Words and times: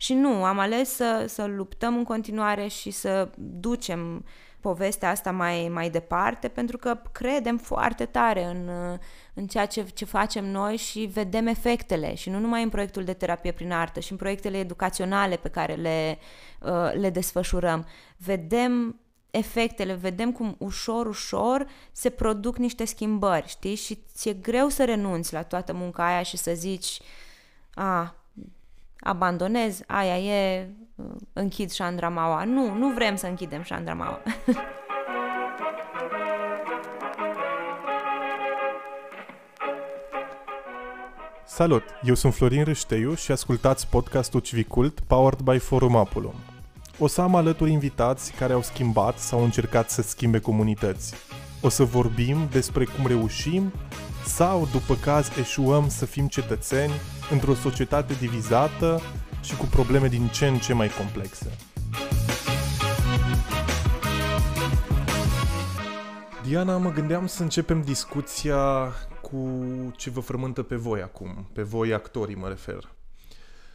Și 0.00 0.14
nu, 0.14 0.44
am 0.44 0.58
ales 0.58 0.94
să, 0.94 1.24
să 1.28 1.44
luptăm 1.44 1.96
în 1.96 2.04
continuare 2.04 2.66
și 2.66 2.90
să 2.90 3.28
ducem 3.36 4.24
povestea 4.60 5.10
asta 5.10 5.30
mai, 5.30 5.68
mai 5.72 5.90
departe, 5.90 6.48
pentru 6.48 6.78
că 6.78 7.00
credem 7.12 7.56
foarte 7.56 8.04
tare 8.04 8.44
în, 8.44 8.70
în 9.34 9.46
ceea 9.46 9.66
ce, 9.66 9.82
ce 9.94 10.04
facem 10.04 10.44
noi 10.50 10.76
și 10.76 11.00
vedem 11.00 11.46
efectele, 11.46 12.14
și 12.14 12.30
nu 12.30 12.38
numai 12.38 12.62
în 12.62 12.68
proiectul 12.68 13.04
de 13.04 13.12
terapie 13.12 13.52
prin 13.52 13.72
artă, 13.72 14.00
și 14.00 14.12
în 14.12 14.18
proiectele 14.18 14.58
educaționale 14.58 15.36
pe 15.36 15.48
care 15.48 15.74
le, 15.74 16.18
uh, 16.60 16.92
le 16.94 17.10
desfășurăm. 17.10 17.86
Vedem 18.16 19.00
efectele, 19.30 19.94
vedem 19.94 20.32
cum 20.32 20.56
ușor, 20.58 21.06
ușor 21.06 21.66
se 21.92 22.10
produc 22.10 22.56
niște 22.56 22.84
schimbări, 22.84 23.48
știi? 23.48 23.74
Și 23.74 23.98
ți-e 24.14 24.32
greu 24.32 24.68
să 24.68 24.84
renunți 24.84 25.32
la 25.32 25.42
toată 25.42 25.72
munca 25.72 26.06
aia 26.06 26.22
și 26.22 26.36
să 26.36 26.52
zici, 26.54 27.00
a, 27.74 28.14
abandonez, 29.00 29.80
aia 29.86 30.18
e, 30.18 30.68
uh, 30.94 31.04
închid 31.32 31.70
șandramaua. 31.70 32.44
Nu, 32.44 32.74
nu 32.74 32.88
vrem 32.88 33.16
să 33.16 33.26
închidem 33.26 33.62
șandramaua. 33.62 34.22
Salut! 41.58 41.82
Eu 42.02 42.14
sunt 42.14 42.34
Florin 42.34 42.64
Râșteiu 42.64 43.14
și 43.14 43.32
ascultați 43.32 43.88
podcastul 43.88 44.40
Civicult 44.40 45.00
powered 45.00 45.40
by 45.40 45.58
Forum 45.58 45.96
Apollo. 45.96 46.34
O 46.98 47.06
să 47.06 47.20
am 47.20 47.34
alături 47.34 47.70
invitați 47.70 48.32
care 48.32 48.52
au 48.52 48.62
schimbat 48.62 49.18
sau 49.18 49.38
au 49.38 49.44
încercat 49.44 49.90
să 49.90 50.02
schimbe 50.02 50.38
comunități. 50.38 51.14
O 51.60 51.68
să 51.68 51.84
vorbim 51.84 52.48
despre 52.50 52.84
cum 52.84 53.06
reușim 53.06 53.72
sau, 54.24 54.68
după 54.72 54.94
caz, 54.94 55.36
eșuăm 55.38 55.88
să 55.88 56.06
fim 56.06 56.28
cetățeni 56.28 56.92
într-o 57.30 57.54
societate 57.54 58.14
divizată 58.14 59.00
și 59.42 59.56
cu 59.56 59.64
probleme 59.64 60.08
din 60.08 60.28
ce 60.28 60.46
în 60.46 60.58
ce 60.58 60.72
mai 60.72 60.88
complexe. 60.88 61.56
Diana, 66.44 66.76
mă 66.76 66.92
gândeam 66.92 67.26
să 67.26 67.42
începem 67.42 67.82
discuția 67.82 68.92
cu 69.22 69.60
ce 69.96 70.10
vă 70.10 70.20
frământă 70.20 70.62
pe 70.62 70.76
voi 70.76 71.02
acum, 71.02 71.48
pe 71.52 71.62
voi 71.62 71.92
actorii 71.92 72.36
mă 72.36 72.48
refer. 72.48 72.92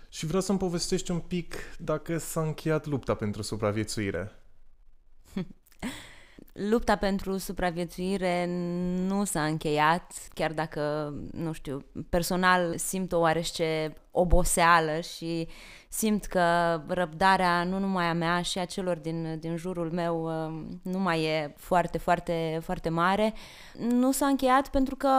Și 0.09 0.25
vreau 0.25 0.41
să-mi 0.41 0.57
povestești 0.57 1.11
un 1.11 1.19
pic 1.19 1.55
dacă 1.77 2.17
s-a 2.17 2.41
încheiat 2.41 2.85
lupta 2.85 3.13
pentru 3.13 3.41
supraviețuire. 3.41 4.31
Lupta 6.53 6.95
pentru 6.95 7.37
supraviețuire 7.37 8.45
nu 9.07 9.23
s-a 9.23 9.43
încheiat, 9.43 10.13
chiar 10.33 10.51
dacă, 10.51 11.13
nu 11.31 11.51
știu, 11.51 11.85
personal 12.09 12.77
simt 12.77 13.11
o 13.11 13.19
oarește 13.19 13.93
oboseală 14.11 14.99
și 14.99 15.47
simt 15.89 16.25
că 16.25 16.43
răbdarea 16.87 17.63
nu 17.63 17.79
numai 17.79 18.05
a 18.05 18.13
mea 18.13 18.41
și 18.41 18.59
a 18.59 18.65
celor 18.65 18.97
din, 18.97 19.37
din 19.39 19.55
jurul 19.55 19.91
meu 19.91 20.23
uh, 20.25 20.63
nu 20.81 20.99
mai 20.99 21.23
e 21.23 21.53
foarte, 21.57 21.97
foarte, 21.97 22.59
foarte 22.63 22.89
mare. 22.89 23.33
Nu 23.89 24.11
s-a 24.11 24.25
încheiat 24.25 24.67
pentru 24.67 24.95
că, 24.95 25.09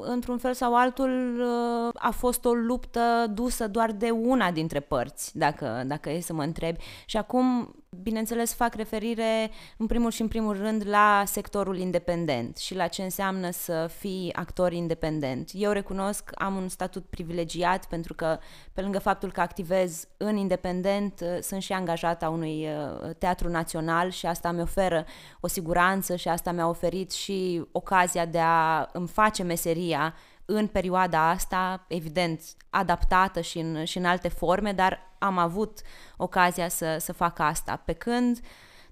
într-un 0.00 0.38
fel 0.38 0.54
sau 0.54 0.76
altul, 0.76 1.40
uh, 1.40 1.94
a 1.94 2.10
fost 2.10 2.44
o 2.44 2.52
luptă 2.52 3.26
dusă 3.30 3.68
doar 3.68 3.92
de 3.92 4.10
una 4.10 4.50
dintre 4.50 4.80
părți, 4.80 5.38
dacă, 5.38 5.82
dacă 5.86 6.10
e 6.10 6.20
să 6.20 6.32
mă 6.32 6.42
întrebi. 6.42 6.84
Și 7.04 7.16
acum, 7.16 7.74
bineînțeles, 8.02 8.54
fac 8.54 8.74
referire, 8.74 9.50
în 9.76 9.86
primul 9.86 10.10
și 10.10 10.20
în 10.20 10.28
primul 10.28 10.56
rând, 10.56 10.88
la 10.88 11.22
sectorul 11.26 11.78
independent 11.78 12.56
și 12.56 12.74
la 12.74 12.86
ce 12.86 13.02
înseamnă 13.02 13.50
să 13.50 13.90
fii 13.98 14.32
actor 14.34 14.72
independent. 14.72 15.50
Eu 15.52 15.70
recunosc, 15.70 16.30
am 16.34 16.56
un 16.56 16.68
statut 16.68 17.04
privilegiat 17.04 17.86
pentru 17.86 18.14
că, 18.14 18.38
pe 18.72 18.80
lângă 18.80 18.98
faptul 18.98 19.32
că 19.32 19.40
activez 19.40 20.08
în 20.16 20.36
independent, 20.36 21.20
uh, 21.20 21.38
sunt 21.40 21.62
și 21.62 21.72
angajată 21.72 22.24
a 22.24 22.28
unui 22.28 22.66
uh, 22.66 23.10
teatru 23.18 23.48
național 23.48 24.10
și 24.10 24.26
asta 24.26 24.50
mi 24.50 24.60
oferă 24.60 25.04
o 25.40 25.46
siguranță 25.46 26.16
și 26.16 26.28
asta 26.28 26.52
mi-a 26.52 26.68
oferit 26.68 27.10
și 27.10 27.64
ocazia 27.72 28.26
de 28.26 28.38
a 28.40 28.88
îmi 28.92 29.08
face 29.08 29.42
meseria 29.42 30.14
în 30.50 30.66
perioada 30.66 31.28
asta, 31.28 31.84
evident, 31.88 32.40
adaptată 32.70 33.40
și 33.40 33.58
în, 33.58 33.84
și 33.84 33.98
în 33.98 34.04
alte 34.04 34.28
forme, 34.28 34.72
dar 34.72 35.00
am 35.18 35.38
avut 35.38 35.80
ocazia 36.16 36.68
să, 36.68 36.96
să 37.00 37.12
fac 37.12 37.38
asta. 37.38 37.82
Pe 37.84 37.92
când 37.92 38.36
uh, 38.36 38.44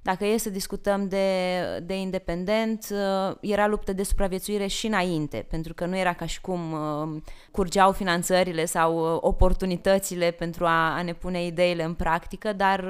dacă 0.07 0.25
e 0.25 0.37
să 0.37 0.51
discutăm 0.51 1.09
de, 1.09 1.61
de 1.83 1.99
independent, 1.99 2.87
uh, 2.91 3.37
era 3.41 3.67
luptă 3.67 3.93
de 3.93 4.03
supraviețuire 4.03 4.67
și 4.67 4.87
înainte, 4.87 5.47
pentru 5.51 5.75
că 5.75 5.87
nu 5.87 5.97
era 5.97 6.13
ca 6.13 6.27
și 6.27 6.41
cum 6.41 6.73
uh, 6.73 7.23
curgeau 7.51 7.93
finanțările 7.93 8.65
sau 8.65 9.15
uh, 9.15 9.19
oportunitățile 9.21 10.31
pentru 10.31 10.65
a, 10.65 10.97
a 10.97 11.03
ne 11.03 11.13
pune 11.13 11.45
ideile 11.45 11.85
în 11.85 11.95
practică, 11.95 12.53
dar 12.53 12.85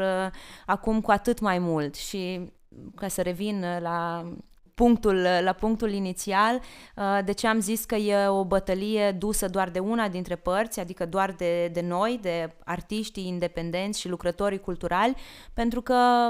acum 0.66 1.00
cu 1.00 1.10
atât 1.10 1.40
mai 1.40 1.58
mult. 1.58 1.94
Și 1.94 2.52
ca 2.94 3.08
să 3.08 3.22
revin 3.22 3.64
la 3.80 4.28
punctul, 4.76 5.26
la 5.40 5.52
punctul 5.52 5.92
inițial, 5.92 6.60
uh, 6.96 7.18
de 7.24 7.32
ce 7.32 7.46
am 7.46 7.60
zis 7.60 7.84
că 7.84 7.94
e 7.94 8.26
o 8.26 8.44
bătălie 8.44 9.12
dusă 9.12 9.48
doar 9.48 9.70
de 9.70 9.78
una 9.78 10.08
dintre 10.08 10.36
părți, 10.36 10.80
adică 10.80 11.06
doar 11.06 11.32
de, 11.32 11.68
de 11.68 11.80
noi, 11.80 12.18
de 12.22 12.54
artiștii 12.64 13.26
independenți 13.26 14.00
și 14.00 14.08
lucrătorii 14.08 14.60
culturali, 14.60 15.14
pentru 15.54 15.80
că 15.80 16.28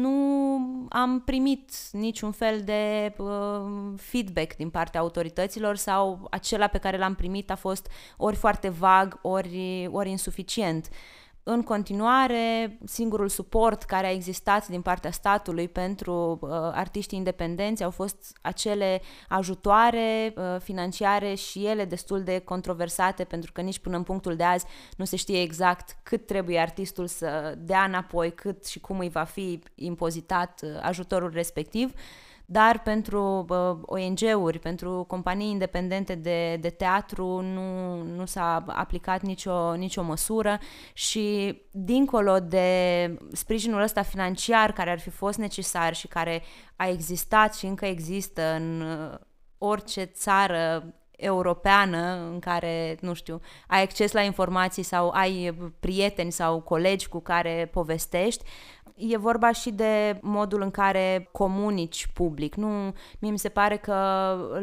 nu 0.00 0.16
am 0.88 1.22
primit 1.24 1.70
niciun 1.92 2.30
fel 2.30 2.60
de 2.64 3.14
uh, 3.16 3.28
feedback 3.96 4.56
din 4.56 4.70
partea 4.70 5.00
autorităților 5.00 5.76
sau 5.76 6.26
acela 6.30 6.66
pe 6.66 6.78
care 6.78 6.98
l-am 6.98 7.14
primit 7.14 7.50
a 7.50 7.56
fost 7.56 7.88
ori 8.16 8.36
foarte 8.36 8.68
vag, 8.68 9.18
ori, 9.22 9.88
ori 9.92 10.10
insuficient. 10.10 10.88
Uh, 10.90 11.19
în 11.42 11.62
continuare, 11.62 12.78
singurul 12.84 13.28
suport 13.28 13.82
care 13.82 14.06
a 14.06 14.12
existat 14.12 14.68
din 14.68 14.82
partea 14.82 15.10
statului 15.10 15.68
pentru 15.68 16.38
uh, 16.40 16.50
artiștii 16.52 17.18
independenți 17.18 17.82
au 17.82 17.90
fost 17.90 18.38
acele 18.40 19.00
ajutoare 19.28 20.34
uh, 20.36 20.60
financiare 20.60 21.34
și 21.34 21.66
ele 21.66 21.84
destul 21.84 22.22
de 22.22 22.38
controversate, 22.38 23.24
pentru 23.24 23.52
că 23.52 23.60
nici 23.60 23.78
până 23.78 23.96
în 23.96 24.02
punctul 24.02 24.36
de 24.36 24.44
azi 24.44 24.64
nu 24.96 25.04
se 25.04 25.16
știe 25.16 25.40
exact 25.40 25.96
cât 26.02 26.26
trebuie 26.26 26.58
artistul 26.58 27.06
să 27.06 27.54
dea 27.58 27.82
înapoi, 27.82 28.34
cât 28.34 28.66
și 28.66 28.80
cum 28.80 28.98
îi 28.98 29.08
va 29.08 29.24
fi 29.24 29.62
impozitat 29.74 30.60
uh, 30.64 30.70
ajutorul 30.82 31.30
respectiv. 31.32 31.92
Uh, 31.94 32.29
dar 32.52 32.82
pentru 32.82 33.46
uh, 33.48 33.78
ONG-uri, 33.82 34.58
pentru 34.58 35.04
companii 35.08 35.50
independente 35.50 36.14
de, 36.14 36.56
de 36.56 36.70
teatru 36.70 37.40
nu, 37.40 38.02
nu 38.02 38.24
s-a 38.26 38.64
aplicat 38.66 39.22
nicio, 39.22 39.74
nicio 39.74 40.02
măsură. 40.02 40.58
Și 40.92 41.56
dincolo 41.70 42.38
de 42.40 42.68
sprijinul 43.32 43.82
ăsta 43.82 44.02
financiar 44.02 44.72
care 44.72 44.90
ar 44.90 44.98
fi 44.98 45.10
fost 45.10 45.38
necesar 45.38 45.94
și 45.94 46.06
care 46.06 46.42
a 46.76 46.88
existat 46.88 47.54
și 47.54 47.66
încă 47.66 47.86
există 47.86 48.42
în 48.54 48.84
orice 49.58 50.02
țară 50.04 50.94
europeană 51.20 52.28
în 52.32 52.38
care, 52.38 52.96
nu 53.00 53.14
știu, 53.14 53.40
ai 53.66 53.82
acces 53.82 54.12
la 54.12 54.20
informații 54.20 54.82
sau 54.82 55.08
ai 55.08 55.54
prieteni 55.80 56.32
sau 56.32 56.60
colegi 56.60 57.08
cu 57.08 57.20
care 57.20 57.68
povestești, 57.72 58.44
E 59.02 59.16
vorba 59.16 59.52
și 59.52 59.70
de 59.70 60.18
modul 60.22 60.62
în 60.62 60.70
care 60.70 61.28
comunici 61.32 62.06
public. 62.14 62.54
Nu, 62.54 62.94
mie 63.18 63.30
mi 63.30 63.38
se 63.38 63.48
pare 63.48 63.76
că 63.76 63.92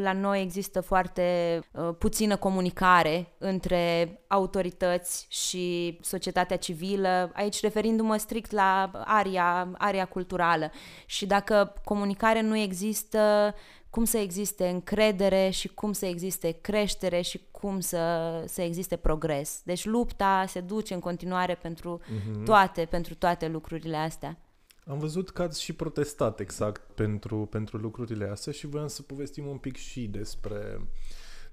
la 0.01 0.13
noi 0.13 0.41
există 0.41 0.81
foarte 0.81 1.59
uh, 1.71 1.89
puțină 1.97 2.35
comunicare 2.35 3.33
între 3.37 4.17
autorități 4.27 5.25
și 5.29 5.97
societatea 6.01 6.57
civilă, 6.57 7.31
aici 7.33 7.61
referindu-mă 7.61 8.17
strict 8.17 8.51
la 8.51 8.91
aria, 9.05 9.69
aria 9.77 10.05
culturală. 10.05 10.71
Și 11.05 11.25
dacă 11.25 11.73
comunicare 11.83 12.41
nu 12.41 12.57
există, 12.57 13.53
cum 13.89 14.03
să 14.03 14.17
existe 14.17 14.67
încredere 14.67 15.49
și 15.49 15.67
cum 15.67 15.93
să 15.93 16.05
existe 16.05 16.51
creștere 16.51 17.21
și 17.21 17.41
cum 17.51 17.79
să, 17.79 18.43
să 18.47 18.61
existe 18.61 18.95
progres. 18.95 19.61
Deci 19.63 19.85
lupta 19.85 20.45
se 20.47 20.59
duce 20.59 20.93
în 20.93 20.99
continuare 20.99 21.55
pentru 21.55 21.99
uh-huh. 22.01 22.43
toate, 22.45 22.85
pentru 22.85 23.15
toate 23.15 23.47
lucrurile 23.47 23.97
astea. 23.97 24.37
Am 24.85 24.99
văzut 24.99 25.29
că 25.29 25.41
ați 25.41 25.61
și 25.61 25.73
protestat 25.73 26.39
exact 26.39 26.81
pentru, 26.95 27.45
pentru 27.45 27.77
lucrurile 27.77 28.25
astea 28.25 28.53
și 28.53 28.67
voiam 28.67 28.87
să 28.87 29.01
povestim 29.01 29.47
un 29.47 29.57
pic 29.57 29.75
și 29.75 30.07
despre, 30.07 30.87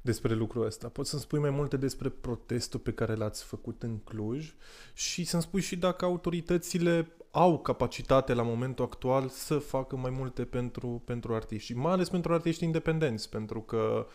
despre 0.00 0.34
lucrul 0.34 0.66
ăsta. 0.66 0.88
Poți 0.88 1.10
să-mi 1.10 1.22
spui 1.22 1.38
mai 1.38 1.50
multe 1.50 1.76
despre 1.76 2.08
protestul 2.08 2.80
pe 2.80 2.92
care 2.92 3.14
l-ați 3.14 3.44
făcut 3.44 3.82
în 3.82 3.98
Cluj 3.98 4.54
și 4.92 5.24
să-mi 5.24 5.42
spui 5.42 5.60
și 5.60 5.76
dacă 5.76 6.04
autoritățile 6.04 7.16
au 7.36 7.58
capacitate 7.58 8.34
la 8.34 8.42
momentul 8.42 8.84
actual 8.84 9.28
să 9.28 9.58
facă 9.58 9.96
mai 9.96 10.10
multe 10.10 10.44
pentru, 10.44 11.02
pentru 11.04 11.34
artiști 11.34 11.66
și 11.66 11.76
mai 11.76 11.92
ales 11.92 12.08
pentru 12.08 12.32
artiști 12.32 12.64
independenți, 12.64 13.28
pentru 13.28 13.60
că 13.60 14.06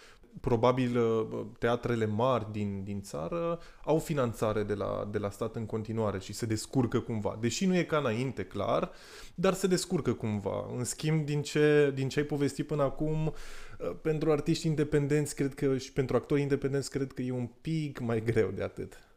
probabil 0.41 0.97
uh, 0.97 1.45
teatrele 1.57 2.05
mari 2.05 2.51
din, 2.51 2.83
din 2.83 3.01
țară 3.01 3.59
au 3.83 3.97
finanțare 3.97 4.63
de 4.63 4.73
la, 4.73 5.07
de 5.11 5.17
la 5.17 5.29
stat 5.29 5.55
în 5.55 5.65
continuare 5.65 6.19
și 6.19 6.33
se 6.33 6.45
descurcă 6.45 6.99
cumva. 6.99 7.37
Deși 7.39 7.65
nu 7.65 7.77
e 7.77 7.83
ca 7.83 7.97
înainte, 7.97 8.43
clar, 8.43 8.91
dar 9.35 9.53
se 9.53 9.67
descurcă 9.67 10.13
cumva. 10.13 10.65
În 10.77 10.83
schimb, 10.83 11.25
din 11.25 11.41
ce, 11.41 11.91
din 11.95 12.09
ce 12.09 12.19
ai 12.19 12.25
povestit 12.25 12.67
până 12.67 12.83
acum, 12.83 13.25
uh, 13.25 13.91
pentru 14.01 14.31
artiști 14.31 14.67
independenți, 14.67 15.35
cred 15.35 15.53
că 15.53 15.77
și 15.77 15.93
pentru 15.93 16.15
actori 16.15 16.41
independenți, 16.41 16.89
cred 16.89 17.11
că 17.11 17.21
e 17.21 17.31
un 17.31 17.49
pic 17.61 17.99
mai 17.99 18.23
greu 18.23 18.49
de 18.49 18.63
atât. 18.63 19.08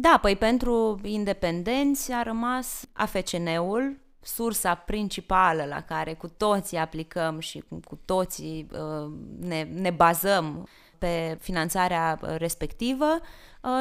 Da, 0.00 0.18
păi 0.20 0.36
pentru 0.36 1.00
independenți 1.02 2.12
a 2.12 2.22
rămas 2.22 2.84
AFCN-ul, 2.92 3.96
sursa 4.20 4.74
principală 4.74 5.64
la 5.64 5.80
care 5.80 6.14
cu 6.14 6.28
toții 6.28 6.78
aplicăm 6.78 7.38
și 7.38 7.64
cu 7.84 8.00
toții 8.04 8.66
uh, 8.72 9.12
ne, 9.40 9.62
ne 9.62 9.90
bazăm 9.90 10.68
pe 10.98 11.38
finanțarea 11.40 12.18
respectivă. 12.22 13.06
Uh, 13.20 13.26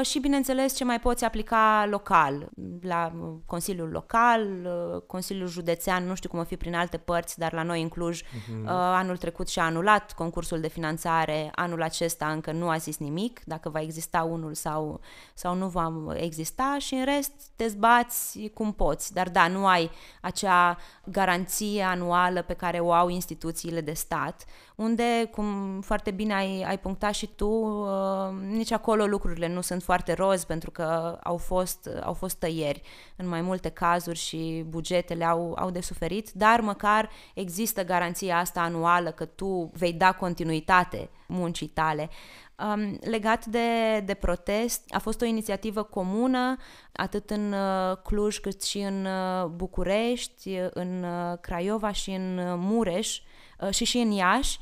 și, 0.01 0.19
bineînțeles, 0.19 0.75
ce 0.75 0.83
mai 0.83 0.99
poți 0.99 1.25
aplica 1.25 1.85
local, 1.89 2.49
la 2.81 3.11
Consiliul 3.45 3.89
Local, 3.89 4.47
uh, 4.65 5.01
Consiliul 5.01 5.47
Județean, 5.47 6.05
nu 6.05 6.15
știu 6.15 6.29
cum 6.29 6.39
o 6.39 6.43
fi 6.43 6.57
prin 6.57 6.75
alte 6.75 6.97
părți, 6.97 7.39
dar 7.39 7.53
la 7.53 7.63
noi 7.63 7.81
în 7.81 7.89
Cluj 7.89 8.21
uh-huh. 8.21 8.65
anul 8.65 9.17
trecut 9.17 9.47
și-a 9.47 9.63
anulat 9.63 10.13
concursul 10.13 10.59
de 10.59 10.67
finanțare, 10.67 11.51
anul 11.55 11.81
acesta 11.81 12.27
încă 12.27 12.51
nu 12.51 12.69
a 12.69 12.77
zis 12.77 12.97
nimic, 12.97 13.41
dacă 13.45 13.69
va 13.69 13.81
exista 13.81 14.23
unul 14.23 14.53
sau, 14.53 14.99
sau 15.33 15.55
nu 15.55 15.67
va 15.67 15.93
exista 16.13 16.75
și 16.79 16.93
în 16.93 17.05
rest 17.05 17.31
te 17.55 17.67
zbați 17.67 18.51
cum 18.53 18.73
poți, 18.73 19.13
dar 19.13 19.29
da, 19.29 19.47
nu 19.47 19.67
ai 19.67 19.91
acea 20.21 20.77
garanție 21.05 21.83
anuală 21.83 22.41
pe 22.41 22.53
care 22.53 22.79
o 22.79 22.93
au 22.93 23.09
instituțiile 23.09 23.81
de 23.81 23.93
stat, 23.93 24.45
unde, 24.79 25.29
cum 25.31 25.79
foarte 25.81 26.11
bine 26.11 26.33
ai, 26.33 26.63
ai 26.67 26.79
punctat 26.79 27.13
și 27.13 27.27
tu, 27.35 27.47
uh, 27.47 27.89
nici 28.47 28.71
acolo 28.71 29.05
lucrurile 29.05 29.47
nu 29.47 29.61
sunt 29.61 29.83
foarte 29.83 30.13
roz 30.13 30.43
pentru 30.43 30.71
că 30.71 31.19
au 31.23 31.37
fost, 31.37 31.89
au 32.03 32.13
fost 32.13 32.35
tăieri 32.35 32.81
în 33.15 33.27
mai 33.27 33.41
multe 33.41 33.69
cazuri 33.69 34.17
și 34.17 34.65
bugetele 34.67 35.25
au, 35.25 35.55
au 35.57 35.69
de 35.69 35.81
suferit, 35.81 36.31
dar 36.31 36.61
măcar 36.61 37.09
există 37.33 37.83
garanția 37.83 38.37
asta 38.37 38.61
anuală 38.61 39.11
că 39.11 39.25
tu 39.25 39.71
vei 39.73 39.93
da 39.93 40.11
continuitate 40.11 41.09
muncii 41.27 41.67
tale. 41.67 42.09
Um, 42.73 42.99
legat 43.01 43.45
de, 43.45 43.99
de 44.05 44.13
protest, 44.13 44.83
a 44.89 44.99
fost 44.99 45.21
o 45.21 45.25
inițiativă 45.25 45.83
comună, 45.83 46.55
atât 46.91 47.29
în 47.29 47.53
uh, 47.53 47.97
Cluj 48.03 48.37
cât 48.37 48.63
și 48.63 48.79
în 48.79 49.05
uh, 49.05 49.45
București, 49.45 50.57
în 50.73 51.03
uh, 51.03 51.37
Craiova 51.41 51.91
și 51.91 52.09
în 52.09 52.37
uh, 52.37 52.53
Mureș 52.57 53.17
uh, 53.17 53.23
și 53.69 53.83
și 53.83 53.97
în 53.97 54.11
Iași, 54.11 54.59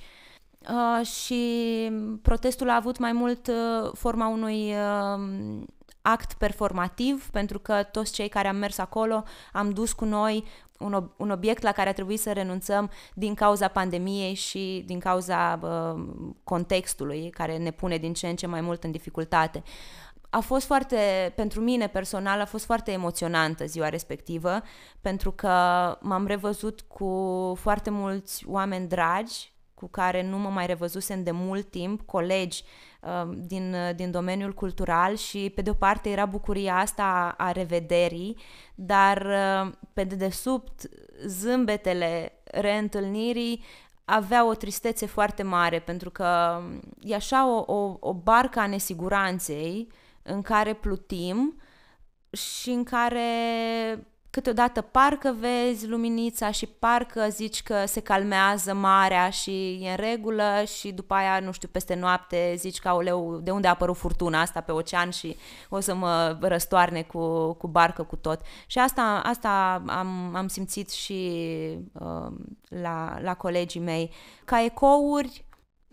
Uh, 0.70 1.06
și 1.06 1.92
protestul 2.22 2.70
a 2.70 2.76
avut 2.76 2.98
mai 2.98 3.12
mult 3.12 3.48
uh, 3.48 3.92
forma 3.94 4.28
unui 4.28 4.74
uh, 4.74 5.64
act 6.02 6.34
performativ, 6.34 7.30
pentru 7.30 7.60
că 7.60 7.84
toți 7.92 8.12
cei 8.12 8.28
care 8.28 8.48
am 8.48 8.56
mers 8.56 8.78
acolo 8.78 9.24
am 9.54 9.70
dus 9.70 9.94
cu 9.94 10.06
noi 10.06 10.44
un, 10.80 10.94
ob- 10.94 11.16
un 11.18 11.30
obiect 11.30 11.62
la 11.62 11.72
care 11.72 11.90
a 11.90 11.94
trebuit 11.94 12.20
să 12.20 12.32
renunțăm 12.32 12.90
din 13.14 13.34
cauza 13.34 13.68
pandemiei 13.68 14.34
și 14.34 14.84
din 14.86 15.00
cauza 15.00 15.60
uh, 15.62 16.04
contextului 16.44 17.30
care 17.30 17.58
ne 17.58 17.72
pune 17.72 17.98
din 17.98 18.14
ce 18.14 18.28
în 18.28 18.36
ce 18.36 18.48
mai 18.48 18.62
mult 18.62 18.84
în 18.84 18.92
dificultate. 18.92 19.64
A 20.30 20.40
fost 20.40 20.66
foarte, 20.66 21.34
pentru 21.36 21.62
mine 21.62 21.88
personal, 21.88 22.40
a 22.40 22.46
fost 22.46 22.66
foarte 22.66 22.92
emoționantă 22.92 23.66
ziua 23.66 23.90
respectivă, 23.90 24.62
pentru 25.02 25.32
că 25.32 25.50
m-am 26.02 26.26
revăzut 26.26 26.82
cu 26.82 27.54
foarte 27.60 27.90
mulți 27.90 28.48
oameni 28.48 28.88
dragi 28.88 29.52
cu 29.74 29.88
care 29.88 30.24
nu 30.24 30.38
mă 30.38 30.50
mai 30.50 30.66
revăzusem 30.66 31.24
de 31.24 31.32
mult 31.32 31.70
timp, 31.70 32.02
colegi 32.02 32.64
uh, 33.02 33.38
din, 33.38 33.74
uh, 33.74 33.96
din 33.96 34.12
domeniul 34.12 34.54
cultural 34.54 35.16
și 35.16 35.52
pe 35.56 35.62
de 35.62 35.70
o 35.70 35.74
parte 35.74 36.10
era 36.10 36.26
bucuria 36.26 36.76
asta 36.76 37.36
a, 37.38 37.46
a 37.46 37.52
revederii, 37.52 38.38
dar 38.76 39.26
uh, 39.26 39.72
pe 39.94 40.04
dedesubt 40.04 40.90
zâmbetele 41.26 42.32
reîntâlnirii 42.44 43.64
avea 44.06 44.48
o 44.48 44.54
tristețe 44.54 45.06
foarte 45.06 45.44
mare 45.44 45.80
pentru 45.80 46.10
că 46.10 46.62
e 47.00 47.16
așa 47.16 47.48
o, 47.48 47.74
o, 47.74 47.98
o 48.00 48.14
barcă 48.14 48.60
a 48.60 48.68
nesiguranței 48.68 49.88
în 50.28 50.42
care 50.42 50.74
plutim 50.74 51.62
și 52.30 52.70
în 52.70 52.84
care 52.84 53.30
câteodată 54.30 54.82
parcă 54.82 55.36
vezi 55.40 55.88
luminița 55.88 56.52
și 56.52 56.66
parcă 56.66 57.28
zici 57.30 57.64
că 57.64 57.86
se 57.86 58.00
calmează 58.00 58.74
marea 58.74 59.30
și 59.30 59.80
e 59.82 59.90
în 59.90 59.96
regulă 59.96 60.64
și 60.78 60.92
după 60.92 61.14
aia, 61.14 61.40
nu 61.40 61.52
știu, 61.52 61.68
peste 61.72 61.96
noapte 61.96 62.54
zici 62.58 62.80
că, 62.80 62.88
auleu, 62.88 63.40
de 63.44 63.52
unde 63.52 63.68
a 63.68 63.70
apărut 63.70 63.98
furtuna 63.98 64.42
asta 64.42 64.62
pe 64.62 64.72
ocean 64.72 65.10
și 65.10 65.36
o 65.70 65.80
să 65.80 65.96
mă 65.96 66.38
răstoarne 66.42 67.02
cu, 67.02 67.54
cu 67.54 67.68
barcă 67.68 68.04
cu 68.04 68.16
tot. 68.16 68.40
Și 68.68 68.80
asta, 68.80 69.22
asta 69.24 69.84
am, 69.88 70.36
am 70.36 70.48
simțit 70.48 70.90
și 70.90 71.42
uh, 71.94 72.32
la, 72.68 73.18
la 73.22 73.34
colegii 73.34 73.82
mei. 73.82 74.14
Ca 74.46 74.64
ecouri, 74.64 75.46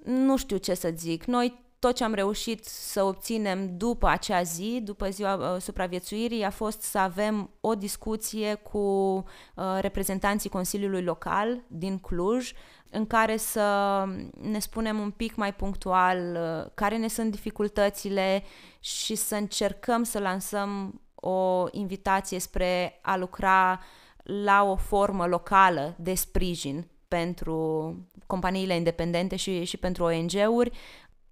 nu 0.04 0.36
știu 0.36 0.56
ce 0.56 0.74
să 0.74 0.92
zic. 0.96 1.24
Noi 1.24 1.63
tot 1.84 1.94
ce 1.94 2.04
am 2.04 2.14
reușit 2.14 2.64
să 2.64 3.02
obținem 3.02 3.76
după 3.76 4.06
acea 4.06 4.42
zi, 4.42 4.80
după 4.82 5.08
ziua 5.10 5.34
uh, 5.34 5.60
supraviețuirii, 5.60 6.44
a 6.44 6.50
fost 6.50 6.80
să 6.82 6.98
avem 6.98 7.50
o 7.60 7.74
discuție 7.74 8.54
cu 8.54 8.78
uh, 8.78 9.78
reprezentanții 9.80 10.50
Consiliului 10.50 11.02
Local 11.02 11.62
din 11.66 11.98
Cluj, 11.98 12.52
în 12.90 13.06
care 13.06 13.36
să 13.36 14.04
ne 14.40 14.58
spunem 14.58 14.98
un 14.98 15.10
pic 15.10 15.34
mai 15.34 15.54
punctual 15.54 16.18
uh, 16.18 16.70
care 16.74 16.96
ne 16.96 17.08
sunt 17.08 17.30
dificultățile 17.30 18.42
și 18.80 19.14
să 19.14 19.34
încercăm 19.34 20.02
să 20.02 20.18
lansăm 20.18 21.00
o 21.14 21.66
invitație 21.70 22.38
spre 22.38 22.98
a 23.02 23.16
lucra 23.16 23.80
la 24.22 24.62
o 24.62 24.76
formă 24.76 25.26
locală 25.26 25.94
de 25.98 26.14
sprijin 26.14 26.86
pentru 27.08 27.96
companiile 28.26 28.76
independente 28.76 29.36
și, 29.36 29.64
și 29.64 29.76
pentru 29.76 30.04
ONG-uri, 30.04 30.70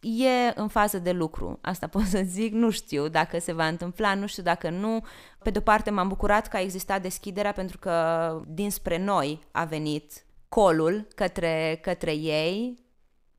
e 0.03 0.53
în 0.55 0.69
fază 0.69 0.99
de 0.99 1.13
lucru, 1.13 1.59
asta 1.61 1.87
pot 1.95 2.03
să 2.03 2.23
zic, 2.25 2.53
nu 2.53 2.71
știu 2.71 3.09
dacă 3.09 3.39
se 3.39 3.53
va 3.53 3.67
întâmpla, 3.67 4.15
nu 4.15 4.27
știu 4.27 4.43
dacă 4.43 4.71
nu. 4.71 5.05
Pe 5.43 5.51
de-o 5.51 5.61
parte 5.61 5.91
m-am 5.91 6.09
bucurat 6.09 6.49
că 6.49 6.57
a 6.57 6.61
existat 6.61 7.03
deschiderea 7.03 7.53
pentru 7.53 7.79
că 7.79 8.41
dinspre 8.47 8.99
noi 8.99 9.41
a 9.51 9.65
venit 9.65 10.25
colul 10.49 11.07
către, 11.15 11.79
către 11.83 12.13
ei, 12.13 12.82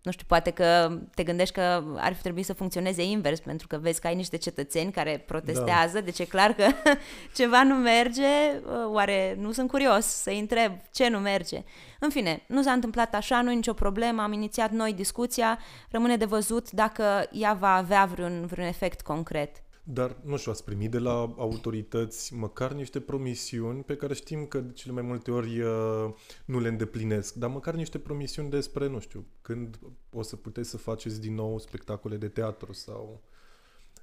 nu 0.04 0.12
știu, 0.12 0.26
poate 0.28 0.50
că 0.52 0.98
te 1.16 1.24
gândești 1.24 1.54
că 1.54 1.84
ar 1.96 2.14
fi 2.14 2.22
trebuit 2.22 2.46
să 2.46 2.54
funcționeze 2.54 3.04
invers, 3.04 3.40
pentru 3.40 3.68
că 3.68 3.78
vezi 3.78 4.02
că 4.02 4.08
ai 4.08 4.16
niște 4.16 4.38
cetățeni 4.38 4.92
care 4.92 5.24
protestează, 5.26 5.94
da. 5.94 6.02
deci 6.02 6.20
e 6.20 6.26
clar 6.26 6.54
că 6.54 6.68
ceva 7.36 7.64
nu 7.64 7.76
merge, 7.76 8.62
oare 8.92 9.36
nu 9.40 9.52
sunt 9.52 9.70
curios 9.70 10.06
să-i 10.06 10.40
întreb 10.40 10.74
ce 10.92 11.10
nu 11.10 11.18
merge. 11.18 11.64
În 12.00 12.10
fine, 12.10 12.44
nu 12.48 12.62
s-a 12.62 12.72
întâmplat 12.72 13.14
așa, 13.16 13.42
nu 13.42 13.52
e 13.52 13.56
nicio 13.56 13.74
problemă, 13.74 14.22
am 14.22 14.34
inițiat 14.34 14.72
noi 14.72 14.94
discuția, 14.94 15.60
rămâne 15.90 16.18
de 16.18 16.26
văzut 16.26 16.72
dacă 16.72 17.30
ea 17.32 17.54
va 17.54 17.76
avea 17.76 18.06
vreun, 18.06 18.46
vreun 18.46 18.68
efect 18.68 19.02
concret. 19.02 19.63
Dar, 19.84 20.18
nu 20.24 20.38
știu, 20.38 20.52
ați 20.52 20.64
primit 20.64 20.92
de 20.92 21.00
la 21.00 21.34
autorități 21.38 22.34
măcar 22.34 22.72
niște 22.72 23.00
promisiuni 23.00 23.84
pe 23.84 23.96
care 23.96 24.14
știm 24.14 24.46
că 24.46 24.60
de 24.60 24.72
cele 24.74 24.94
mai 24.94 25.02
multe 25.02 25.32
ori 25.32 25.62
uh, 25.62 26.14
nu 26.46 26.60
le 26.60 26.68
îndeplinesc, 26.68 27.34
dar 27.34 27.50
măcar 27.50 27.74
niște 27.74 28.00
promisiuni 28.00 28.50
despre, 28.50 28.88
nu 28.88 29.00
știu, 29.00 29.26
când 29.42 29.80
o 30.12 30.22
să 30.22 30.36
puteți 30.36 30.70
să 30.70 30.78
faceți 30.78 31.22
din 31.22 31.36
nou 31.36 31.60
spectacole 31.60 32.16
de 32.16 32.28
teatru 32.28 32.74
sau 32.74 33.22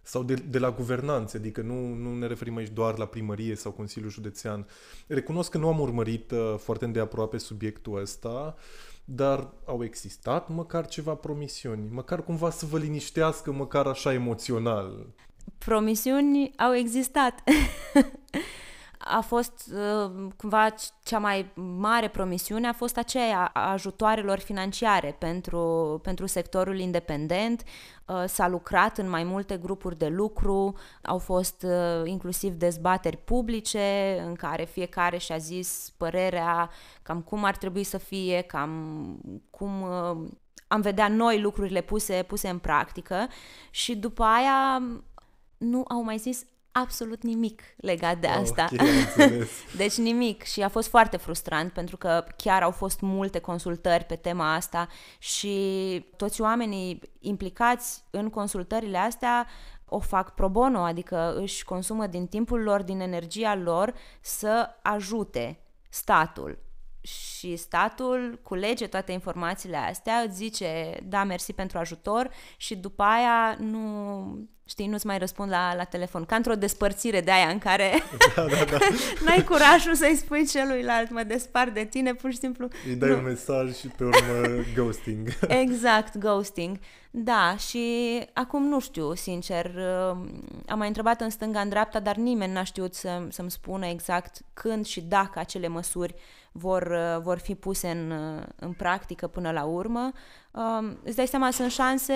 sau 0.02 0.22
de, 0.22 0.34
de 0.34 0.58
la 0.58 0.70
guvernanțe, 0.70 1.36
adică 1.36 1.60
nu, 1.60 1.94
nu 1.94 2.14
ne 2.14 2.26
referim 2.26 2.56
aici 2.56 2.70
doar 2.70 2.98
la 2.98 3.06
primărie 3.06 3.54
sau 3.54 3.72
Consiliul 3.72 4.10
Județean. 4.10 4.66
Recunosc 5.06 5.50
că 5.50 5.58
nu 5.58 5.68
am 5.68 5.80
urmărit 5.80 6.30
uh, 6.30 6.54
foarte 6.58 6.84
îndeaproape 6.84 7.38
subiectul 7.38 8.00
ăsta, 8.00 8.54
dar 9.04 9.52
au 9.64 9.84
existat 9.84 10.48
măcar 10.48 10.86
ceva 10.86 11.14
promisiuni, 11.14 11.88
măcar 11.90 12.24
cumva 12.24 12.50
să 12.50 12.66
vă 12.66 12.78
liniștească, 12.78 13.52
măcar 13.52 13.86
așa 13.86 14.12
emoțional 14.12 15.06
promisiuni 15.64 16.52
au 16.56 16.74
existat. 16.74 17.42
a 19.02 19.20
fost 19.20 19.72
uh, 19.72 20.10
cumva 20.36 20.74
cea 21.02 21.18
mai 21.18 21.52
mare 21.54 22.08
promisiune 22.08 22.66
a 22.68 22.72
fost 22.72 22.96
aceea 22.96 23.50
a 23.52 23.70
ajutoarelor 23.72 24.38
financiare 24.38 25.16
pentru, 25.18 26.00
pentru 26.02 26.26
sectorul 26.26 26.78
independent. 26.78 27.62
Uh, 28.06 28.24
s-a 28.26 28.48
lucrat 28.48 28.98
în 28.98 29.08
mai 29.08 29.24
multe 29.24 29.56
grupuri 29.56 29.98
de 29.98 30.08
lucru, 30.08 30.76
au 31.02 31.18
fost 31.18 31.62
uh, 31.66 32.02
inclusiv 32.04 32.52
dezbateri 32.52 33.16
publice 33.16 34.16
în 34.26 34.34
care 34.34 34.64
fiecare 34.64 35.18
și-a 35.18 35.36
zis 35.36 35.92
părerea 35.96 36.70
cam 37.02 37.20
cum 37.20 37.44
ar 37.44 37.56
trebui 37.56 37.84
să 37.84 37.98
fie, 37.98 38.40
cam 38.40 39.40
cum 39.50 39.82
uh, 39.82 40.28
am 40.72 40.80
vedea 40.80 41.08
noi 41.08 41.40
lucrurile 41.40 41.80
puse, 41.80 42.24
puse 42.26 42.48
în 42.48 42.58
practică 42.58 43.28
și 43.70 43.96
după 43.96 44.22
aia 44.22 44.82
nu 45.60 45.84
au 45.88 46.02
mai 46.02 46.18
zis 46.18 46.46
absolut 46.72 47.22
nimic 47.22 47.62
legat 47.76 48.18
de 48.18 48.26
asta. 48.26 48.68
Okay, 48.72 49.48
deci 49.76 49.96
nimic 49.96 50.42
și 50.42 50.62
a 50.62 50.68
fost 50.68 50.88
foarte 50.88 51.16
frustrant 51.16 51.72
pentru 51.72 51.96
că 51.96 52.24
chiar 52.36 52.62
au 52.62 52.70
fost 52.70 53.00
multe 53.00 53.38
consultări 53.38 54.04
pe 54.04 54.16
tema 54.16 54.54
asta 54.54 54.88
și 55.18 56.06
toți 56.16 56.40
oamenii 56.40 57.00
implicați 57.18 58.02
în 58.10 58.30
consultările 58.30 58.98
astea 58.98 59.46
o 59.84 59.98
fac 59.98 60.34
pro 60.34 60.48
bono, 60.48 60.78
adică 60.78 61.34
își 61.40 61.64
consumă 61.64 62.06
din 62.06 62.26
timpul 62.26 62.62
lor, 62.62 62.82
din 62.82 63.00
energia 63.00 63.54
lor 63.54 63.94
să 64.20 64.68
ajute 64.82 65.58
statul. 65.88 66.58
Și 67.00 67.56
statul 67.56 68.40
culege 68.42 68.86
toate 68.86 69.12
informațiile 69.12 69.76
astea, 69.76 70.14
îți 70.16 70.36
zice 70.36 70.96
da, 71.04 71.24
mersi 71.24 71.52
pentru 71.52 71.78
ajutor 71.78 72.30
și 72.56 72.76
după 72.76 73.02
aia 73.02 73.56
nu 73.58 74.48
Știi, 74.70 74.86
nu-ți 74.86 75.06
mai 75.06 75.18
răspund 75.18 75.50
la, 75.50 75.74
la 75.74 75.84
telefon. 75.84 76.24
Ca 76.24 76.36
într-o 76.36 76.54
despărțire 76.54 77.20
de 77.20 77.30
aia 77.30 77.48
în 77.48 77.58
care 77.58 77.90
Da, 78.36 78.44
da, 78.44 78.64
da. 78.70 78.78
n-ai 79.24 79.44
curajul 79.44 79.94
să-i 79.94 80.16
spui 80.16 80.46
celuilalt, 80.46 81.10
mă 81.10 81.22
despart 81.22 81.74
de 81.74 81.84
tine, 81.84 82.14
pur 82.14 82.30
și 82.30 82.38
simplu. 82.38 82.68
Îi 82.86 82.94
dai 82.94 83.08
nu. 83.08 83.16
un 83.16 83.22
mesaj 83.22 83.76
și 83.76 83.86
pe 83.86 84.04
urmă 84.04 84.46
ghosting. 84.76 85.28
Exact, 85.48 86.18
ghosting. 86.18 86.78
Da, 87.10 87.56
și 87.56 87.88
acum 88.32 88.66
nu 88.66 88.80
știu, 88.80 89.14
sincer, 89.14 89.64
uh, 89.64 90.16
am 90.66 90.78
mai 90.78 90.86
întrebat 90.86 91.20
în 91.20 91.30
stânga, 91.30 91.60
în 91.60 91.68
dreapta, 91.68 92.00
dar 92.00 92.16
nimeni 92.16 92.52
n-a 92.52 92.64
știut 92.64 92.94
să, 92.94 93.22
să-mi 93.28 93.50
spună 93.50 93.86
exact 93.86 94.40
când 94.54 94.86
și 94.86 95.00
dacă 95.00 95.38
acele 95.38 95.68
măsuri 95.68 96.14
vor, 96.52 96.82
uh, 96.82 97.22
vor 97.22 97.38
fi 97.38 97.54
puse 97.54 97.88
în, 97.88 98.10
uh, 98.10 98.42
în 98.56 98.72
practică 98.72 99.26
până 99.26 99.50
la 99.50 99.64
urmă. 99.64 100.12
Um, 100.50 100.98
Îți 101.04 101.16
dai 101.16 101.26
seama, 101.26 101.50
sunt 101.50 101.70
șanse 101.70 102.14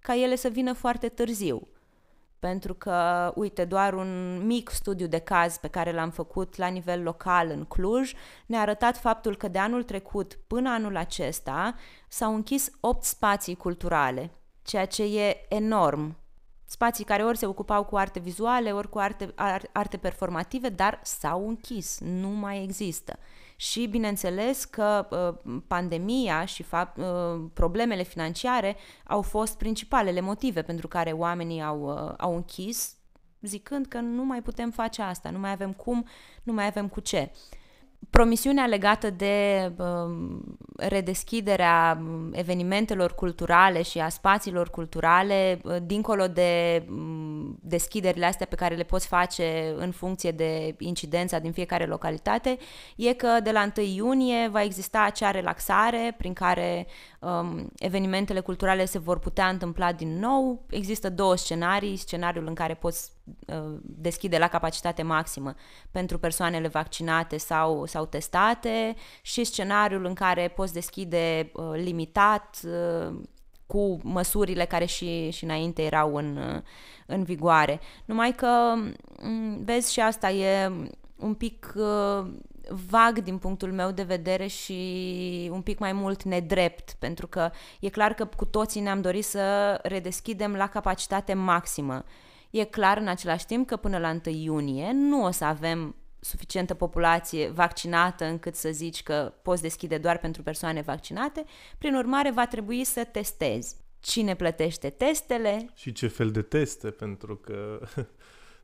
ca 0.00 0.16
ele 0.16 0.36
să 0.36 0.48
vină 0.48 0.72
foarte 0.72 1.08
târziu. 1.08 1.68
Pentru 2.46 2.74
că, 2.74 3.32
uite, 3.34 3.64
doar 3.64 3.94
un 3.94 4.40
mic 4.46 4.68
studiu 4.68 5.06
de 5.06 5.18
caz 5.18 5.56
pe 5.56 5.68
care 5.68 5.92
l-am 5.92 6.10
făcut 6.10 6.56
la 6.56 6.66
nivel 6.66 7.02
local 7.02 7.50
în 7.50 7.64
Cluj 7.64 8.12
ne-a 8.46 8.60
arătat 8.60 8.96
faptul 8.96 9.36
că 9.36 9.48
de 9.48 9.58
anul 9.58 9.82
trecut 9.82 10.38
până 10.46 10.70
anul 10.70 10.96
acesta 10.96 11.74
s-au 12.08 12.34
închis 12.34 12.70
8 12.80 13.04
spații 13.04 13.54
culturale, 13.54 14.30
ceea 14.62 14.86
ce 14.86 15.02
e 15.20 15.46
enorm. 15.48 16.16
Spații 16.64 17.04
care 17.04 17.24
ori 17.24 17.38
se 17.38 17.46
ocupau 17.46 17.84
cu 17.84 17.96
arte 17.96 18.18
vizuale, 18.18 18.72
ori 18.72 18.88
cu 18.88 18.98
arte, 18.98 19.32
ar- 19.34 19.68
arte 19.72 19.96
performative, 19.96 20.68
dar 20.68 21.00
s-au 21.02 21.48
închis, 21.48 21.98
nu 22.00 22.28
mai 22.28 22.62
există. 22.62 23.18
Și 23.56 23.86
bineînțeles 23.86 24.64
că 24.64 25.06
uh, 25.46 25.60
pandemia 25.66 26.44
și 26.44 26.62
fapt, 26.62 26.96
uh, 26.96 27.44
problemele 27.52 28.02
financiare 28.02 28.76
au 29.04 29.22
fost 29.22 29.58
principalele 29.58 30.20
motive 30.20 30.62
pentru 30.62 30.88
care 30.88 31.10
oamenii 31.10 31.62
au, 31.62 31.82
uh, 31.82 32.14
au 32.16 32.34
închis, 32.34 32.96
zicând 33.40 33.86
că 33.86 34.00
nu 34.00 34.24
mai 34.24 34.42
putem 34.42 34.70
face 34.70 35.02
asta, 35.02 35.30
nu 35.30 35.38
mai 35.38 35.50
avem 35.50 35.72
cum, 35.72 36.06
nu 36.42 36.52
mai 36.52 36.66
avem 36.66 36.88
cu 36.88 37.00
ce. 37.00 37.32
Promisiunea 38.10 38.66
legată 38.66 39.10
de 39.10 39.72
um, 39.78 40.58
redeschiderea 40.76 41.98
um, 42.00 42.32
evenimentelor 42.32 43.14
culturale 43.14 43.82
și 43.82 43.98
a 43.98 44.08
spațiilor 44.08 44.70
culturale, 44.70 45.60
uh, 45.64 45.76
dincolo 45.82 46.26
de 46.26 46.84
um, 46.88 47.58
deschiderile 47.62 48.26
astea 48.26 48.46
pe 48.46 48.54
care 48.54 48.74
le 48.74 48.82
poți 48.82 49.06
face 49.06 49.74
în 49.76 49.90
funcție 49.90 50.30
de 50.30 50.74
incidența 50.78 51.38
din 51.38 51.52
fiecare 51.52 51.86
localitate, 51.86 52.58
e 52.96 53.12
că 53.12 53.28
de 53.42 53.50
la 53.50 53.72
1 53.76 53.86
iunie 53.86 54.48
va 54.48 54.62
exista 54.62 55.02
acea 55.02 55.30
relaxare 55.30 56.14
prin 56.18 56.32
care 56.32 56.86
um, 57.18 57.70
evenimentele 57.78 58.40
culturale 58.40 58.84
se 58.84 58.98
vor 58.98 59.18
putea 59.18 59.48
întâmpla 59.48 59.92
din 59.92 60.18
nou. 60.18 60.64
Există 60.70 61.10
două 61.10 61.36
scenarii, 61.36 61.96
scenariul 61.96 62.46
în 62.46 62.54
care 62.54 62.74
poți 62.74 63.12
uh, 63.46 63.78
deschide 63.82 64.38
la 64.38 64.48
capacitate 64.48 65.02
maximă 65.02 65.54
pentru 65.90 66.18
persoanele 66.18 66.68
vaccinate 66.68 67.36
sau, 67.36 67.86
sau 67.86 68.06
testate 68.06 68.94
și 69.22 69.44
scenariul 69.44 70.04
în 70.04 70.14
care 70.14 70.48
poți 70.48 70.65
deschide 70.72 71.50
uh, 71.52 71.70
limitat 71.74 72.60
uh, 72.64 73.14
cu 73.66 73.98
măsurile 74.02 74.64
care 74.64 74.84
și, 74.84 75.30
și 75.30 75.44
înainte 75.44 75.82
erau 75.82 76.14
în, 76.14 76.36
uh, 76.36 76.62
în 77.06 77.22
vigoare. 77.22 77.80
Numai 78.04 78.32
că, 78.32 78.74
m, 79.22 79.64
vezi, 79.64 79.92
și 79.92 80.00
asta 80.00 80.30
e 80.30 80.72
un 81.16 81.34
pic 81.34 81.72
uh, 81.76 82.26
vag 82.88 83.22
din 83.22 83.38
punctul 83.38 83.72
meu 83.72 83.90
de 83.90 84.02
vedere 84.02 84.46
și 84.46 85.48
un 85.52 85.60
pic 85.60 85.78
mai 85.78 85.92
mult 85.92 86.22
nedrept, 86.22 86.96
pentru 86.98 87.26
că 87.26 87.50
e 87.80 87.88
clar 87.88 88.14
că 88.14 88.24
cu 88.24 88.44
toții 88.44 88.80
ne-am 88.80 89.00
dorit 89.00 89.24
să 89.24 89.78
redeschidem 89.82 90.54
la 90.54 90.66
capacitate 90.66 91.34
maximă. 91.34 92.04
E 92.50 92.64
clar 92.64 92.98
în 92.98 93.08
același 93.08 93.46
timp 93.46 93.66
că 93.66 93.76
până 93.76 93.98
la 93.98 94.10
1 94.26 94.34
iunie 94.36 94.90
nu 94.92 95.24
o 95.24 95.30
să 95.30 95.44
avem 95.44 95.94
suficientă 96.26 96.74
populație 96.74 97.48
vaccinată 97.50 98.24
încât 98.24 98.54
să 98.54 98.70
zici 98.70 99.02
că 99.02 99.32
poți 99.42 99.62
deschide 99.62 99.98
doar 99.98 100.18
pentru 100.18 100.42
persoane 100.42 100.80
vaccinate, 100.80 101.44
prin 101.78 101.94
urmare 101.94 102.30
va 102.30 102.46
trebui 102.46 102.84
să 102.84 103.04
testezi. 103.04 103.76
Cine 104.00 104.34
plătește 104.34 104.90
testele? 104.90 105.70
și 105.74 105.92
ce 105.92 106.06
fel 106.06 106.30
de 106.30 106.42
teste, 106.42 106.90
pentru 106.90 107.36
că 107.36 107.80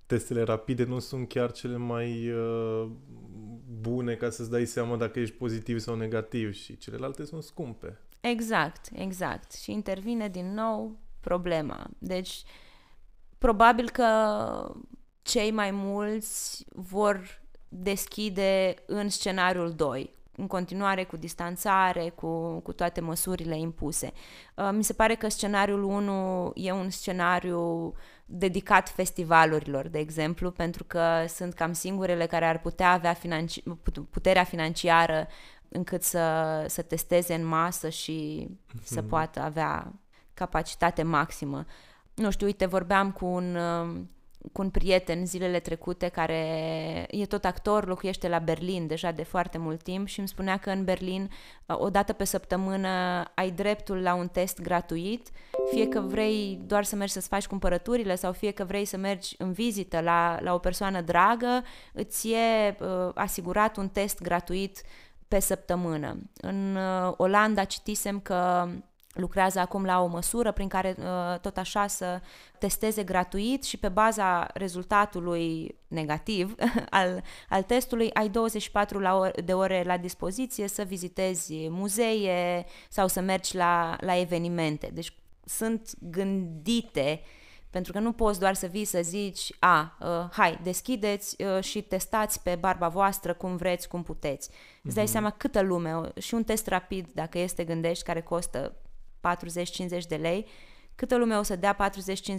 testele 0.06 0.42
rapide 0.42 0.84
nu 0.84 0.98
sunt 0.98 1.28
chiar 1.28 1.52
cele 1.52 1.76
mai 1.76 2.30
uh, 2.30 2.90
bune 3.80 4.14
ca 4.14 4.30
să-ți 4.30 4.50
dai 4.50 4.64
seama 4.64 4.96
dacă 4.96 5.20
ești 5.20 5.36
pozitiv 5.36 5.78
sau 5.78 5.94
negativ 5.94 6.52
și 6.52 6.76
celelalte 6.76 7.24
sunt 7.24 7.42
scumpe. 7.42 8.00
Exact, 8.20 8.88
exact. 8.94 9.52
Și 9.52 9.72
intervine 9.72 10.28
din 10.28 10.54
nou 10.54 10.98
problema. 11.20 11.86
Deci, 11.98 12.42
probabil 13.38 13.90
că 13.90 14.06
cei 15.22 15.50
mai 15.50 15.70
mulți 15.70 16.64
vor 16.68 17.41
deschide 17.74 18.74
în 18.86 19.08
scenariul 19.08 19.72
2, 19.72 20.10
în 20.36 20.46
continuare 20.46 21.04
cu 21.04 21.16
distanțare, 21.16 22.08
cu, 22.08 22.60
cu 22.60 22.72
toate 22.72 23.00
măsurile 23.00 23.58
impuse. 23.58 24.12
Uh, 24.54 24.70
Mi 24.72 24.84
se 24.84 24.92
pare 24.92 25.14
că 25.14 25.28
scenariul 25.28 25.82
1 25.82 26.52
e 26.54 26.72
un 26.72 26.90
scenariu 26.90 27.92
dedicat 28.26 28.88
festivalurilor, 28.88 29.88
de 29.88 29.98
exemplu, 29.98 30.50
pentru 30.50 30.84
că 30.84 31.24
sunt 31.28 31.54
cam 31.54 31.72
singurele 31.72 32.26
care 32.26 32.44
ar 32.44 32.60
putea 32.60 32.92
avea 32.92 33.14
financi- 33.14 33.62
put- 33.82 34.10
puterea 34.10 34.44
financiară 34.44 35.26
încât 35.68 36.02
să, 36.02 36.64
să 36.68 36.82
testeze 36.82 37.34
în 37.34 37.44
masă 37.44 37.88
și 37.88 38.48
să 38.84 39.02
poată 39.02 39.40
avea 39.40 39.92
capacitate 40.34 41.02
maximă. 41.02 41.64
Nu 42.14 42.30
știu, 42.30 42.46
uite, 42.46 42.66
vorbeam 42.66 43.10
cu 43.10 43.26
un, 43.26 43.54
uh, 43.54 44.00
cu 44.52 44.62
un 44.62 44.70
prieten 44.70 45.26
zilele 45.26 45.58
trecute 45.58 46.08
care 46.08 46.36
e 47.10 47.26
tot 47.26 47.44
actor, 47.44 47.86
locuiește 47.86 48.28
la 48.28 48.38
Berlin 48.38 48.86
deja 48.86 49.10
de 49.10 49.22
foarte 49.22 49.58
mult 49.58 49.82
timp 49.82 50.06
și 50.06 50.18
îmi 50.18 50.28
spunea 50.28 50.56
că 50.56 50.70
în 50.70 50.84
Berlin 50.84 51.30
uh, 51.66 51.80
o 51.80 51.90
dată 51.90 52.12
pe 52.12 52.24
săptămână 52.24 52.88
ai 53.34 53.50
dreptul 53.50 53.96
la 53.96 54.14
un 54.14 54.28
test 54.28 54.60
gratuit, 54.60 55.28
fie 55.70 55.88
că 55.88 56.00
vrei 56.00 56.60
doar 56.66 56.84
să 56.84 56.96
mergi 56.96 57.12
să-ți 57.12 57.28
faci 57.28 57.46
cumpărăturile 57.46 58.14
sau 58.14 58.32
fie 58.32 58.50
că 58.50 58.64
vrei 58.64 58.84
să 58.84 58.96
mergi 58.96 59.34
în 59.38 59.52
vizită 59.52 60.00
la, 60.00 60.38
la 60.40 60.54
o 60.54 60.58
persoană 60.58 61.00
dragă, 61.00 61.64
îți 61.92 62.28
e 62.28 62.76
uh, 62.80 63.10
asigurat 63.14 63.76
un 63.76 63.88
test 63.88 64.22
gratuit 64.22 64.82
pe 65.28 65.40
săptămână. 65.40 66.16
În 66.40 66.76
uh, 66.76 67.12
Olanda 67.16 67.64
citisem 67.64 68.20
că 68.20 68.68
lucrează 69.12 69.58
acum 69.58 69.84
la 69.84 70.02
o 70.02 70.06
măsură 70.06 70.52
prin 70.52 70.68
care 70.68 70.94
uh, 70.98 71.38
tot 71.40 71.56
așa 71.56 71.86
să 71.86 72.20
testeze 72.58 73.02
gratuit 73.02 73.64
și 73.64 73.76
pe 73.76 73.88
baza 73.88 74.48
rezultatului 74.54 75.76
negativ 75.88 76.54
al, 76.90 77.22
al 77.48 77.62
testului 77.62 78.10
ai 78.12 78.28
24 78.28 78.98
la 78.98 79.16
ore, 79.18 79.42
de 79.44 79.54
ore 79.54 79.82
la 79.86 79.96
dispoziție 79.96 80.68
să 80.68 80.82
vizitezi 80.82 81.68
muzee 81.68 82.66
sau 82.88 83.08
să 83.08 83.20
mergi 83.20 83.56
la, 83.56 83.96
la 84.00 84.18
evenimente. 84.18 84.90
Deci 84.92 85.12
sunt 85.44 85.90
gândite 85.98 87.20
pentru 87.70 87.92
că 87.92 87.98
nu 87.98 88.12
poți 88.12 88.38
doar 88.38 88.54
să 88.54 88.66
vii 88.66 88.84
să 88.84 89.00
zici, 89.02 89.52
a, 89.58 89.96
uh, 90.00 90.28
hai, 90.30 90.58
deschideți 90.62 91.42
uh, 91.42 91.62
și 91.62 91.82
testați 91.82 92.42
pe 92.42 92.56
barba 92.60 92.88
voastră 92.88 93.34
cum 93.34 93.56
vreți, 93.56 93.88
cum 93.88 94.02
puteți. 94.02 94.50
Îți 94.82 94.94
dai 94.94 95.08
seama 95.08 95.30
câtă 95.30 95.60
lume, 95.60 96.12
și 96.18 96.34
un 96.34 96.44
test 96.44 96.66
rapid, 96.66 97.08
dacă 97.14 97.38
este 97.38 97.64
gândești, 97.64 98.04
care 98.04 98.20
costă 98.20 98.76
40-50 99.98 100.06
de 100.08 100.16
lei, 100.16 100.46
câtă 100.94 101.16
lume 101.16 101.36
o 101.36 101.42
să 101.42 101.56
dea 101.56 101.76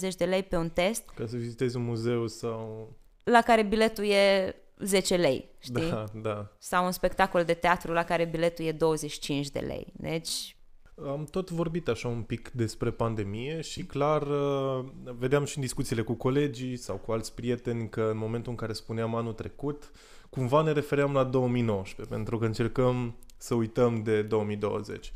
40-50 0.07 0.15
de 0.17 0.25
lei 0.25 0.43
pe 0.43 0.55
un 0.55 0.69
test 0.69 1.09
Ca 1.15 1.25
să 1.25 1.35
vizitezi 1.35 1.75
un 1.75 1.83
muzeu 1.83 2.27
sau... 2.27 2.93
la 3.23 3.41
care 3.41 3.63
biletul 3.63 4.03
e 4.03 4.55
10 4.79 5.15
lei, 5.15 5.49
știi? 5.59 5.89
Da, 5.89 6.05
da. 6.13 6.51
Sau 6.57 6.85
un 6.85 6.91
spectacol 6.91 7.43
de 7.43 7.53
teatru 7.53 7.91
la 7.91 8.03
care 8.03 8.25
biletul 8.25 8.65
e 8.65 8.71
25 8.71 9.49
de 9.49 9.59
lei. 9.59 9.93
Deci, 9.93 10.55
Am 11.01 11.25
tot 11.25 11.49
vorbit 11.49 11.87
așa 11.87 12.07
un 12.07 12.21
pic 12.21 12.49
despre 12.49 12.91
pandemie 12.91 13.61
și 13.61 13.83
clar 13.83 14.21
uh, 14.21 14.85
vedeam 15.17 15.45
și 15.45 15.57
în 15.57 15.63
discuțiile 15.63 16.01
cu 16.01 16.13
colegii 16.13 16.77
sau 16.77 16.95
cu 16.95 17.11
alți 17.11 17.33
prieteni 17.33 17.89
că 17.89 18.07
în 18.11 18.17
momentul 18.17 18.51
în 18.51 18.57
care 18.57 18.73
spuneam 18.73 19.15
anul 19.15 19.33
trecut, 19.33 19.91
cumva 20.29 20.61
ne 20.61 20.71
refeream 20.71 21.13
la 21.13 21.23
2019, 21.23 22.15
pentru 22.15 22.37
că 22.37 22.45
încercăm 22.45 23.15
să 23.37 23.53
uităm 23.53 24.03
de 24.03 24.21
2020. 24.21 25.11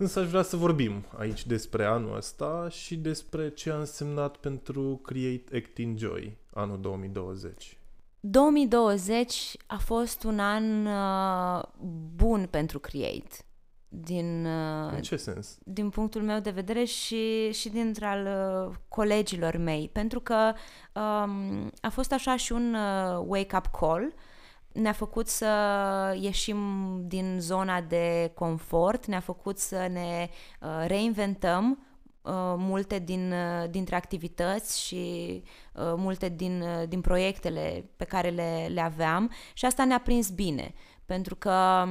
Însă 0.00 0.20
aș 0.20 0.28
vrea 0.28 0.42
să 0.42 0.56
vorbim 0.56 1.04
aici 1.18 1.46
despre 1.46 1.84
anul 1.84 2.16
ăsta 2.16 2.66
și 2.70 2.96
despre 2.96 3.50
ce 3.50 3.70
a 3.70 3.78
însemnat 3.78 4.36
pentru 4.36 5.00
Create 5.02 5.56
Act 5.56 5.78
Enjoy 5.78 6.36
anul 6.52 6.80
2020. 6.80 7.78
2020 8.20 9.56
a 9.66 9.76
fost 9.78 10.22
un 10.22 10.38
an 10.38 10.86
uh, 10.86 11.62
bun 12.16 12.46
pentru 12.50 12.78
Create. 12.78 13.44
Din, 13.88 14.46
uh, 14.46 14.92
În 14.94 15.02
ce 15.02 15.16
sens? 15.16 15.58
din 15.64 15.90
punctul 15.90 16.22
meu 16.22 16.40
de 16.40 16.50
vedere 16.50 16.84
și, 16.84 17.52
și 17.52 17.68
dintre 17.68 18.04
al 18.06 18.26
uh, 18.68 18.76
colegilor 18.88 19.56
mei, 19.56 19.90
pentru 19.92 20.20
că 20.20 20.52
um, 20.94 21.70
a 21.80 21.88
fost 21.88 22.12
așa 22.12 22.36
și 22.36 22.52
un 22.52 22.74
uh, 22.74 23.22
wake-up 23.26 23.66
call, 23.80 24.14
ne-a 24.72 24.92
făcut 24.92 25.28
să 25.28 25.46
ieșim 26.20 26.58
din 27.06 27.36
zona 27.40 27.80
de 27.80 28.30
confort, 28.34 29.06
ne-a 29.06 29.20
făcut 29.20 29.58
să 29.58 29.86
ne 29.90 30.28
uh, 30.60 30.84
reinventăm 30.86 31.84
multe 32.56 32.98
din, 32.98 33.32
uh, 33.32 33.70
dintre 33.70 33.96
activități 33.96 34.86
și 34.86 35.42
uh, 35.74 35.92
multe 35.96 36.28
din, 36.28 36.60
uh, 36.60 36.88
din 36.88 37.00
proiectele 37.00 37.90
pe 37.96 38.04
care 38.04 38.28
le, 38.28 38.66
le 38.72 38.80
aveam 38.80 39.32
și 39.54 39.64
asta 39.64 39.84
ne-a 39.84 40.00
prins 40.00 40.28
bine, 40.30 40.74
pentru 41.06 41.34
că 41.34 41.86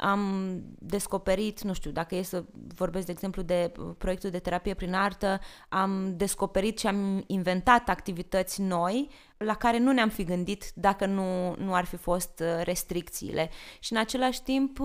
am 0.00 0.54
descoperit, 0.78 1.62
nu 1.62 1.72
știu, 1.72 1.90
dacă 1.90 2.14
e 2.14 2.22
să 2.22 2.44
vorbesc, 2.74 3.06
de 3.06 3.12
exemplu, 3.12 3.42
de 3.42 3.72
proiectul 3.98 4.30
de 4.30 4.38
terapie 4.38 4.74
prin 4.74 4.94
artă, 4.94 5.40
am 5.68 6.16
descoperit 6.16 6.78
și 6.78 6.86
am 6.86 7.24
inventat 7.26 7.88
activități 7.88 8.62
noi 8.62 9.08
la 9.36 9.54
care 9.54 9.78
nu 9.78 9.92
ne-am 9.92 10.08
fi 10.08 10.24
gândit 10.24 10.70
dacă 10.74 11.06
nu, 11.06 11.54
nu 11.54 11.74
ar 11.74 11.84
fi 11.84 11.96
fost 11.96 12.42
restricțiile. 12.62 13.50
Și 13.78 13.92
în 13.92 13.98
același 13.98 14.42
timp, 14.42 14.78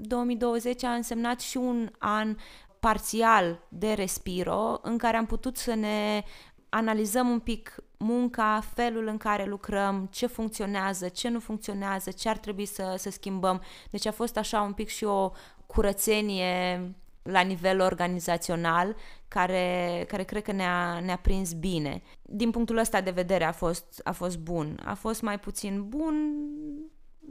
2020 0.00 0.84
a 0.84 0.92
însemnat 0.92 1.40
și 1.40 1.56
un 1.56 1.90
an 1.98 2.36
parțial 2.80 3.62
de 3.68 3.92
respiro 3.92 4.78
în 4.82 4.98
care 4.98 5.16
am 5.16 5.26
putut 5.26 5.56
să 5.56 5.74
ne 5.74 6.22
analizăm 6.70 7.28
un 7.28 7.38
pic 7.38 7.74
munca, 7.96 8.62
felul 8.74 9.06
în 9.06 9.16
care 9.16 9.44
lucrăm, 9.44 10.08
ce 10.10 10.26
funcționează, 10.26 11.08
ce 11.08 11.28
nu 11.28 11.38
funcționează, 11.38 12.10
ce 12.10 12.28
ar 12.28 12.38
trebui 12.38 12.66
să, 12.66 12.94
să 12.98 13.10
schimbăm. 13.10 13.62
Deci 13.90 14.06
a 14.06 14.12
fost 14.12 14.36
așa 14.36 14.60
un 14.60 14.72
pic 14.72 14.88
și 14.88 15.04
o 15.04 15.32
curățenie 15.66 16.80
la 17.22 17.40
nivel 17.40 17.80
organizațional 17.80 18.96
care, 19.28 20.04
care 20.08 20.22
cred 20.22 20.42
că 20.42 20.52
ne-a, 20.52 21.00
ne-a 21.04 21.16
prins 21.16 21.52
bine. 21.52 22.02
Din 22.22 22.50
punctul 22.50 22.76
ăsta 22.76 23.00
de 23.00 23.10
vedere 23.10 23.44
a 23.44 23.52
fost, 23.52 24.00
a 24.04 24.12
fost 24.12 24.38
bun. 24.38 24.80
A 24.84 24.94
fost 24.94 25.22
mai 25.22 25.38
puțin 25.38 25.88
bun 25.88 26.14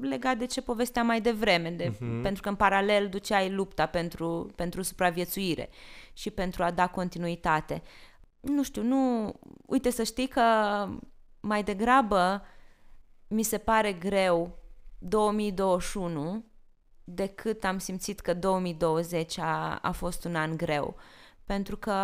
legat 0.01 0.37
de 0.37 0.45
ce 0.45 0.61
povesteam 0.61 1.05
mai 1.05 1.21
devreme, 1.21 1.69
de, 1.69 1.91
uh-huh. 1.91 2.21
pentru 2.21 2.41
că 2.41 2.49
în 2.49 2.55
paralel 2.55 3.07
duceai 3.07 3.51
lupta 3.51 3.85
pentru, 3.85 4.51
pentru 4.55 4.81
supraviețuire 4.81 5.69
și 6.13 6.29
pentru 6.29 6.63
a 6.63 6.71
da 6.71 6.87
continuitate. 6.87 7.81
Nu 8.39 8.63
știu, 8.63 8.81
nu... 8.81 9.33
Uite, 9.65 9.89
să 9.89 10.03
știi 10.03 10.27
că 10.27 10.41
mai 11.39 11.63
degrabă 11.63 12.41
mi 13.27 13.43
se 13.43 13.57
pare 13.57 13.93
greu 13.93 14.57
2021 14.99 16.43
decât 17.03 17.63
am 17.63 17.77
simțit 17.77 18.19
că 18.19 18.33
2020 18.33 19.37
a, 19.37 19.79
a 19.81 19.91
fost 19.91 20.25
un 20.25 20.35
an 20.35 20.57
greu. 20.57 20.95
Pentru 21.43 21.77
că 21.77 21.95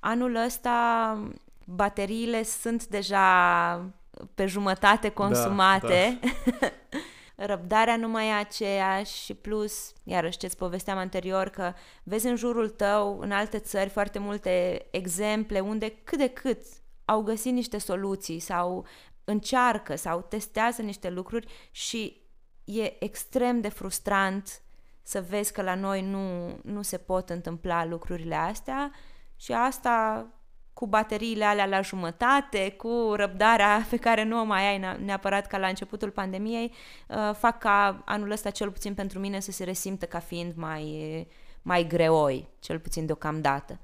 anul 0.00 0.34
ăsta 0.34 1.18
bateriile 1.64 2.42
sunt 2.42 2.86
deja 2.86 3.92
pe 4.34 4.46
jumătate 4.46 5.08
consumate. 5.08 6.18
Da, 6.20 6.28
da. 6.60 6.66
răbdarea 7.34 7.96
nu 7.96 8.08
mai 8.08 8.28
e 8.28 8.32
aceeași 8.32 9.24
și 9.24 9.34
plus, 9.34 9.92
iarăși 10.04 10.38
ce-ți 10.38 10.56
povesteam 10.56 10.98
anterior, 10.98 11.48
că 11.48 11.72
vezi 12.02 12.26
în 12.26 12.36
jurul 12.36 12.68
tău, 12.68 13.18
în 13.18 13.32
alte 13.32 13.58
țări, 13.58 13.90
foarte 13.90 14.18
multe 14.18 14.86
exemple 14.90 15.60
unde 15.60 15.88
cât 16.04 16.18
de 16.18 16.28
cât 16.28 16.64
au 17.04 17.22
găsit 17.22 17.52
niște 17.52 17.78
soluții 17.78 18.40
sau 18.40 18.86
încearcă 19.24 19.96
sau 19.96 20.20
testează 20.20 20.82
niște 20.82 21.10
lucruri 21.10 21.68
și 21.70 22.22
e 22.64 23.04
extrem 23.04 23.60
de 23.60 23.68
frustrant 23.68 24.62
să 25.02 25.20
vezi 25.28 25.52
că 25.52 25.62
la 25.62 25.74
noi 25.74 26.02
nu, 26.02 26.56
nu 26.62 26.82
se 26.82 26.96
pot 26.96 27.30
întâmpla 27.30 27.84
lucrurile 27.84 28.34
astea 28.34 28.92
și 29.36 29.52
asta 29.52 30.26
cu 30.74 30.86
bateriile 30.86 31.44
alea 31.44 31.66
la 31.66 31.80
jumătate, 31.80 32.74
cu 32.76 33.12
răbdarea 33.16 33.86
pe 33.90 33.96
care 33.96 34.24
nu 34.24 34.40
o 34.40 34.44
mai 34.44 34.66
ai 34.68 34.98
neapărat 35.04 35.46
ca 35.46 35.58
la 35.58 35.66
începutul 35.66 36.10
pandemiei, 36.10 36.72
uh, 37.08 37.34
fac 37.38 37.58
ca 37.58 38.02
anul 38.04 38.30
ăsta, 38.30 38.50
cel 38.50 38.70
puțin 38.70 38.94
pentru 38.94 39.18
mine, 39.18 39.40
să 39.40 39.50
se 39.50 39.64
resimtă 39.64 40.06
ca 40.06 40.18
fiind 40.18 40.52
mai, 40.56 41.26
mai 41.62 41.86
greoi, 41.86 42.48
cel 42.58 42.78
puțin 42.78 43.06
deocamdată. 43.06 43.78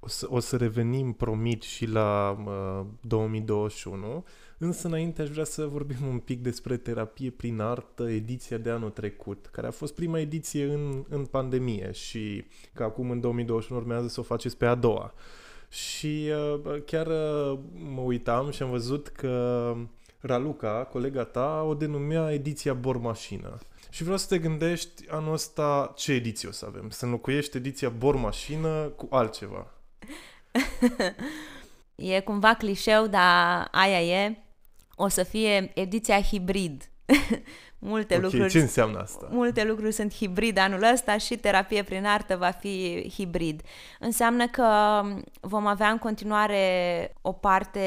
O 0.00 0.08
să, 0.08 0.26
o 0.30 0.40
să 0.40 0.56
revenim, 0.56 1.12
promit, 1.12 1.62
și 1.62 1.86
la 1.86 2.36
uh, 2.46 2.86
2021, 3.00 4.24
însă 4.58 4.86
înainte 4.86 5.22
aș 5.22 5.28
vrea 5.28 5.44
să 5.44 5.66
vorbim 5.66 6.06
un 6.08 6.18
pic 6.18 6.42
despre 6.42 6.76
terapie 6.76 7.30
prin 7.30 7.60
artă, 7.60 8.10
ediția 8.10 8.58
de 8.58 8.70
anul 8.70 8.90
trecut, 8.90 9.46
care 9.46 9.66
a 9.66 9.70
fost 9.70 9.94
prima 9.94 10.18
ediție 10.18 10.64
în, 10.64 11.04
în 11.08 11.24
pandemie 11.24 11.92
și 11.92 12.44
că 12.72 12.82
acum 12.82 13.10
în 13.10 13.20
2021 13.20 13.80
urmează 13.80 14.08
să 14.08 14.20
o 14.20 14.22
faceți 14.22 14.56
pe 14.56 14.66
a 14.66 14.74
doua. 14.74 15.14
Și 15.76 16.30
uh, 16.64 16.82
chiar 16.84 17.06
uh, 17.06 17.58
mă 17.94 18.00
uitam 18.00 18.50
și 18.50 18.62
am 18.62 18.70
văzut 18.70 19.08
că 19.08 19.74
Raluca, 20.20 20.88
colega 20.92 21.24
ta, 21.24 21.64
o 21.68 21.74
denumea 21.74 22.32
ediția 22.32 22.74
Bormașină. 22.74 23.58
Și 23.90 24.02
vreau 24.02 24.18
să 24.18 24.26
te 24.26 24.38
gândești 24.38 25.08
anul 25.08 25.32
ăsta 25.32 25.92
ce 25.96 26.12
ediție 26.12 26.48
o 26.48 26.52
să 26.52 26.66
avem. 26.66 26.90
Să 26.90 27.04
înlocuiești 27.04 27.56
ediția 27.56 27.88
Bormașină 27.88 28.92
cu 28.96 29.06
altceva. 29.10 29.74
e 31.94 32.20
cumva 32.20 32.54
clișeu, 32.54 33.06
dar 33.06 33.68
aia 33.70 34.02
e. 34.02 34.38
O 34.94 35.08
să 35.08 35.22
fie 35.22 35.70
ediția 35.74 36.22
hibrid. 36.22 36.90
multe 37.78 38.14
okay, 38.14 38.24
lucruri. 38.24 38.50
Ce 38.50 38.58
înseamnă 38.58 38.98
asta? 38.98 39.28
Multe 39.30 39.64
lucruri 39.64 39.92
sunt 39.92 40.14
hibrid 40.14 40.58
anul 40.58 40.82
ăsta 40.92 41.18
și 41.18 41.36
terapie 41.36 41.82
prin 41.82 42.06
artă 42.06 42.36
va 42.36 42.50
fi 42.50 43.06
hibrid. 43.14 43.62
Înseamnă 44.00 44.46
că 44.46 45.00
vom 45.40 45.66
avea 45.66 45.88
în 45.88 45.98
continuare 45.98 47.12
o 47.22 47.32
parte 47.32 47.82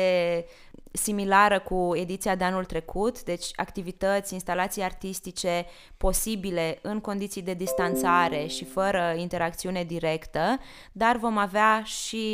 similară 0.91 1.59
cu 1.59 1.91
ediția 1.95 2.35
de 2.35 2.43
anul 2.43 2.65
trecut, 2.65 3.23
deci 3.23 3.45
activități, 3.55 4.33
instalații 4.33 4.83
artistice 4.83 5.65
posibile 5.97 6.79
în 6.81 6.99
condiții 6.99 7.41
de 7.41 7.53
distanțare 7.53 8.45
și 8.45 8.65
fără 8.65 9.13
interacțiune 9.17 9.83
directă, 9.83 10.59
dar 10.91 11.17
vom 11.17 11.37
avea 11.37 11.81
și 11.83 12.27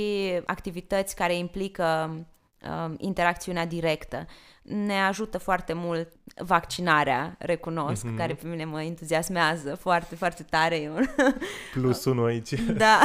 activități 0.46 1.16
care 1.16 1.36
implică 1.36 2.10
uh, 2.14 2.22
interacțiunea 2.98 3.66
directă 3.66 4.26
ne 4.66 5.00
ajută 5.02 5.38
foarte 5.38 5.74
mult 5.74 6.12
vaccinarea, 6.38 7.36
recunosc, 7.40 8.06
mm-hmm. 8.06 8.18
care 8.18 8.34
pe 8.34 8.48
mine 8.48 8.66
mă 8.66 8.82
entuziasmează 8.82 9.76
foarte, 9.76 10.16
foarte 10.16 10.44
tare. 10.44 10.92
Plus 11.74 12.06
unul 12.06 12.26
aici. 12.26 12.54
Da, 12.78 13.00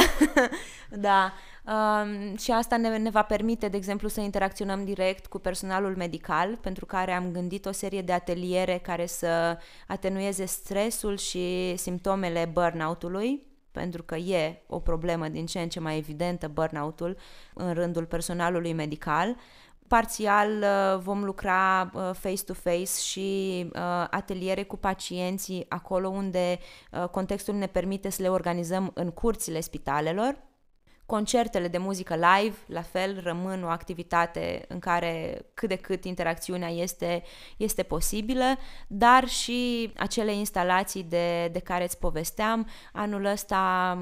da. 0.90 1.32
Um, 1.64 2.36
și 2.36 2.50
asta 2.50 2.76
ne, 2.76 2.96
ne 2.96 3.10
va 3.10 3.22
permite, 3.22 3.68
de 3.68 3.76
exemplu, 3.76 4.08
să 4.08 4.20
interacționăm 4.20 4.84
direct 4.84 5.26
cu 5.26 5.38
personalul 5.38 5.96
medical, 5.96 6.56
pentru 6.56 6.86
care 6.86 7.12
am 7.12 7.30
gândit 7.32 7.66
o 7.66 7.72
serie 7.72 8.02
de 8.02 8.12
ateliere 8.12 8.78
care 8.82 9.06
să 9.06 9.58
atenueze 9.86 10.44
stresul 10.44 11.16
și 11.16 11.76
simptomele 11.76 12.50
burnout-ului, 12.52 13.42
pentru 13.72 14.02
că 14.02 14.16
e 14.16 14.62
o 14.66 14.78
problemă 14.78 15.28
din 15.28 15.46
ce 15.46 15.60
în 15.60 15.68
ce 15.68 15.80
mai 15.80 15.96
evidentă 15.96 16.48
burnout-ul 16.48 17.16
în 17.54 17.72
rândul 17.72 18.04
personalului 18.04 18.72
medical. 18.72 19.36
Parțial 19.88 20.50
uh, 20.50 21.00
vom 21.02 21.24
lucra 21.24 21.90
uh, 21.94 22.10
face-to-face 22.12 23.00
și 23.02 23.66
uh, 23.74 24.06
ateliere 24.10 24.62
cu 24.62 24.76
pacienții 24.76 25.66
acolo 25.68 26.08
unde 26.08 26.58
contextul 27.10 27.54
ne 27.54 27.66
permite 27.66 28.10
să 28.10 28.22
le 28.22 28.28
organizăm 28.28 28.90
în 28.94 29.10
curțile 29.10 29.60
spitalelor 29.60 30.36
Concertele 31.10 31.68
de 31.68 31.78
muzică 31.78 32.14
live, 32.14 32.56
la 32.66 32.82
fel, 32.82 33.20
rămân 33.22 33.64
o 33.64 33.68
activitate 33.68 34.64
în 34.68 34.78
care 34.78 35.42
cât 35.54 35.68
de 35.68 35.76
cât 35.76 36.04
interacțiunea 36.04 36.68
este, 36.68 37.22
este 37.56 37.82
posibilă, 37.82 38.44
dar 38.86 39.28
și 39.28 39.92
acele 39.96 40.34
instalații 40.34 41.02
de, 41.02 41.48
de 41.52 41.58
care 41.58 41.84
îți 41.84 41.98
povesteam. 41.98 42.68
Anul 42.92 43.24
ăsta 43.24 43.98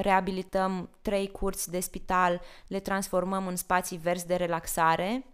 reabilităm 0.00 0.90
trei 1.02 1.30
curți 1.30 1.70
de 1.70 1.80
spital, 1.80 2.40
le 2.66 2.80
transformăm 2.80 3.46
în 3.46 3.56
spații 3.56 3.96
verzi 3.96 4.26
de 4.26 4.34
relaxare, 4.34 5.24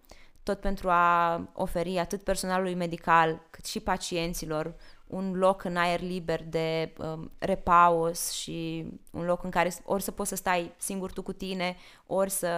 tot 0.42 0.60
pentru 0.60 0.88
a 0.90 1.40
oferi 1.54 1.98
atât 1.98 2.22
personalului 2.22 2.74
medical 2.74 3.46
cât 3.50 3.64
și 3.64 3.80
pacienților 3.80 4.74
un 5.10 5.32
loc 5.34 5.64
în 5.64 5.76
aer 5.76 6.00
liber 6.00 6.44
de 6.44 6.92
um, 6.98 7.30
repaus 7.38 8.30
și 8.30 8.86
un 9.10 9.24
loc 9.24 9.44
în 9.44 9.50
care 9.50 9.72
ori 9.84 10.02
să 10.02 10.10
poți 10.10 10.28
să 10.28 10.36
stai 10.36 10.72
singur 10.76 11.12
tu 11.12 11.22
cu 11.22 11.32
tine, 11.32 11.76
ori 12.06 12.30
să 12.30 12.48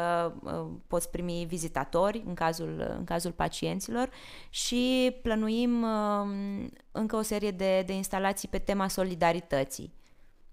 uh, 0.43 0.67
poți 0.87 1.11
primi 1.11 1.45
vizitatori 1.49 2.23
în 2.27 2.35
cazul, 2.35 2.95
în 2.99 3.05
cazul 3.05 3.33
pacienților 3.33 4.11
și 4.51 5.17
plănuim 5.23 5.83
uh, 5.83 6.67
încă 6.93 7.17
o 7.17 7.23
serie 7.23 7.51
de, 7.51 7.83
de 7.87 7.93
instalații 7.93 8.49
pe 8.49 8.59
tema 8.59 8.89
solidarității. 8.89 9.93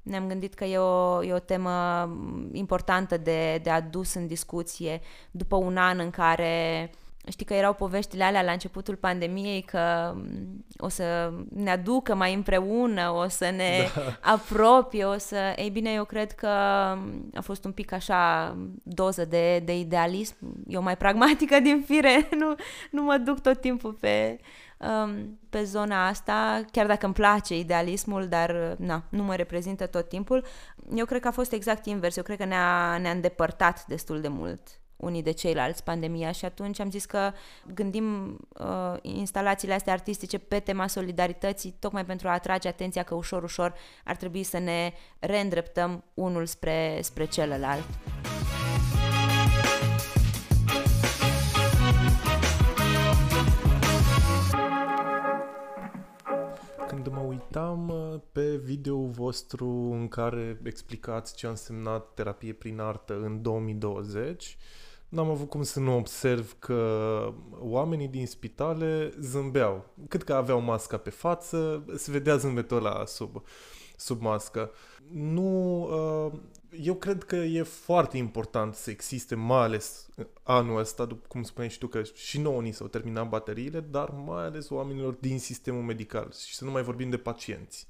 Ne-am 0.01 0.27
gândit 0.27 0.53
că 0.53 0.65
e 0.65 0.77
o, 0.77 1.23
e 1.23 1.33
o 1.33 1.39
temă 1.39 2.09
importantă 2.51 3.17
de, 3.17 3.59
de 3.63 3.69
adus 3.69 4.13
în 4.13 4.27
discuție 4.27 5.01
după 5.31 5.55
un 5.55 5.77
an 5.77 5.99
în 5.99 6.09
care 6.09 6.89
Știi 7.27 7.45
că 7.45 7.53
erau 7.53 7.73
poveștile 7.73 8.23
alea 8.23 8.41
la 8.41 8.51
începutul 8.51 8.95
pandemiei 8.95 9.61
că 9.61 10.13
mm, 10.15 10.65
o 10.77 10.87
să 10.87 11.33
ne 11.49 11.71
aducă 11.71 12.15
mai 12.15 12.33
împreună, 12.33 13.09
o 13.09 13.27
să 13.27 13.49
ne 13.49 13.89
da. 13.95 14.17
apropie, 14.33 15.05
o 15.05 15.17
să... 15.17 15.53
Ei 15.55 15.69
bine, 15.69 15.91
eu 15.91 16.03
cred 16.03 16.31
că 16.31 16.49
mm, 16.97 17.29
a 17.33 17.41
fost 17.41 17.65
un 17.65 17.71
pic 17.71 17.91
așa 17.91 18.55
doză 18.83 19.25
de, 19.25 19.59
de 19.59 19.79
idealism. 19.79 20.35
Eu 20.67 20.81
mai 20.81 20.97
pragmatică 20.97 21.59
din 21.59 21.83
fire, 21.87 22.27
nu, 22.39 22.55
nu 22.91 23.03
mă 23.03 23.17
duc 23.17 23.39
tot 23.39 23.61
timpul 23.61 23.93
pe, 23.93 24.39
um, 24.77 25.39
pe 25.49 25.63
zona 25.63 26.07
asta, 26.07 26.61
chiar 26.71 26.87
dacă 26.87 27.05
îmi 27.05 27.15
place 27.15 27.57
idealismul, 27.57 28.27
dar 28.27 28.75
na, 28.77 29.03
nu 29.09 29.23
mă 29.23 29.35
reprezintă 29.35 29.85
tot 29.85 30.09
timpul. 30.09 30.45
Eu 30.95 31.05
cred 31.05 31.21
că 31.21 31.27
a 31.27 31.31
fost 31.31 31.51
exact 31.51 31.85
invers, 31.85 32.15
eu 32.15 32.23
cred 32.23 32.37
că 32.37 32.45
ne-a, 32.45 32.97
ne-a 32.97 33.11
îndepărtat 33.11 33.85
destul 33.85 34.21
de 34.21 34.27
mult 34.27 34.79
unii 34.99 35.23
de 35.23 35.31
ceilalți 35.31 35.83
pandemia 35.83 36.31
și 36.31 36.45
atunci 36.45 36.79
am 36.79 36.89
zis 36.89 37.05
că 37.05 37.31
gândim 37.73 38.37
uh, 38.59 38.97
instalațiile 39.01 39.73
astea 39.73 39.93
artistice 39.93 40.37
pe 40.37 40.59
tema 40.59 40.87
solidarității 40.87 41.75
tocmai 41.79 42.05
pentru 42.05 42.27
a 42.27 42.31
atrage 42.31 42.67
atenția 42.67 43.03
că 43.03 43.15
ușor, 43.15 43.43
ușor 43.43 43.73
ar 44.03 44.15
trebui 44.15 44.43
să 44.43 44.57
ne 44.57 44.93
reîndreptăm 45.19 46.03
unul 46.13 46.45
spre, 46.45 46.99
spre 47.01 47.25
celălalt. 47.25 47.85
Când 56.87 57.07
mă 57.07 57.19
uitam 57.19 57.89
uh, 57.89 58.19
pe 58.31 58.55
video 58.55 58.97
vostru 58.97 59.67
în 59.91 60.07
care 60.07 60.59
explicați 60.63 61.35
ce 61.35 61.45
a 61.47 61.49
însemnat 61.49 62.13
terapie 62.13 62.53
prin 62.53 62.79
artă 62.79 63.19
în 63.23 63.41
2020, 63.41 64.57
n-am 65.09 65.29
avut 65.29 65.49
cum 65.49 65.63
să 65.63 65.79
nu 65.79 65.97
observ 65.97 66.55
că 66.59 67.33
oamenii 67.59 68.07
din 68.07 68.27
spitale 68.27 69.13
zâmbeau. 69.19 69.85
Cât 70.07 70.23
că 70.23 70.33
aveau 70.33 70.61
masca 70.61 70.97
pe 70.97 71.09
față, 71.09 71.85
se 71.95 72.11
vedea 72.11 72.35
zâmbetul 72.35 72.77
ăla 72.77 73.05
sub, 73.05 73.43
sub 73.97 74.21
mască. 74.21 74.71
Nu, 75.11 75.81
uh, 75.81 76.31
eu 76.83 76.95
cred 76.95 77.23
că 77.23 77.35
e 77.35 77.63
foarte 77.63 78.17
important 78.17 78.75
să 78.75 78.89
existe, 78.89 79.35
mai 79.35 79.63
ales 79.63 80.09
anul 80.43 80.79
ăsta, 80.79 81.05
după 81.05 81.25
cum 81.27 81.43
spuneai 81.43 81.71
și 81.71 81.77
tu, 81.77 81.87
că 81.87 82.01
și 82.03 82.39
nouă 82.39 82.61
ni 82.61 82.71
s-au 82.71 82.87
terminat 82.87 83.29
bateriile, 83.29 83.79
dar 83.79 84.09
mai 84.09 84.43
ales 84.43 84.69
oamenilor 84.69 85.13
din 85.13 85.39
sistemul 85.39 85.83
medical 85.83 86.31
și 86.47 86.55
să 86.55 86.65
nu 86.65 86.71
mai 86.71 86.83
vorbim 86.83 87.09
de 87.09 87.17
pacienți. 87.17 87.87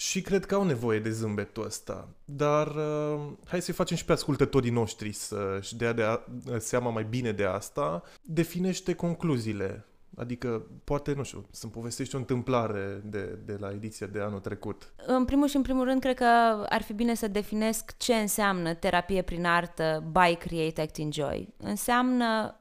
Și 0.00 0.20
cred 0.20 0.46
că 0.46 0.54
au 0.54 0.64
nevoie 0.64 0.98
de 0.98 1.10
zâmbetul 1.10 1.64
ăsta. 1.64 2.08
Dar 2.24 2.66
uh, 2.66 3.20
hai 3.44 3.62
să-i 3.62 3.74
facem 3.74 3.96
și 3.96 4.04
pe 4.04 4.12
ascultătorii 4.12 4.70
noștri 4.70 5.12
să-și 5.12 5.76
dea 5.76 5.92
de 5.92 6.02
a, 6.02 6.18
seama 6.58 6.90
mai 6.90 7.04
bine 7.04 7.32
de 7.32 7.44
asta. 7.44 8.02
Definește 8.22 8.94
concluziile. 8.94 9.86
Adică, 10.16 10.66
poate, 10.84 11.12
nu 11.12 11.22
știu, 11.22 11.46
să-mi 11.50 11.72
povestești 11.72 12.14
o 12.14 12.18
întâmplare 12.18 13.02
de, 13.04 13.38
de 13.44 13.56
la 13.60 13.70
ediția 13.70 14.06
de 14.06 14.20
anul 14.20 14.40
trecut. 14.40 14.92
În 15.06 15.24
primul 15.24 15.48
și 15.48 15.56
în 15.56 15.62
primul 15.62 15.84
rând, 15.84 16.00
cred 16.00 16.16
că 16.16 16.64
ar 16.68 16.82
fi 16.82 16.92
bine 16.92 17.14
să 17.14 17.28
definesc 17.28 17.96
ce 17.96 18.14
înseamnă 18.14 18.74
terapie 18.74 19.22
prin 19.22 19.44
artă 19.44 20.04
by 20.12 20.34
Create 20.34 20.80
Act 20.80 20.96
Enjoy. 20.96 21.48
Înseamnă 21.56 22.60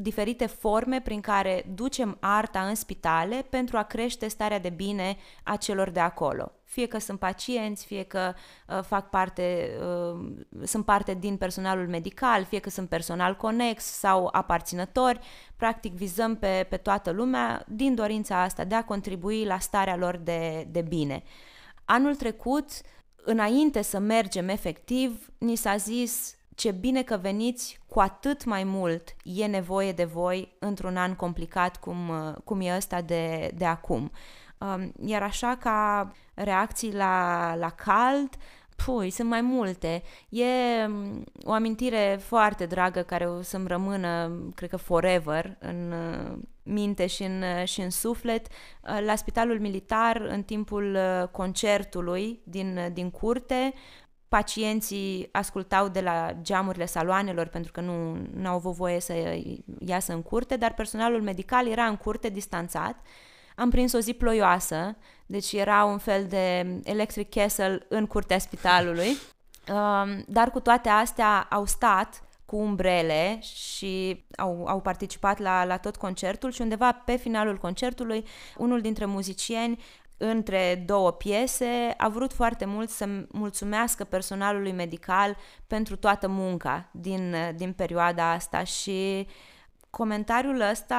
diferite 0.00 0.46
forme 0.46 1.00
prin 1.00 1.20
care 1.20 1.64
ducem 1.74 2.16
arta 2.20 2.60
în 2.60 2.74
spitale 2.74 3.46
pentru 3.50 3.76
a 3.76 3.82
crește 3.82 4.28
starea 4.28 4.58
de 4.58 4.68
bine 4.68 5.16
a 5.42 5.56
celor 5.56 5.90
de 5.90 6.00
acolo. 6.00 6.52
Fie 6.64 6.86
că 6.86 6.98
sunt 6.98 7.18
pacienți, 7.18 7.86
fie 7.86 8.02
că 8.02 8.34
uh, 8.68 8.82
fac 8.82 9.10
parte, 9.10 9.70
uh, 9.80 10.20
sunt 10.64 10.84
parte 10.84 11.14
din 11.14 11.36
personalul 11.36 11.88
medical, 11.88 12.44
fie 12.44 12.58
că 12.58 12.70
sunt 12.70 12.88
personal 12.88 13.36
conex 13.36 13.84
sau 13.84 14.28
aparținători. 14.32 15.20
Practic 15.56 15.92
vizăm 15.92 16.36
pe, 16.36 16.66
pe 16.68 16.76
toată 16.76 17.10
lumea 17.10 17.64
din 17.68 17.94
dorința 17.94 18.42
asta 18.42 18.64
de 18.64 18.74
a 18.74 18.84
contribui 18.84 19.44
la 19.44 19.58
starea 19.58 19.96
lor 19.96 20.16
de, 20.16 20.66
de 20.70 20.80
bine. 20.80 21.22
Anul 21.84 22.14
trecut, 22.14 22.68
înainte 23.16 23.82
să 23.82 23.98
mergem 23.98 24.48
efectiv, 24.48 25.28
ni 25.38 25.56
s-a 25.56 25.76
zis 25.76 26.37
ce 26.58 26.70
bine 26.70 27.02
că 27.02 27.16
veniți, 27.16 27.80
cu 27.86 28.00
atât 28.00 28.44
mai 28.44 28.64
mult 28.64 29.16
e 29.22 29.46
nevoie 29.46 29.92
de 29.92 30.04
voi 30.04 30.56
într-un 30.58 30.96
an 30.96 31.14
complicat 31.14 31.76
cum, 31.76 32.08
uh, 32.08 32.34
cum 32.44 32.60
e 32.60 32.76
ăsta 32.76 33.00
de, 33.00 33.50
de 33.54 33.64
acum. 33.64 34.10
Um, 34.58 34.92
iar 35.06 35.22
așa 35.22 35.56
ca 35.60 36.12
reacții 36.34 36.94
la, 36.94 37.54
la 37.54 37.70
cald, 37.70 38.28
pui, 38.84 39.10
sunt 39.10 39.28
mai 39.28 39.40
multe. 39.40 40.02
E 40.28 40.44
um, 40.86 41.24
o 41.44 41.52
amintire 41.52 42.18
foarte 42.22 42.66
dragă 42.66 43.00
care 43.00 43.28
o 43.28 43.42
să-mi 43.42 43.68
rămână, 43.68 44.32
cred 44.54 44.70
că 44.70 44.76
forever, 44.76 45.56
în 45.58 45.92
uh, 45.92 46.38
minte 46.62 47.06
și 47.06 47.22
în, 47.22 47.42
uh, 47.42 47.64
și 47.64 47.80
în 47.80 47.90
suflet. 47.90 48.46
La 49.04 49.14
spitalul 49.14 49.60
militar, 49.60 50.20
în 50.20 50.42
timpul 50.42 50.98
concertului 51.30 52.40
din, 52.44 52.90
din 52.92 53.10
curte, 53.10 53.74
pacienții 54.28 55.28
ascultau 55.32 55.88
de 55.88 56.00
la 56.00 56.36
geamurile 56.42 56.86
saloanelor 56.86 57.46
pentru 57.46 57.72
că 57.72 57.80
nu, 57.80 58.16
nu 58.34 58.48
au 58.48 58.54
avut 58.54 58.74
voie 58.74 59.00
să 59.00 59.38
iasă 59.78 60.12
în 60.12 60.22
curte, 60.22 60.56
dar 60.56 60.74
personalul 60.74 61.22
medical 61.22 61.68
era 61.68 61.84
în 61.84 61.96
curte 61.96 62.28
distanțat. 62.28 62.96
Am 63.56 63.70
prins 63.70 63.92
o 63.92 63.98
zi 63.98 64.12
ploioasă, 64.12 64.96
deci 65.26 65.52
era 65.52 65.84
un 65.84 65.98
fel 65.98 66.26
de 66.26 66.80
electric 66.84 67.30
castle 67.30 67.86
în 67.88 68.06
curtea 68.06 68.38
spitalului, 68.38 69.08
um, 69.68 70.24
dar 70.26 70.50
cu 70.50 70.60
toate 70.60 70.88
astea 70.88 71.46
au 71.50 71.66
stat 71.66 72.22
cu 72.48 72.56
umbrele 72.56 73.38
și 73.42 74.24
au, 74.36 74.64
au 74.66 74.80
participat 74.80 75.38
la, 75.38 75.64
la 75.64 75.76
tot 75.76 75.96
concertul 75.96 76.50
și 76.52 76.60
undeva 76.60 76.92
pe 76.92 77.16
finalul 77.16 77.56
concertului 77.56 78.24
unul 78.56 78.80
dintre 78.80 79.04
muzicieni 79.04 79.82
între 80.18 80.82
două 80.86 81.12
piese, 81.12 81.94
a 81.96 82.08
vrut 82.08 82.32
foarte 82.32 82.64
mult 82.64 82.90
să 82.90 83.08
mulțumească 83.30 84.04
personalului 84.04 84.72
medical 84.72 85.36
pentru 85.66 85.96
toată 85.96 86.28
munca 86.28 86.88
din, 86.92 87.34
din 87.56 87.72
perioada 87.72 88.30
asta 88.30 88.64
și 88.64 89.26
comentariul 89.90 90.60
ăsta 90.60 90.96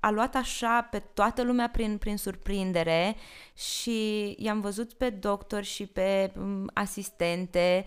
a 0.00 0.10
luat 0.10 0.34
așa 0.34 0.82
pe 0.90 0.98
toată 0.98 1.42
lumea 1.42 1.68
prin, 1.68 1.98
prin 1.98 2.16
surprindere 2.16 3.16
și 3.54 4.34
i-am 4.38 4.60
văzut 4.60 4.92
pe 4.92 5.10
doctor 5.10 5.62
și 5.62 5.86
pe 5.86 6.32
um, 6.38 6.70
asistente 6.74 7.84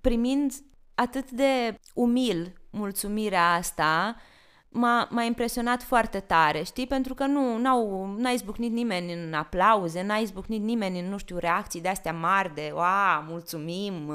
primind 0.00 0.52
atât 0.94 1.30
de 1.30 1.78
umil 1.94 2.52
mulțumirea 2.70 3.52
asta 3.52 4.16
m-a, 4.68 5.08
m-a 5.10 5.22
impresionat 5.22 5.82
foarte 5.82 6.20
tare, 6.20 6.62
știi? 6.62 6.86
Pentru 6.86 7.14
că 7.14 7.24
nu 7.24 7.58
n-au, 7.58 8.14
n-a 8.16 8.30
izbucnit 8.30 8.72
nimeni 8.72 9.12
în 9.12 9.34
aplauze, 9.34 10.02
n-a 10.02 10.16
izbucnit 10.16 10.62
nimeni 10.62 11.00
în, 11.00 11.08
nu 11.08 11.18
știu, 11.18 11.38
reacții 11.38 11.80
de-astea 11.80 12.12
mari 12.12 12.54
de, 12.54 12.72
a, 12.76 13.24
mulțumim, 13.28 14.12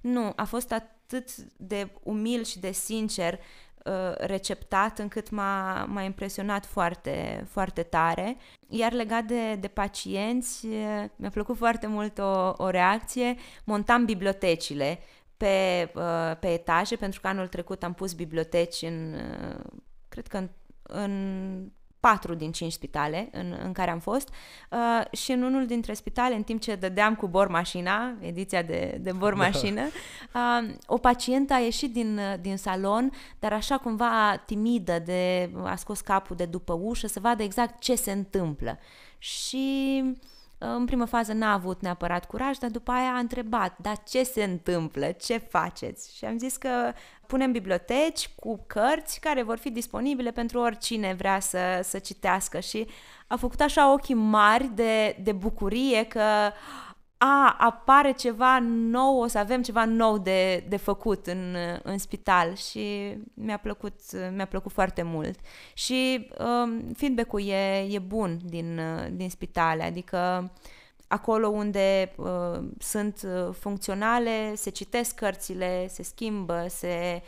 nu, 0.00 0.32
a 0.36 0.44
fost 0.44 0.72
atât 0.72 1.36
de 1.56 1.90
umil 2.02 2.44
și 2.44 2.60
de 2.60 2.70
sincer 2.70 3.38
uh, 3.84 4.14
receptat 4.16 4.98
încât 4.98 5.30
m-a, 5.30 5.84
m-a 5.84 6.02
impresionat 6.02 6.66
foarte, 6.66 7.44
foarte 7.48 7.82
tare. 7.82 8.36
Iar 8.68 8.92
legat 8.92 9.24
de, 9.24 9.54
de 9.54 9.68
pacienți, 9.68 10.66
uh, 10.66 11.04
mi-a 11.16 11.30
plăcut 11.30 11.56
foarte 11.56 11.86
mult 11.86 12.18
o, 12.18 12.52
o 12.56 12.68
reacție, 12.68 13.34
montam 13.64 14.04
bibliotecile 14.04 14.98
pe, 15.36 15.90
uh, 15.94 16.36
pe 16.40 16.52
etaje, 16.52 16.96
pentru 16.96 17.20
că 17.20 17.28
anul 17.28 17.46
trecut 17.46 17.82
am 17.82 17.92
pus 17.92 18.12
biblioteci 18.12 18.82
în 18.82 19.14
cred 20.10 20.26
că 20.26 20.36
în, 20.36 20.48
în 20.82 21.70
patru 22.00 22.34
din 22.34 22.52
cinci 22.52 22.72
spitale 22.72 23.28
în, 23.32 23.58
în 23.64 23.72
care 23.72 23.90
am 23.90 23.98
fost 23.98 24.28
uh, 24.70 25.18
și 25.18 25.32
în 25.32 25.42
unul 25.42 25.66
dintre 25.66 25.92
spitale, 25.94 26.34
în 26.34 26.42
timp 26.42 26.60
ce 26.60 26.74
dădeam 26.74 27.14
cu 27.14 27.26
bor 27.28 27.48
mașina, 27.48 28.14
ediția 28.20 28.62
de, 28.62 28.98
de 29.00 29.12
bor 29.12 29.34
da. 29.34 29.36
mașină, 29.36 29.82
uh, 29.82 30.74
o 30.86 30.98
pacientă 30.98 31.54
a 31.54 31.58
ieșit 31.58 31.92
din, 31.92 32.20
din 32.40 32.56
salon, 32.56 33.12
dar 33.38 33.52
așa 33.52 33.78
cumva 33.78 34.42
timidă, 34.46 34.98
de, 34.98 35.50
a 35.64 35.76
scos 35.76 36.00
capul 36.00 36.36
de 36.36 36.44
după 36.44 36.72
ușă 36.72 37.06
să 37.06 37.20
vadă 37.20 37.42
exact 37.42 37.80
ce 37.80 37.94
se 37.94 38.12
întâmplă. 38.12 38.78
Și 39.18 40.02
în 40.62 40.84
primă 40.84 41.04
fază 41.04 41.32
n-a 41.32 41.52
avut 41.52 41.80
neapărat 41.80 42.26
curaj, 42.26 42.56
dar 42.56 42.70
după 42.70 42.90
aia 42.90 43.12
a 43.14 43.18
întrebat, 43.18 43.78
dar 43.78 44.02
ce 44.08 44.22
se 44.22 44.44
întâmplă, 44.44 45.10
ce 45.10 45.38
faceți? 45.38 46.16
Și 46.16 46.24
am 46.24 46.38
zis 46.38 46.56
că 46.56 46.92
punem 47.26 47.52
biblioteci 47.52 48.30
cu 48.34 48.64
cărți 48.66 49.20
care 49.20 49.42
vor 49.42 49.58
fi 49.58 49.70
disponibile 49.70 50.30
pentru 50.30 50.58
oricine 50.58 51.14
vrea 51.18 51.40
să, 51.40 51.80
să 51.82 51.98
citească 51.98 52.60
și 52.60 52.86
a 53.26 53.36
făcut 53.36 53.60
așa 53.60 53.92
ochii 53.92 54.14
mari 54.14 54.70
de, 54.74 55.16
de 55.22 55.32
bucurie 55.32 56.04
că 56.04 56.22
a, 57.22 57.56
apare 57.58 58.12
ceva 58.12 58.58
nou, 58.62 59.20
o 59.20 59.26
să 59.26 59.38
avem 59.38 59.62
ceva 59.62 59.84
nou 59.84 60.18
de, 60.18 60.64
de 60.68 60.76
făcut 60.76 61.26
în, 61.26 61.56
în 61.82 61.98
spital 61.98 62.54
și 62.54 63.16
mi-a 63.34 63.56
plăcut, 63.56 63.94
mi-a 64.34 64.46
plăcut 64.46 64.72
foarte 64.72 65.02
mult. 65.02 65.38
Și 65.74 66.30
um, 66.38 66.92
feedback-ul 66.96 67.48
e, 67.48 67.86
e 67.90 67.98
bun 67.98 68.38
din, 68.44 68.80
din 69.12 69.30
spitale, 69.30 69.82
adică 69.82 70.50
acolo 71.08 71.48
unde 71.48 72.12
uh, 72.16 72.58
sunt 72.78 73.26
funcționale, 73.52 74.54
se 74.54 74.70
citesc 74.70 75.14
cărțile, 75.14 75.86
se 75.88 76.02
schimbă, 76.02 76.66
se 76.68 77.22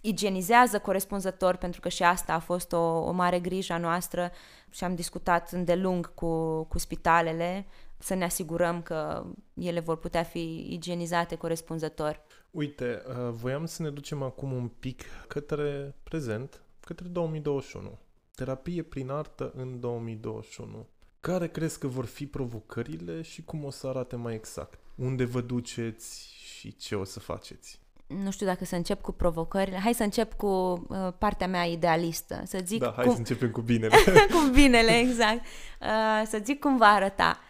igienizează 0.00 0.78
corespunzător, 0.78 1.56
pentru 1.56 1.80
că 1.80 1.88
și 1.88 2.02
asta 2.02 2.32
a 2.32 2.38
fost 2.38 2.72
o, 2.72 2.82
o 2.82 3.10
mare 3.10 3.38
grijă 3.38 3.72
a 3.72 3.78
noastră 3.78 4.30
și 4.70 4.84
am 4.84 4.94
discutat 4.94 5.52
îndelung 5.52 6.14
cu, 6.14 6.62
cu 6.64 6.78
spitalele 6.78 7.66
să 8.02 8.14
ne 8.14 8.24
asigurăm 8.24 8.82
că 8.82 9.24
ele 9.54 9.80
vor 9.80 9.98
putea 9.98 10.22
fi 10.22 10.66
igienizate 10.70 11.36
corespunzător. 11.36 12.20
Uite, 12.50 13.02
uh, 13.08 13.14
voiam 13.30 13.66
să 13.66 13.82
ne 13.82 13.90
ducem 13.90 14.22
acum 14.22 14.52
un 14.52 14.68
pic 14.68 15.02
către 15.28 15.94
prezent, 16.02 16.62
către 16.80 17.06
2021. 17.08 17.98
terapie 18.34 18.82
prin 18.82 19.10
artă 19.10 19.52
în 19.56 19.80
2021. 19.80 20.86
Care 21.20 21.48
crezi 21.48 21.78
că 21.78 21.86
vor 21.86 22.04
fi 22.04 22.26
provocările 22.26 23.22
și 23.22 23.42
cum 23.42 23.64
o 23.64 23.70
să 23.70 23.86
arate 23.86 24.16
mai 24.16 24.34
exact? 24.34 24.78
Unde 24.94 25.24
vă 25.24 25.40
duceți 25.40 26.34
și 26.44 26.76
ce 26.76 26.94
o 26.94 27.04
să 27.04 27.20
faceți? 27.20 27.80
nu 28.24 28.30
știu 28.30 28.46
dacă 28.46 28.64
să 28.64 28.76
încep 28.76 29.00
cu 29.00 29.12
provocările. 29.12 29.76
Hai 29.76 29.94
să 29.94 30.02
încep 30.02 30.32
cu 30.32 30.46
uh, 30.46 31.08
partea 31.18 31.46
mea 31.46 31.64
idealistă. 31.64 32.42
Să 32.44 32.60
zic 32.64 32.80
da, 32.80 32.92
hai 32.96 33.04
cum... 33.04 33.12
să 33.12 33.18
începem 33.18 33.50
cu 33.50 33.60
binele. 33.60 33.96
cu 34.34 34.50
binele, 34.52 34.98
exact. 34.98 35.40
Uh, 35.80 36.26
să 36.26 36.40
zic 36.44 36.58
cum 36.58 36.76
va 36.76 36.86
arăta 36.86 37.38
uh, 37.38 37.49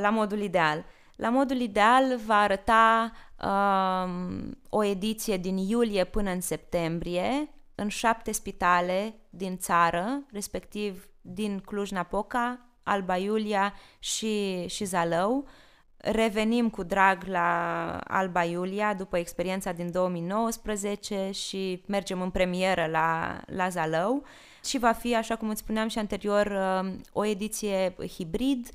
la 0.00 0.10
modul 0.10 0.40
ideal. 0.40 0.84
La 1.16 1.28
modul 1.28 1.60
ideal 1.60 2.18
va 2.26 2.38
arăta 2.38 3.12
uh, 3.42 4.48
o 4.68 4.84
ediție 4.84 5.36
din 5.36 5.56
iulie 5.56 6.04
până 6.04 6.30
în 6.30 6.40
septembrie 6.40 7.48
în 7.74 7.88
șapte 7.88 8.32
spitale 8.32 9.14
din 9.30 9.58
țară, 9.58 10.22
respectiv 10.32 11.08
din 11.20 11.58
Cluj-Napoca, 11.58 12.66
Alba 12.82 13.16
Iulia 13.16 13.74
și, 13.98 14.66
și 14.66 14.84
Zalău. 14.84 15.48
Revenim 15.96 16.70
cu 16.70 16.82
drag 16.82 17.24
la 17.24 17.98
Alba 18.04 18.44
Iulia 18.44 18.94
după 18.94 19.18
experiența 19.18 19.72
din 19.72 19.90
2019 19.90 21.30
și 21.30 21.82
mergem 21.86 22.20
în 22.20 22.30
premieră 22.30 22.86
la, 22.90 23.40
la 23.46 23.68
Zalău 23.68 24.24
și 24.64 24.78
va 24.78 24.92
fi, 24.92 25.14
așa 25.16 25.36
cum 25.36 25.48
îți 25.48 25.60
spuneam 25.60 25.88
și 25.88 25.98
anterior, 25.98 26.46
uh, 26.46 26.92
o 27.12 27.24
ediție 27.24 27.94
hibrid. 28.16 28.68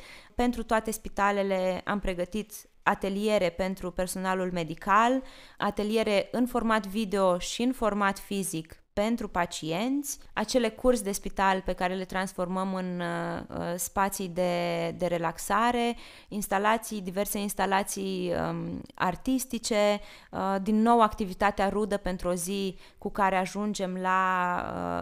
Pentru 0.44 0.64
toate 0.64 0.92
spitalele 0.92 1.82
am 1.86 2.00
pregătit 2.00 2.52
ateliere 2.84 3.50
pentru 3.50 3.92
personalul 3.92 4.52
medical, 4.52 5.24
ateliere 5.58 6.28
în 6.32 6.46
format 6.46 6.88
video 6.88 7.40
și 7.40 7.62
în 7.62 7.74
format 7.74 8.20
fizic 8.20 8.82
pentru 8.94 9.28
pacienți, 9.28 10.20
acele 10.34 10.70
curs 10.70 11.02
de 11.02 11.12
spital 11.12 11.62
pe 11.62 11.74
care 11.74 11.94
le 11.94 12.06
transformăm 12.06 12.74
în 12.74 13.00
uh, 13.00 13.58
uh, 13.58 13.74
spații 13.76 14.28
de, 14.28 14.90
de 14.98 15.06
relaxare, 15.06 15.96
instalații, 16.28 17.02
diverse 17.02 17.40
instalații 17.40 18.32
um, 18.50 18.82
artistice, 18.96 20.00
uh, 20.32 20.56
din 20.62 20.82
nou 20.82 21.02
activitatea 21.02 21.70
rudă 21.70 21.98
pentru 21.98 22.28
o 22.28 22.34
zi 22.34 22.78
cu 22.98 23.10
care 23.10 23.36
ajungem 23.36 23.96
la 23.96 24.22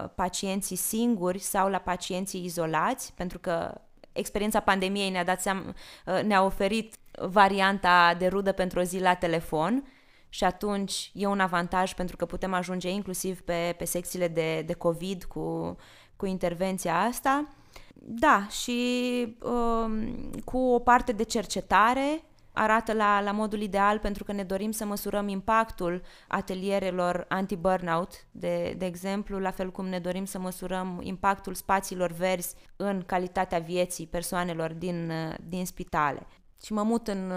uh, 0.04 0.10
pacienții 0.14 0.76
singuri 0.76 1.38
sau 1.38 1.68
la 1.68 1.78
pacienții 1.78 2.44
izolați, 2.44 3.12
pentru 3.14 3.38
că 3.38 3.80
experiența 4.16 4.60
pandemiei 4.60 5.10
ne-a 5.10 5.24
dat 5.24 5.40
seama, 5.40 5.62
uh, 6.06 6.22
ne-a 6.22 6.44
oferit 6.44 6.94
varianta 7.28 8.14
de 8.18 8.26
rudă 8.26 8.52
pentru 8.52 8.78
o 8.78 8.82
zi 8.82 8.98
la 8.98 9.14
telefon 9.14 9.84
și 10.28 10.44
atunci 10.44 11.10
e 11.14 11.26
un 11.26 11.40
avantaj 11.40 11.94
pentru 11.94 12.16
că 12.16 12.26
putem 12.26 12.54
ajunge 12.54 12.90
inclusiv 12.90 13.40
pe, 13.40 13.74
pe 13.78 13.84
secțiile 13.84 14.28
de, 14.28 14.62
de 14.62 14.72
COVID 14.72 15.24
cu, 15.24 15.76
cu 16.16 16.26
intervenția 16.26 17.00
asta. 17.00 17.48
Da, 17.94 18.46
și 18.48 19.36
um, 19.42 20.30
cu 20.44 20.58
o 20.58 20.78
parte 20.78 21.12
de 21.12 21.22
cercetare 21.22 22.22
arată 22.58 22.92
la, 22.92 23.20
la 23.20 23.30
modul 23.30 23.60
ideal 23.60 23.98
pentru 23.98 24.24
că 24.24 24.32
ne 24.32 24.42
dorim 24.42 24.70
să 24.70 24.84
măsurăm 24.84 25.28
impactul 25.28 26.02
atelierelor 26.28 27.24
anti-burnout, 27.28 28.26
de, 28.30 28.74
de 28.78 28.84
exemplu, 28.84 29.38
la 29.38 29.50
fel 29.50 29.70
cum 29.70 29.86
ne 29.86 29.98
dorim 29.98 30.24
să 30.24 30.38
măsurăm 30.38 31.00
impactul 31.02 31.54
spațiilor 31.54 32.10
verzi 32.12 32.54
în 32.76 33.02
calitatea 33.06 33.58
vieții 33.58 34.06
persoanelor 34.06 34.72
din, 34.72 35.12
din 35.48 35.66
spitale. 35.66 36.26
Și 36.62 36.72
mă 36.72 36.82
mut 36.82 37.08
în, 37.08 37.32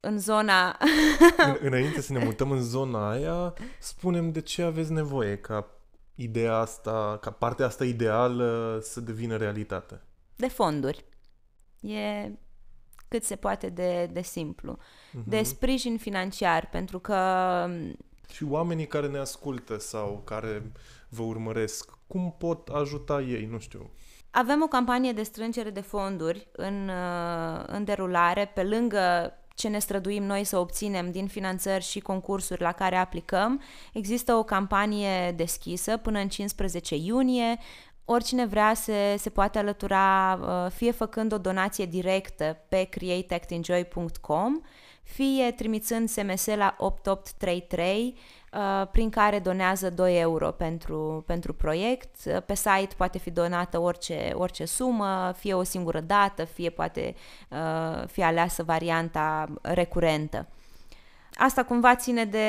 în 0.00 0.18
zona... 0.18 0.78
în, 1.36 1.56
înainte 1.68 2.00
să 2.00 2.12
ne 2.12 2.24
mutăm 2.24 2.50
în 2.50 2.62
zona 2.62 3.10
aia, 3.10 3.54
spunem 3.78 4.32
de 4.32 4.40
ce 4.40 4.62
aveți 4.62 4.92
nevoie 4.92 5.36
ca 5.36 5.70
ideea 6.14 6.56
asta, 6.56 7.18
ca 7.20 7.30
partea 7.30 7.66
asta 7.66 7.84
ideală 7.84 8.78
să 8.82 9.00
devină 9.00 9.36
realitate. 9.36 10.00
De 10.36 10.48
fonduri. 10.48 11.04
E 11.80 12.30
cât 13.08 13.24
se 13.24 13.36
poate 13.36 13.68
de, 13.68 14.10
de 14.12 14.22
simplu. 14.22 14.78
Uh-huh. 14.78 15.24
De 15.24 15.42
sprijin 15.42 15.98
financiar, 15.98 16.68
pentru 16.68 16.98
că... 16.98 17.16
Și 18.32 18.44
oamenii 18.44 18.86
care 18.86 19.06
ne 19.06 19.18
ascultă 19.18 19.78
sau 19.78 20.22
care 20.24 20.72
vă 21.08 21.22
urmăresc, 21.22 21.90
cum 22.06 22.34
pot 22.38 22.68
ajuta 22.68 23.20
ei, 23.20 23.48
nu 23.50 23.58
știu, 23.58 23.90
avem 24.38 24.62
o 24.62 24.66
campanie 24.66 25.12
de 25.12 25.22
strângere 25.22 25.70
de 25.70 25.80
fonduri 25.80 26.48
în, 26.52 26.88
uh, 26.88 27.64
în 27.66 27.84
derulare, 27.84 28.50
pe 28.54 28.62
lângă 28.62 29.32
ce 29.54 29.68
ne 29.68 29.78
străduim 29.78 30.22
noi 30.22 30.44
să 30.44 30.58
obținem 30.58 31.10
din 31.10 31.26
finanțări 31.26 31.84
și 31.84 32.00
concursuri 32.00 32.60
la 32.60 32.72
care 32.72 32.96
aplicăm. 32.96 33.62
Există 33.92 34.34
o 34.34 34.42
campanie 34.42 35.32
deschisă 35.32 35.96
până 35.96 36.18
în 36.18 36.28
15 36.28 36.94
iunie. 36.96 37.58
Oricine 38.08 38.46
vrea 38.46 38.74
se, 38.74 39.16
se 39.18 39.30
poate 39.30 39.58
alătura 39.58 40.38
uh, 40.40 40.70
fie 40.70 40.90
făcând 40.90 41.32
o 41.32 41.38
donație 41.38 41.86
directă 41.86 42.58
pe 42.68 42.82
createactenjoy.com, 42.82 44.60
fie 45.02 45.50
trimițând 45.50 46.08
SMS 46.08 46.46
la 46.46 46.74
8833 46.78 48.16
Uh, 48.56 48.86
prin 48.90 49.10
care 49.10 49.38
donează 49.38 49.90
2 49.90 50.20
euro 50.20 50.50
pentru, 50.50 51.24
pentru 51.26 51.52
proiect. 51.52 52.16
Uh, 52.26 52.36
pe 52.46 52.54
site 52.54 52.88
poate 52.96 53.18
fi 53.18 53.30
donată 53.30 53.80
orice, 53.80 54.32
orice 54.34 54.64
sumă, 54.64 55.32
fie 55.36 55.54
o 55.54 55.62
singură 55.62 56.00
dată, 56.00 56.44
fie 56.44 56.70
poate 56.70 57.14
uh, 57.48 58.06
fi 58.06 58.22
aleasă 58.22 58.62
varianta 58.62 59.48
recurentă. 59.62 60.46
Asta 61.34 61.64
cumva 61.64 61.94
ține 61.94 62.24
de... 62.24 62.46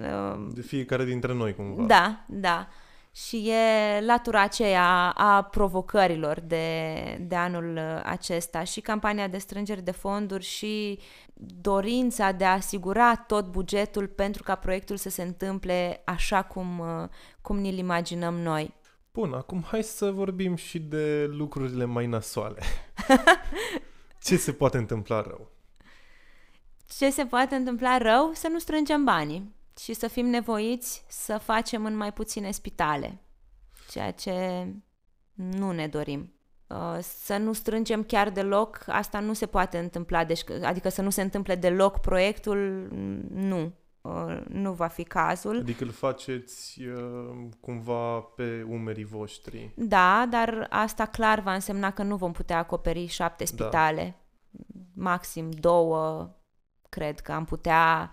Uh, 0.00 0.46
de 0.54 0.60
fiecare 0.60 1.04
dintre 1.04 1.34
noi, 1.34 1.54
cumva. 1.54 1.82
Da, 1.82 2.20
da. 2.26 2.68
Și 3.14 3.50
e 3.50 4.00
latura 4.00 4.40
aceea 4.40 5.10
a 5.10 5.42
provocărilor 5.42 6.40
de, 6.40 6.94
de 7.20 7.34
anul 7.34 7.78
acesta 8.04 8.64
și 8.64 8.80
campania 8.80 9.28
de 9.28 9.38
strângere 9.38 9.80
de 9.80 9.90
fonduri 9.90 10.44
și 10.44 10.98
dorința 11.60 12.32
de 12.32 12.44
a 12.44 12.52
asigura 12.52 13.16
tot 13.16 13.46
bugetul 13.46 14.06
pentru 14.06 14.42
ca 14.42 14.54
proiectul 14.54 14.96
să 14.96 15.08
se 15.08 15.22
întâmple 15.22 16.02
așa 16.04 16.42
cum, 16.42 16.78
uh, 16.78 17.08
cum 17.40 17.58
ni-l 17.58 17.78
imaginăm 17.78 18.34
noi. 18.34 18.74
Bun, 19.12 19.32
acum 19.32 19.64
hai 19.66 19.82
să 19.82 20.10
vorbim 20.10 20.56
și 20.56 20.78
de 20.78 21.24
lucrurile 21.24 21.84
mai 21.84 22.06
nasoale. 22.06 22.62
Ce 24.24 24.36
se 24.36 24.52
poate 24.52 24.78
întâmpla 24.78 25.20
rău? 25.20 25.50
Ce 26.98 27.10
se 27.10 27.26
poate 27.26 27.54
întâmpla 27.54 27.98
rău? 27.98 28.30
Să 28.34 28.48
nu 28.48 28.58
strângem 28.58 29.04
banii 29.04 29.54
și 29.78 29.92
să 29.92 30.08
fim 30.08 30.26
nevoiți 30.26 31.04
să 31.08 31.38
facem 31.38 31.84
în 31.84 31.96
mai 31.96 32.12
puține 32.12 32.50
spitale, 32.50 33.20
ceea 33.90 34.10
ce 34.10 34.66
nu 35.32 35.70
ne 35.70 35.86
dorim. 35.86 36.32
Uh, 36.66 36.98
să 37.00 37.36
nu 37.36 37.52
strângem 37.52 38.02
chiar 38.02 38.30
deloc, 38.30 38.84
asta 38.86 39.20
nu 39.20 39.32
se 39.32 39.46
poate 39.46 39.78
întâmpla, 39.78 40.24
deci, 40.24 40.44
adică 40.62 40.88
să 40.88 41.02
nu 41.02 41.10
se 41.10 41.22
întâmple 41.22 41.54
deloc 41.54 42.00
proiectul, 42.00 42.88
nu, 43.30 43.72
uh, 44.00 44.40
nu 44.48 44.72
va 44.72 44.86
fi 44.86 45.02
cazul. 45.02 45.58
Adică 45.58 45.84
îl 45.84 45.90
faceți 45.90 46.80
uh, 46.80 47.48
cumva 47.60 48.20
pe 48.20 48.66
umerii 48.68 49.04
voștri. 49.04 49.70
Da, 49.74 50.26
dar 50.30 50.66
asta 50.70 51.06
clar 51.06 51.40
va 51.40 51.54
însemna 51.54 51.90
că 51.90 52.02
nu 52.02 52.16
vom 52.16 52.32
putea 52.32 52.58
acoperi 52.58 53.06
șapte 53.06 53.44
da. 53.44 53.50
spitale, 53.50 54.16
da. 54.50 54.80
maxim 54.94 55.50
două, 55.50 56.30
cred 56.88 57.20
că 57.20 57.32
am 57.32 57.44
putea 57.44 58.12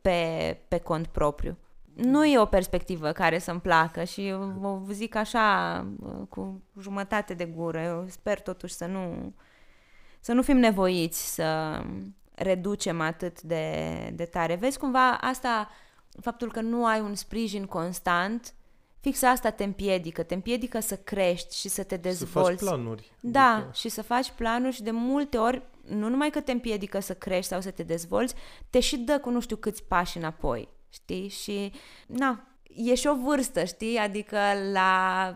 pe, 0.00 0.60
pe 0.68 0.78
cont 0.78 1.06
propriu 1.06 1.56
nu 1.98 2.24
e 2.24 2.38
o 2.38 2.44
perspectivă 2.44 3.12
care 3.12 3.38
să-mi 3.38 3.60
placă 3.60 4.04
și 4.04 4.34
o 4.62 4.80
zic 4.90 5.14
așa 5.14 5.86
cu 6.28 6.62
jumătate 6.80 7.34
de 7.34 7.44
gură. 7.44 7.80
Eu 7.80 8.06
sper 8.08 8.40
totuși 8.40 8.74
să 8.74 8.86
nu, 8.86 9.34
să 10.20 10.32
nu 10.32 10.42
fim 10.42 10.56
nevoiți 10.56 11.34
să 11.34 11.80
reducem 12.34 13.00
atât 13.00 13.42
de, 13.42 13.84
de 14.14 14.24
tare. 14.24 14.54
Vezi 14.54 14.78
cumva 14.78 15.10
asta, 15.10 15.68
faptul 16.20 16.52
că 16.52 16.60
nu 16.60 16.86
ai 16.86 17.00
un 17.00 17.14
sprijin 17.14 17.66
constant, 17.66 18.54
fix 19.00 19.22
asta 19.22 19.50
te 19.50 19.64
împiedică. 19.64 20.22
Te 20.22 20.34
împiedică 20.34 20.80
să 20.80 20.96
crești 20.96 21.56
și 21.56 21.68
să 21.68 21.82
te 21.82 21.96
dezvolți. 21.96 22.58
Să 22.58 22.64
faci 22.64 22.74
planuri. 22.74 23.12
Da, 23.20 23.54
adică... 23.54 23.70
și 23.72 23.88
să 23.88 24.02
faci 24.02 24.30
planuri 24.30 24.74
și 24.74 24.82
de 24.82 24.90
multe 24.90 25.38
ori 25.38 25.62
nu 25.82 26.08
numai 26.08 26.30
că 26.30 26.40
te 26.40 26.52
împiedică 26.52 27.00
să 27.00 27.14
crești 27.14 27.50
sau 27.50 27.60
să 27.60 27.70
te 27.70 27.82
dezvolți, 27.82 28.34
te 28.70 28.80
și 28.80 28.96
dă 28.96 29.18
cu 29.18 29.30
nu 29.30 29.40
știu 29.40 29.56
câți 29.56 29.84
pași 29.84 30.16
înapoi 30.16 30.68
știi? 30.88 31.28
Și, 31.28 31.72
na, 32.06 32.46
e 32.62 32.94
și 32.94 33.06
o 33.06 33.14
vârstă, 33.14 33.64
știi? 33.64 33.96
Adică 33.96 34.38
la 34.72 35.32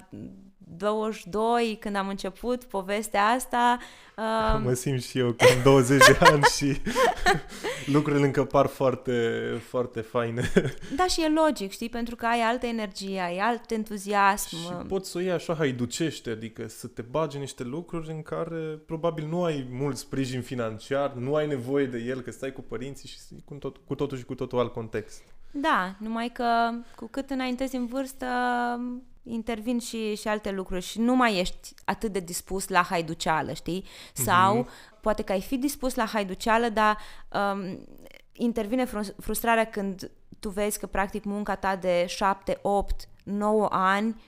22, 0.77 1.77
când 1.81 1.97
am 1.97 2.09
început 2.09 2.65
povestea 2.65 3.25
asta... 3.25 3.79
Uh... 4.17 4.61
Mă 4.65 4.73
simt 4.73 5.03
și 5.03 5.19
eu 5.19 5.27
am 5.27 5.63
20 5.63 6.07
de 6.07 6.19
ani 6.21 6.43
și 6.43 6.81
lucrurile 7.95 8.25
încă 8.25 8.45
par 8.45 8.67
foarte, 8.67 9.41
foarte 9.69 10.01
faine. 10.01 10.53
Da, 10.97 11.07
și 11.07 11.23
e 11.23 11.29
logic, 11.29 11.71
știi? 11.71 11.89
Pentru 11.89 12.17
că 12.17 12.27
ai 12.27 12.41
altă 12.41 12.67
energie, 12.67 13.21
ai 13.21 13.39
alt 13.39 13.71
entuziasm. 13.71 14.49
Și 14.49 14.67
poți 14.89 15.11
să 15.11 15.19
o 15.19 15.21
iei 15.21 15.31
așa 15.31 15.55
haiducește, 15.55 16.31
adică 16.31 16.69
să 16.69 16.87
te 16.87 17.03
bagi 17.03 17.39
niște 17.39 17.63
lucruri 17.63 18.11
în 18.11 18.23
care 18.23 18.81
probabil 18.87 19.27
nu 19.27 19.45
ai 19.45 19.67
mult 19.71 19.97
sprijin 19.97 20.43
financiar, 20.43 21.13
nu 21.13 21.35
ai 21.35 21.47
nevoie 21.47 21.87
de 21.87 21.99
el, 21.99 22.21
că 22.21 22.31
stai 22.31 22.53
cu 22.53 22.61
părinții 22.61 23.09
și 23.09 23.19
cu, 23.45 23.55
tot, 23.55 23.77
cu 23.87 23.95
totul 23.95 24.19
și 24.19 24.25
cu 24.25 24.35
totul 24.35 24.59
alt 24.59 24.73
context. 24.73 25.23
Da, 25.53 25.95
numai 25.99 26.29
că 26.29 26.71
cu 26.97 27.07
cât 27.07 27.31
înaintezi 27.31 27.77
în 27.77 27.87
vârstă, 27.87 28.27
intervin 29.23 29.79
și, 29.79 30.17
și 30.17 30.29
alte 30.29 30.51
lucruri 30.51 30.83
și 30.83 31.01
nu 31.01 31.17
mai 31.17 31.39
ești 31.39 31.75
atât 31.85 32.13
de 32.13 32.21
dispus 32.21 32.69
la 32.69 32.83
haiduceală, 32.83 33.53
știi? 33.53 33.85
Sau 34.13 34.63
mm-hmm. 34.63 35.01
poate 35.01 35.23
că 35.23 35.33
ai 35.33 35.41
fi 35.41 35.57
dispus 35.57 35.95
la 35.95 36.05
haiduceală, 36.05 36.69
dar 36.69 36.99
um, 37.55 37.87
intervine 38.33 38.85
frustrarea 39.19 39.65
când 39.65 40.11
tu 40.39 40.49
vezi 40.49 40.79
că 40.79 40.87
practic 40.87 41.25
munca 41.25 41.55
ta 41.55 41.77
de 41.77 42.07
7, 42.09 42.59
8, 42.63 43.09
9 43.25 43.69
ani 43.71 44.23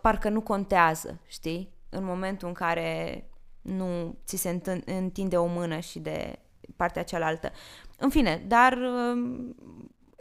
parcă 0.00 0.28
nu 0.28 0.40
contează, 0.40 1.20
știi? 1.26 1.72
În 1.88 2.04
momentul 2.04 2.48
în 2.48 2.54
care 2.54 3.24
nu 3.62 4.18
ți 4.26 4.36
se 4.36 4.60
întinde 4.84 5.36
o 5.36 5.46
mână 5.46 5.78
și 5.78 5.98
de 5.98 6.38
partea 6.76 7.02
cealaltă. 7.02 7.52
În 7.98 8.10
fine, 8.10 8.44
dar 8.46 8.72
um, 8.72 9.56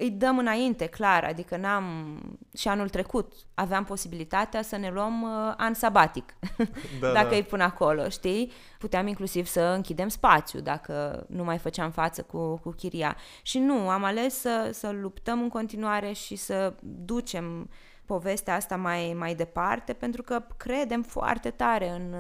îi 0.02 0.10
dăm 0.10 0.38
înainte, 0.38 0.86
clar, 0.86 1.24
adică 1.24 1.58
n-am, 1.58 2.18
și 2.58 2.68
anul 2.68 2.90
trecut 2.90 3.34
aveam 3.54 3.84
posibilitatea 3.84 4.62
să 4.62 4.78
ne 4.78 4.90
luăm 4.90 5.22
uh, 5.22 5.54
an 5.58 5.74
sabatic, 5.74 6.34
da, 7.02 7.12
dacă 7.12 7.30
da. 7.30 7.36
îi 7.36 7.44
pun 7.44 7.62
acolo, 7.62 8.10
știi? 8.10 8.52
Puteam 8.80 9.08
inclusiv 9.08 9.46
să 9.46 9.62
închidem 9.62 10.08
spațiu 10.08 10.60
dacă 10.60 11.26
nu 11.30 11.44
mai 11.44 11.58
făceam 11.58 11.92
față 11.92 12.22
cu, 12.22 12.58
cu 12.58 12.70
chiria. 12.70 13.18
Și 13.42 13.60
nu, 13.60 13.90
am 13.90 14.04
ales 14.04 14.40
să, 14.40 14.70
să 14.74 14.90
luptăm 14.90 15.42
în 15.42 15.50
continuare 15.50 16.12
și 16.12 16.36
să 16.36 16.74
ducem 16.80 17.70
povestea 18.12 18.56
asta 18.56 18.76
mai, 18.76 19.14
mai 19.18 19.36
departe, 19.36 19.94
pentru 19.94 20.24
că 20.24 20.46
credem 20.58 21.04
foarte 21.04 21.50
tare 21.50 21.90
în, 21.90 22.16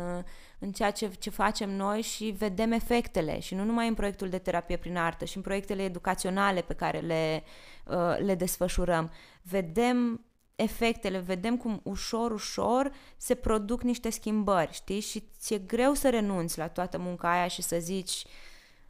în 0.60 0.71
ceea 0.71 0.91
ce, 0.91 1.10
ce 1.19 1.30
facem 1.30 1.69
noi 1.69 2.01
și 2.01 2.25
vedem 2.38 2.71
efectele 2.71 3.39
și 3.39 3.56
nu 3.56 3.63
numai 3.63 3.88
în 3.88 3.93
proiectul 3.93 4.30
de 4.30 4.38
terapie 4.38 4.77
prin 4.77 4.97
artă, 4.97 5.25
și 5.25 5.38
în 5.38 5.43
proiectele 5.43 5.84
educaționale 5.84 6.62
pe 6.62 6.73
care 6.73 6.99
le, 6.99 7.43
uh, 7.86 8.17
le 8.19 8.36
desfășurăm. 8.36 9.12
Vedem 9.41 10.25
efectele, 10.56 11.19
vedem 11.19 11.58
cum 11.58 11.80
ușor, 11.84 12.32
ușor 12.32 12.91
se 13.17 13.36
produc 13.36 13.82
niște 13.82 14.10
schimbări, 14.10 14.73
știi? 14.73 14.99
Și 14.99 15.23
ți-e 15.39 15.58
greu 15.58 15.93
să 15.93 16.10
renunți 16.10 16.58
la 16.58 16.67
toată 16.67 16.97
munca 16.97 17.32
aia 17.32 17.47
și 17.47 17.62
să 17.62 17.77
zici, 17.80 18.25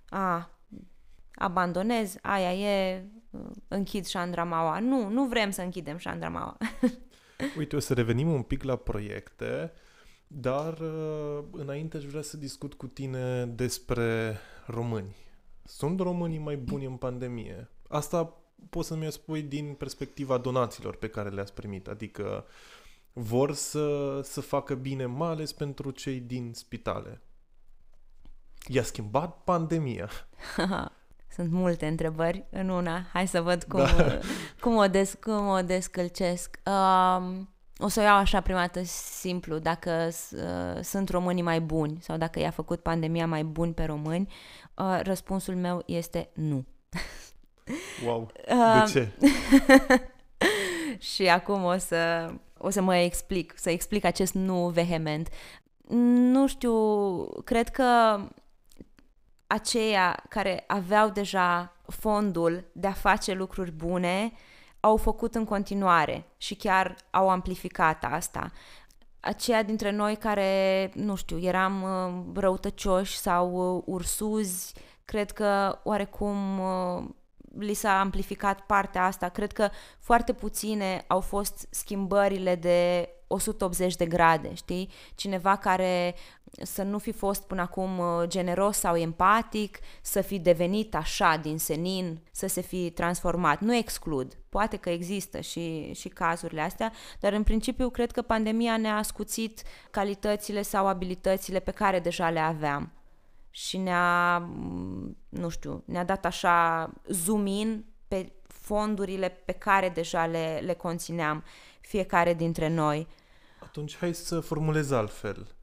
a, 0.09 0.49
abandonez, 1.33 2.15
aia 2.21 2.53
e, 2.53 3.05
închid 3.67 4.05
șandramaua. 4.05 4.79
Nu, 4.79 5.09
nu 5.09 5.25
vrem 5.25 5.51
să 5.51 5.61
închidem 5.61 5.97
șandramaua. 5.97 6.57
Uite, 7.57 7.75
o 7.75 7.79
să 7.79 7.93
revenim 7.93 8.31
un 8.31 8.41
pic 8.41 8.63
la 8.63 8.75
proiecte, 8.75 9.71
dar 10.27 10.79
uh, 10.79 11.43
înainte 11.51 11.97
aș 11.97 12.03
vrea 12.03 12.21
să 12.21 12.37
discut 12.37 12.73
cu 12.73 12.87
tine 12.87 13.45
despre 13.45 14.37
români. 14.65 15.15
Sunt 15.63 15.99
românii 15.99 16.37
mai 16.37 16.57
buni 16.57 16.85
în 16.85 16.95
pandemie? 16.95 17.69
Asta 17.87 18.35
poți 18.69 18.87
să 18.87 18.95
mi-o 18.95 19.09
spui 19.09 19.41
din 19.41 19.73
perspectiva 19.73 20.37
donațiilor 20.37 20.95
pe 20.95 21.07
care 21.07 21.29
le-ați 21.29 21.53
primit, 21.53 21.87
adică 21.87 22.45
vor 23.13 23.53
să, 23.53 24.19
să 24.23 24.41
facă 24.41 24.75
bine, 24.75 25.05
mai 25.05 25.29
ales 25.29 25.53
pentru 25.53 25.91
cei 25.91 26.19
din 26.19 26.53
spitale. 26.53 27.21
I-a 28.67 28.83
schimbat 28.83 29.43
pandemia. 29.43 30.09
Sunt 31.33 31.51
multe 31.51 31.87
întrebări 31.87 32.45
în 32.49 32.69
una. 32.69 33.05
Hai 33.13 33.27
să 33.27 33.41
văd 33.41 33.63
cum, 33.63 33.79
da. 33.79 34.19
cum, 34.61 34.75
o, 34.75 34.87
des, 34.87 35.17
cum 35.21 35.47
o 35.47 35.61
descălcesc. 35.61 36.59
Um, 36.65 37.49
o 37.77 37.87
să 37.87 37.99
o 37.99 38.03
iau 38.03 38.17
așa 38.17 38.41
prima 38.41 38.59
dată 38.59 38.81
simplu, 39.21 39.57
dacă 39.57 40.09
uh, 40.31 40.81
sunt 40.81 41.09
românii 41.09 41.43
mai 41.43 41.61
buni 41.61 41.97
sau 42.01 42.17
dacă 42.17 42.39
i-a 42.39 42.49
făcut 42.49 42.81
pandemia 42.81 43.27
mai 43.27 43.43
buni 43.43 43.73
pe 43.73 43.83
români, 43.83 44.33
uh, 44.75 44.99
răspunsul 45.03 45.55
meu 45.55 45.83
este 45.85 46.29
nu. 46.33 46.65
Wow, 48.05 48.31
uh, 48.49 48.83
de 48.85 48.91
ce? 48.91 49.11
și 51.13 51.27
acum 51.27 51.63
o 51.63 51.77
să, 51.77 52.31
o 52.57 52.69
să 52.69 52.81
mă 52.81 52.95
explic, 52.95 53.53
să 53.57 53.69
explic 53.69 54.03
acest 54.03 54.33
nu 54.33 54.69
vehement. 54.69 55.29
Nu 56.31 56.47
știu, 56.47 56.73
cred 57.43 57.69
că 57.69 58.19
aceia 59.51 60.23
care 60.29 60.63
aveau 60.67 61.09
deja 61.09 61.75
fondul 61.87 62.63
de 62.71 62.87
a 62.87 62.91
face 62.91 63.33
lucruri 63.33 63.71
bune 63.71 64.31
au 64.79 64.97
făcut 64.97 65.35
în 65.35 65.45
continuare 65.45 66.25
și 66.37 66.55
chiar 66.55 66.95
au 67.09 67.29
amplificat 67.29 68.05
asta. 68.09 68.51
Aceia 69.19 69.63
dintre 69.63 69.91
noi 69.91 70.15
care, 70.15 70.91
nu 70.93 71.15
știu, 71.15 71.39
eram 71.39 71.81
uh, 71.81 72.41
răutăcioși 72.41 73.17
sau 73.17 73.75
uh, 73.75 73.83
ursuzi, 73.85 74.73
cred 75.05 75.31
că 75.31 75.79
oarecum 75.83 76.59
uh, 76.59 77.03
li 77.59 77.73
s-a 77.73 77.99
amplificat 77.99 78.61
partea 78.61 79.05
asta. 79.05 79.29
Cred 79.29 79.51
că 79.51 79.69
foarte 79.99 80.33
puține 80.33 81.03
au 81.07 81.19
fost 81.19 81.67
schimbările 81.69 82.55
de 82.55 83.09
180 83.27 83.95
de 83.95 84.05
grade, 84.05 84.53
știi? 84.53 84.89
Cineva 85.15 85.55
care 85.55 86.15
să 86.51 86.83
nu 86.83 86.97
fi 86.97 87.11
fost 87.11 87.47
până 87.47 87.61
acum 87.61 87.99
uh, 87.99 88.23
generos 88.27 88.77
sau 88.77 88.97
empatic, 88.97 89.79
să 90.01 90.21
fi 90.21 90.39
devenit 90.39 90.95
așa 90.95 91.37
din 91.37 91.57
senin, 91.57 92.19
să 92.31 92.47
se 92.47 92.61
fi 92.61 92.89
transformat. 92.89 93.59
Nu 93.59 93.75
exclud. 93.75 94.37
Poate 94.49 94.77
că 94.77 94.89
există 94.89 95.39
și, 95.39 95.93
și 95.93 96.07
cazurile 96.07 96.61
astea, 96.61 96.91
dar 97.19 97.33
în 97.33 97.43
principiu 97.43 97.89
cred 97.89 98.11
că 98.11 98.21
pandemia 98.21 98.77
ne-a 98.77 98.95
ascuțit 98.95 99.61
calitățile 99.91 100.61
sau 100.61 100.87
abilitățile 100.87 101.59
pe 101.59 101.71
care 101.71 101.99
deja 101.99 102.29
le 102.29 102.39
aveam 102.39 102.91
și 103.49 103.77
ne-a, 103.77 104.37
mm, 104.37 105.17
nu 105.29 105.49
știu, 105.49 105.83
ne-a 105.85 106.03
dat 106.03 106.25
așa 106.25 106.89
zoom 107.07 107.45
in 107.45 107.85
pe 108.07 108.31
fondurile 108.47 109.29
pe 109.45 109.51
care 109.51 109.89
deja 109.89 110.25
le, 110.25 110.61
le 110.65 110.73
conțineam 110.73 111.43
fiecare 111.81 112.33
dintre 112.33 112.67
noi. 112.67 113.07
Atunci 113.59 113.97
hai 113.97 114.13
să 114.13 114.39
formulez 114.39 114.91
altfel. 114.91 115.55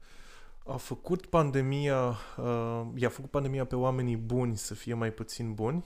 A 0.71 0.77
făcut 0.77 1.25
pandemia, 1.25 2.15
uh, 2.37 2.81
i-a 2.95 3.09
făcut 3.09 3.29
pandemia 3.29 3.65
pe 3.65 3.75
oamenii 3.75 4.15
buni 4.15 4.57
să 4.57 4.73
fie 4.73 4.93
mai 4.93 5.11
puțin 5.11 5.53
buni? 5.53 5.85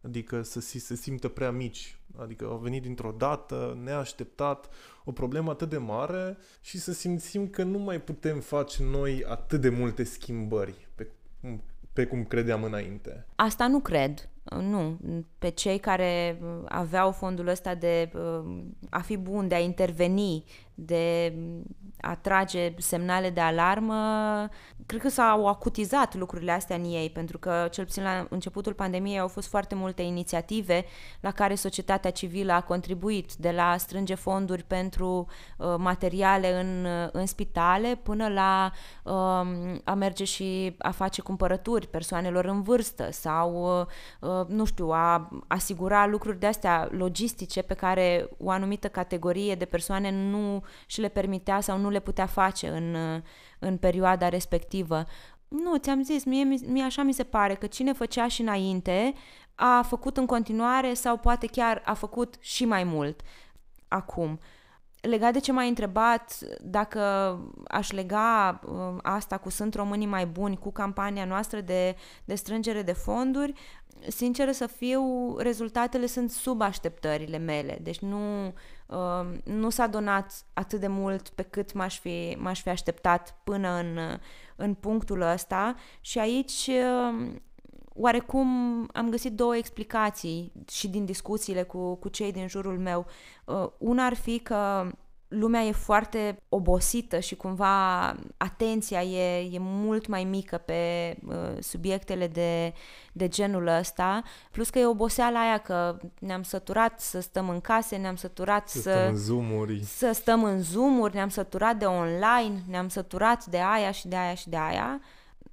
Adică 0.00 0.42
să 0.42 0.60
se 0.60 0.94
simtă 0.94 1.28
prea 1.28 1.50
mici, 1.50 1.98
adică 2.16 2.44
au 2.44 2.56
venit 2.56 2.82
dintr-o 2.82 3.14
dată, 3.18 3.78
neașteptat, 3.82 4.68
o 5.04 5.12
problemă 5.12 5.50
atât 5.50 5.68
de 5.68 5.76
mare 5.78 6.36
și 6.60 6.78
să 6.78 6.92
simțim 6.92 7.48
că 7.48 7.62
nu 7.62 7.78
mai 7.78 8.00
putem 8.00 8.40
face 8.40 8.82
noi 8.82 9.24
atât 9.24 9.60
de 9.60 9.68
multe 9.68 10.04
schimbări 10.04 10.88
pe, 10.94 11.10
pe 11.92 12.06
cum 12.06 12.24
credeam 12.24 12.62
înainte. 12.62 13.26
Asta 13.36 13.68
nu 13.68 13.80
cred. 13.80 14.28
Nu, 14.60 14.98
pe 15.38 15.48
cei 15.48 15.78
care 15.78 16.40
aveau 16.64 17.12
fondul 17.12 17.46
ăsta 17.46 17.74
de 17.74 18.10
uh, 18.14 18.62
a 18.90 19.00
fi 19.00 19.16
bun, 19.16 19.48
de 19.48 19.54
a 19.54 19.60
interveni, 19.60 20.44
de 20.74 21.34
a 22.00 22.14
trage 22.14 22.74
semnale 22.78 23.30
de 23.30 23.40
alarmă, 23.40 23.94
cred 24.86 25.00
că 25.00 25.08
s-au 25.08 25.46
acutizat 25.46 26.14
lucrurile 26.14 26.52
astea 26.52 26.76
în 26.76 26.84
ei, 26.84 27.10
pentru 27.10 27.38
că 27.38 27.68
cel 27.70 27.84
puțin 27.84 28.02
la 28.02 28.26
începutul 28.30 28.72
pandemiei 28.72 29.18
au 29.18 29.28
fost 29.28 29.48
foarte 29.48 29.74
multe 29.74 30.02
inițiative 30.02 30.84
la 31.20 31.30
care 31.30 31.54
societatea 31.54 32.10
civilă 32.10 32.52
a 32.52 32.60
contribuit, 32.60 33.34
de 33.34 33.50
la 33.50 33.76
strânge 33.76 34.14
fonduri 34.14 34.62
pentru 34.62 35.26
uh, 35.56 35.74
materiale 35.78 36.60
în, 36.60 36.86
în 37.12 37.26
spitale 37.26 38.00
până 38.02 38.28
la 38.28 38.72
uh, 39.02 39.12
a 39.84 39.94
merge 39.94 40.24
și 40.24 40.74
a 40.78 40.90
face 40.90 41.22
cumpărături 41.22 41.86
persoanelor 41.86 42.44
în 42.44 42.62
vârstă 42.62 43.08
sau, 43.10 43.80
uh, 44.20 44.46
nu 44.46 44.64
știu, 44.64 44.90
a 44.90 45.28
asigura 45.46 46.06
lucruri 46.06 46.38
de 46.38 46.46
astea 46.46 46.88
logistice 46.90 47.62
pe 47.62 47.74
care 47.74 48.28
o 48.38 48.50
anumită 48.50 48.88
categorie 48.88 49.54
de 49.54 49.64
persoane 49.64 50.10
nu 50.10 50.64
și 50.86 51.00
le 51.00 51.08
permitea 51.08 51.60
sau 51.60 51.78
nu 51.78 51.87
le 51.90 52.00
putea 52.00 52.26
face 52.26 52.68
în, 52.68 52.96
în 53.58 53.76
perioada 53.76 54.28
respectivă. 54.28 55.04
Nu, 55.48 55.76
ți-am 55.76 56.02
zis, 56.02 56.24
mie, 56.24 56.44
mie 56.66 56.82
așa 56.82 57.02
mi 57.02 57.12
se 57.12 57.24
pare 57.24 57.54
că 57.54 57.66
cine 57.66 57.92
făcea 57.92 58.28
și 58.28 58.40
înainte 58.40 59.14
a 59.54 59.82
făcut 59.82 60.16
în 60.16 60.26
continuare 60.26 60.94
sau 60.94 61.16
poate 61.16 61.46
chiar 61.46 61.82
a 61.84 61.94
făcut 61.94 62.34
și 62.40 62.64
mai 62.64 62.84
mult 62.84 63.20
acum. 63.88 64.38
Legat 65.00 65.32
de 65.32 65.40
ce 65.40 65.52
m-ai 65.52 65.68
întrebat, 65.68 66.38
dacă 66.60 67.00
aș 67.68 67.90
lega 67.90 68.60
uh, 68.66 68.96
asta 69.02 69.38
cu 69.38 69.50
Sunt 69.50 69.74
Românii 69.74 70.06
mai 70.06 70.26
buni 70.26 70.56
cu 70.56 70.72
campania 70.72 71.24
noastră 71.24 71.60
de, 71.60 71.96
de 72.24 72.34
strângere 72.34 72.82
de 72.82 72.92
fonduri, 72.92 73.52
sinceră 74.08 74.50
să 74.50 74.66
fiu, 74.66 75.36
rezultatele 75.36 76.06
sunt 76.06 76.30
sub 76.30 76.60
așteptările 76.60 77.38
mele. 77.38 77.78
Deci 77.82 77.98
nu, 77.98 78.46
uh, 78.46 78.52
nu 79.44 79.70
s-a 79.70 79.86
donat 79.86 80.44
atât 80.52 80.80
de 80.80 80.86
mult 80.86 81.28
pe 81.28 81.42
cât 81.42 81.72
m-aș 81.72 81.98
fi, 81.98 82.36
m-aș 82.38 82.62
fi 82.62 82.68
așteptat 82.68 83.36
până 83.44 83.68
în, 83.68 83.98
în 84.56 84.74
punctul 84.74 85.20
ăsta 85.20 85.74
și 86.00 86.18
aici 86.18 86.68
uh, 86.68 87.30
oarecum 87.94 88.48
am 88.92 89.10
găsit 89.10 89.32
două 89.32 89.56
explicații 89.56 90.52
și 90.68 90.88
din 90.88 91.04
discuțiile 91.04 91.62
cu, 91.62 91.94
cu 91.94 92.08
cei 92.08 92.32
din 92.32 92.48
jurul 92.48 92.78
meu. 92.78 93.06
Uh, 93.44 93.66
una 93.78 94.04
ar 94.04 94.14
fi 94.14 94.38
că 94.38 94.90
lumea 95.28 95.62
e 95.62 95.72
foarte 95.72 96.42
obosită 96.48 97.18
și 97.18 97.36
cumva 97.36 98.06
atenția 98.36 99.02
e, 99.02 99.48
e 99.52 99.58
mult 99.58 100.06
mai 100.06 100.24
mică 100.24 100.56
pe 100.56 101.16
uh, 101.26 101.34
subiectele 101.60 102.26
de, 102.26 102.72
de 103.12 103.28
genul 103.28 103.66
ăsta, 103.66 104.22
plus 104.50 104.70
că 104.70 104.78
e 104.78 104.86
oboseala 104.86 105.40
aia 105.40 105.58
că 105.58 105.98
ne-am 106.18 106.42
săturat 106.42 107.00
să 107.00 107.20
stăm 107.20 107.48
în 107.48 107.60
case, 107.60 107.96
ne-am 107.96 108.16
săturat 108.16 108.68
Să 108.68 108.80
să, 108.80 108.90
stăm 108.90 109.08
în 109.08 109.16
zoom 109.16 109.80
să 109.82 110.12
stăm 110.12 110.44
în 110.44 110.62
zoom 110.62 111.08
ne-am 111.12 111.28
săturat 111.28 111.76
de 111.76 111.84
online, 111.84 112.62
ne-am 112.68 112.88
săturat 112.88 113.46
de 113.46 113.60
aia 113.60 113.90
și 113.90 114.08
de 114.08 114.16
aia 114.16 114.34
și 114.34 114.48
de 114.48 114.56
aia. 114.56 115.00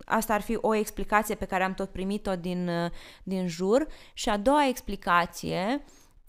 Asta 0.06 0.34
ar 0.34 0.42
fi 0.42 0.58
o 0.62 0.76
explicație 0.76 1.36
pe 1.36 1.46
care 1.46 1.64
am 1.64 1.74
tot 1.74 1.90
primit-o 1.90 2.36
din, 2.36 2.68
uh, 2.68 2.92
din 3.24 3.48
jur. 3.48 3.88
Și 4.14 4.30
a 4.30 4.38
doua 4.38 4.68
explicație, 4.68 5.84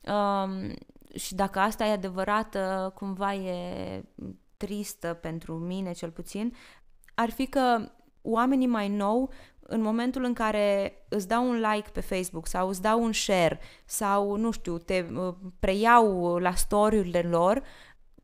um, 0.05 0.75
și 1.17 1.35
dacă 1.35 1.59
asta 1.59 1.85
e 1.85 1.93
adevărată, 1.93 2.93
cumva 2.95 3.35
e 3.35 4.05
tristă 4.57 5.15
pentru 5.15 5.55
mine 5.55 5.93
cel 5.93 6.11
puțin, 6.11 6.55
ar 7.15 7.31
fi 7.31 7.47
că 7.47 7.91
oamenii 8.23 8.67
mai 8.67 8.89
nou, 8.89 9.33
în 9.61 9.81
momentul 9.81 10.25
în 10.25 10.33
care 10.33 10.93
îți 11.09 11.29
dau 11.29 11.49
un 11.49 11.61
like 11.61 11.91
pe 11.93 12.01
Facebook 12.01 12.47
sau 12.47 12.69
îți 12.69 12.83
dau 12.83 13.03
un 13.03 13.13
share 13.13 13.61
sau, 13.85 14.37
nu 14.37 14.51
știu, 14.51 14.79
te 14.79 15.07
uh, 15.15 15.35
preiau 15.59 16.37
la 16.37 16.55
story-urile 16.55 17.23
lor, 17.23 17.63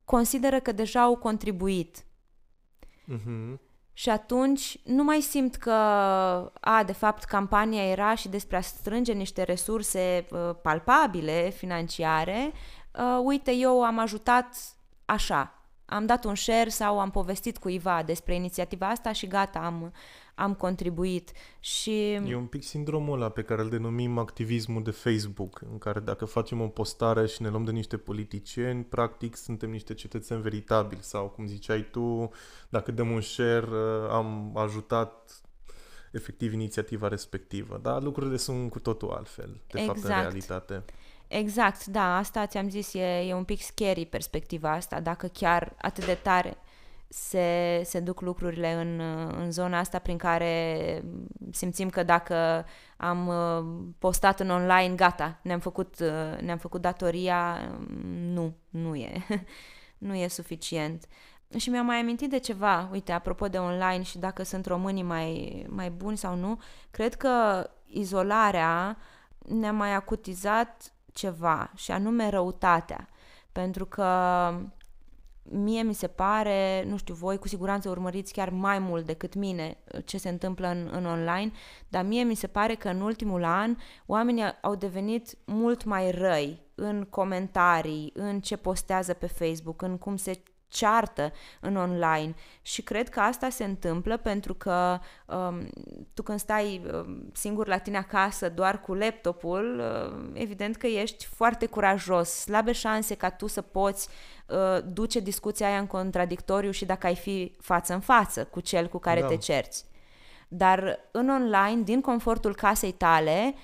consideră 0.05 0.61
că 0.61 0.73
deja 0.73 1.03
au 1.03 1.17
contribuit. 1.17 2.05
Mhm. 3.05 3.61
Și 3.93 4.11
atunci 4.11 4.79
nu 4.85 5.05
mai 5.05 5.21
simt 5.21 5.57
că, 5.57 5.73
a, 6.61 6.83
de 6.87 6.93
fapt, 6.93 7.25
campania 7.25 7.91
era 7.91 8.15
și 8.15 8.29
despre 8.29 8.57
a 8.57 8.61
strânge 8.61 9.13
niște 9.13 9.43
resurse 9.43 10.27
uh, 10.31 10.51
palpabile, 10.63 11.51
financiare. 11.51 12.53
Uh, 12.99 13.21
uite, 13.25 13.53
eu 13.53 13.83
am 13.83 13.99
ajutat 13.99 14.57
așa, 15.05 15.63
am 15.85 16.07
dat 16.07 16.25
un 16.25 16.35
share 16.35 16.69
sau 16.69 17.01
am 17.01 17.11
povestit 17.11 17.59
cuiva 17.59 18.03
despre 18.03 18.35
inițiativa 18.35 18.89
asta 18.89 19.13
și 19.13 19.27
gata, 19.27 19.59
am, 19.59 19.93
am 20.35 20.55
contribuit. 20.55 21.33
Și 21.61 22.13
E 22.13 22.35
un 22.35 22.47
pic 22.47 22.63
sindromul 22.63 23.15
ăla 23.21 23.29
pe 23.29 23.43
care 23.43 23.63
îl 23.63 23.69
denumim 23.69 24.19
activismul 24.19 24.83
de 24.83 24.91
Facebook, 24.91 25.61
în 25.71 25.79
care 25.79 26.01
dacă 26.01 26.25
facem 26.25 26.61
o 26.61 26.67
postare 26.67 27.27
și 27.27 27.43
ne 27.43 27.49
luăm 27.49 27.65
de 27.65 27.71
niște 27.71 27.97
politicieni, 27.97 28.85
practic 28.85 29.37
suntem 29.37 29.71
niște 29.71 29.95
cetățeni 29.95 30.43
veritabili 30.43 31.03
sau, 31.03 31.29
cum 31.29 31.47
ziceai 31.47 31.89
tu, 31.91 32.31
dacă 32.69 32.93
dăm 32.93 33.11
un 33.11 33.21
share, 33.21 33.67
uh, 33.71 34.11
am 34.11 34.57
ajutat 34.57 35.43
efectiv 36.13 36.53
inițiativa 36.53 37.09
respectivă. 37.09 37.79
Dar 37.83 38.03
lucrurile 38.03 38.37
sunt 38.37 38.71
cu 38.71 38.79
totul 38.81 39.11
altfel, 39.11 39.61
de 39.67 39.79
fapt, 39.79 39.89
în 39.89 40.03
Exact. 40.03 40.21
realitate. 40.21 40.85
Exact, 41.35 41.87
da, 41.87 42.17
asta 42.17 42.47
ți-am 42.47 42.69
zis, 42.69 42.95
e, 42.95 43.25
e 43.29 43.35
un 43.35 43.45
pic 43.45 43.61
scary 43.61 44.07
perspectiva 44.07 44.71
asta, 44.71 45.01
dacă 45.01 45.27
chiar 45.27 45.73
atât 45.79 46.07
de 46.07 46.15
tare 46.15 46.57
se, 47.09 47.81
se 47.85 48.01
duc 48.01 48.21
lucrurile 48.21 48.73
în, 48.73 49.01
în 49.39 49.51
zona 49.51 49.79
asta 49.79 49.99
prin 49.99 50.17
care 50.17 51.05
simțim 51.51 51.91
că 51.91 52.03
dacă 52.03 52.67
am 52.97 53.27
uh, 53.27 53.85
postat 53.99 54.41
în 54.41 54.51
online, 54.51 54.95
gata, 54.95 55.39
ne-am 55.43 55.59
făcut, 55.59 55.95
uh, 56.01 56.41
ne-am 56.41 56.59
făcut 56.59 56.81
datoria, 56.81 57.59
nu, 58.13 58.55
nu 58.71 58.95
e, 58.95 59.13
nu 60.07 60.15
e 60.15 60.29
suficient. 60.29 61.07
Și 61.57 61.71
mi-am 61.71 61.87
mai 61.87 61.99
amintit 61.99 62.31
de 62.31 62.39
ceva, 62.39 62.89
uite, 62.93 63.13
apropo 63.13 63.49
de 63.49 63.59
online 63.59 64.03
și 64.03 64.19
dacă 64.19 64.43
sunt 64.43 64.67
românii 64.67 65.03
mai, 65.03 65.65
mai 65.69 65.91
buni 65.91 66.17
sau 66.17 66.35
nu, 66.35 66.61
cred 66.91 67.15
că 67.15 67.67
izolarea 67.87 68.97
ne-a 69.39 69.73
mai 69.73 69.95
acutizat 69.95 70.92
ceva 71.13 71.71
și 71.75 71.91
anume 71.91 72.29
răutatea. 72.29 73.09
Pentru 73.53 73.87
că 73.87 74.07
mie 75.43 75.83
mi 75.83 75.95
se 75.95 76.07
pare, 76.07 76.85
nu 76.87 76.97
știu, 76.97 77.15
voi 77.15 77.39
cu 77.39 77.49
siguranță 77.49 77.89
urmăriți 77.89 78.33
chiar 78.33 78.51
mai 78.51 78.79
mult 78.79 79.07
decât 79.07 79.35
mine 79.35 79.77
ce 80.05 80.19
se 80.19 80.29
întâmplă 80.29 80.69
în, 80.69 80.89
în 80.93 81.07
online, 81.07 81.53
dar 81.89 82.05
mie 82.05 82.23
mi 82.23 82.35
se 82.35 82.47
pare 82.47 82.75
că 82.75 82.89
în 82.89 83.01
ultimul 83.01 83.45
an 83.45 83.77
oamenii 84.07 84.45
au 84.61 84.75
devenit 84.75 85.39
mult 85.45 85.85
mai 85.85 86.11
răi 86.11 86.63
în 86.75 87.07
comentarii, 87.11 88.13
în 88.15 88.41
ce 88.41 88.57
postează 88.57 89.13
pe 89.13 89.27
Facebook, 89.27 89.83
în 89.83 89.99
cum 89.99 90.17
se 90.17 90.43
ceartă 90.73 91.33
în 91.61 91.77
online 91.77 92.35
și 92.63 92.83
cred 92.83 93.09
că 93.09 93.21
asta 93.21 93.49
se 93.49 93.65
întâmplă 93.65 94.17
pentru 94.17 94.55
că 94.55 94.99
um, 95.27 95.69
tu 96.15 96.23
când 96.23 96.39
stai 96.39 96.83
um, 96.93 97.31
singur 97.33 97.67
la 97.67 97.79
tine 97.79 97.97
acasă 97.97 98.49
doar 98.49 98.81
cu 98.81 98.95
laptopul, 98.95 99.81
uh, 99.81 100.31
evident 100.33 100.77
că 100.77 100.87
ești 100.87 101.27
foarte 101.27 101.67
curajos, 101.67 102.29
slabe 102.29 102.73
șanse 102.73 103.15
ca 103.15 103.31
tu 103.31 103.47
să 103.47 103.61
poți 103.63 104.09
uh, 104.47 104.85
duce 104.85 105.21
discuția 105.21 105.67
aia 105.67 105.79
în 105.79 105.87
contradictoriu 105.87 106.71
și 106.71 106.85
dacă 106.85 107.07
ai 107.07 107.17
fi 107.17 107.57
față 107.61 107.95
în 107.95 108.01
față 108.01 108.45
cu 108.45 108.61
cel 108.61 108.89
cu 108.89 108.99
care 108.99 109.21
Da. 109.21 109.27
te 109.27 109.37
cerți. 109.37 109.85
Dar 110.49 110.99
în 111.11 111.29
online, 111.29 111.83
din 111.83 112.01
confortul 112.01 112.55
casei 112.55 112.93
tale, 112.93 113.55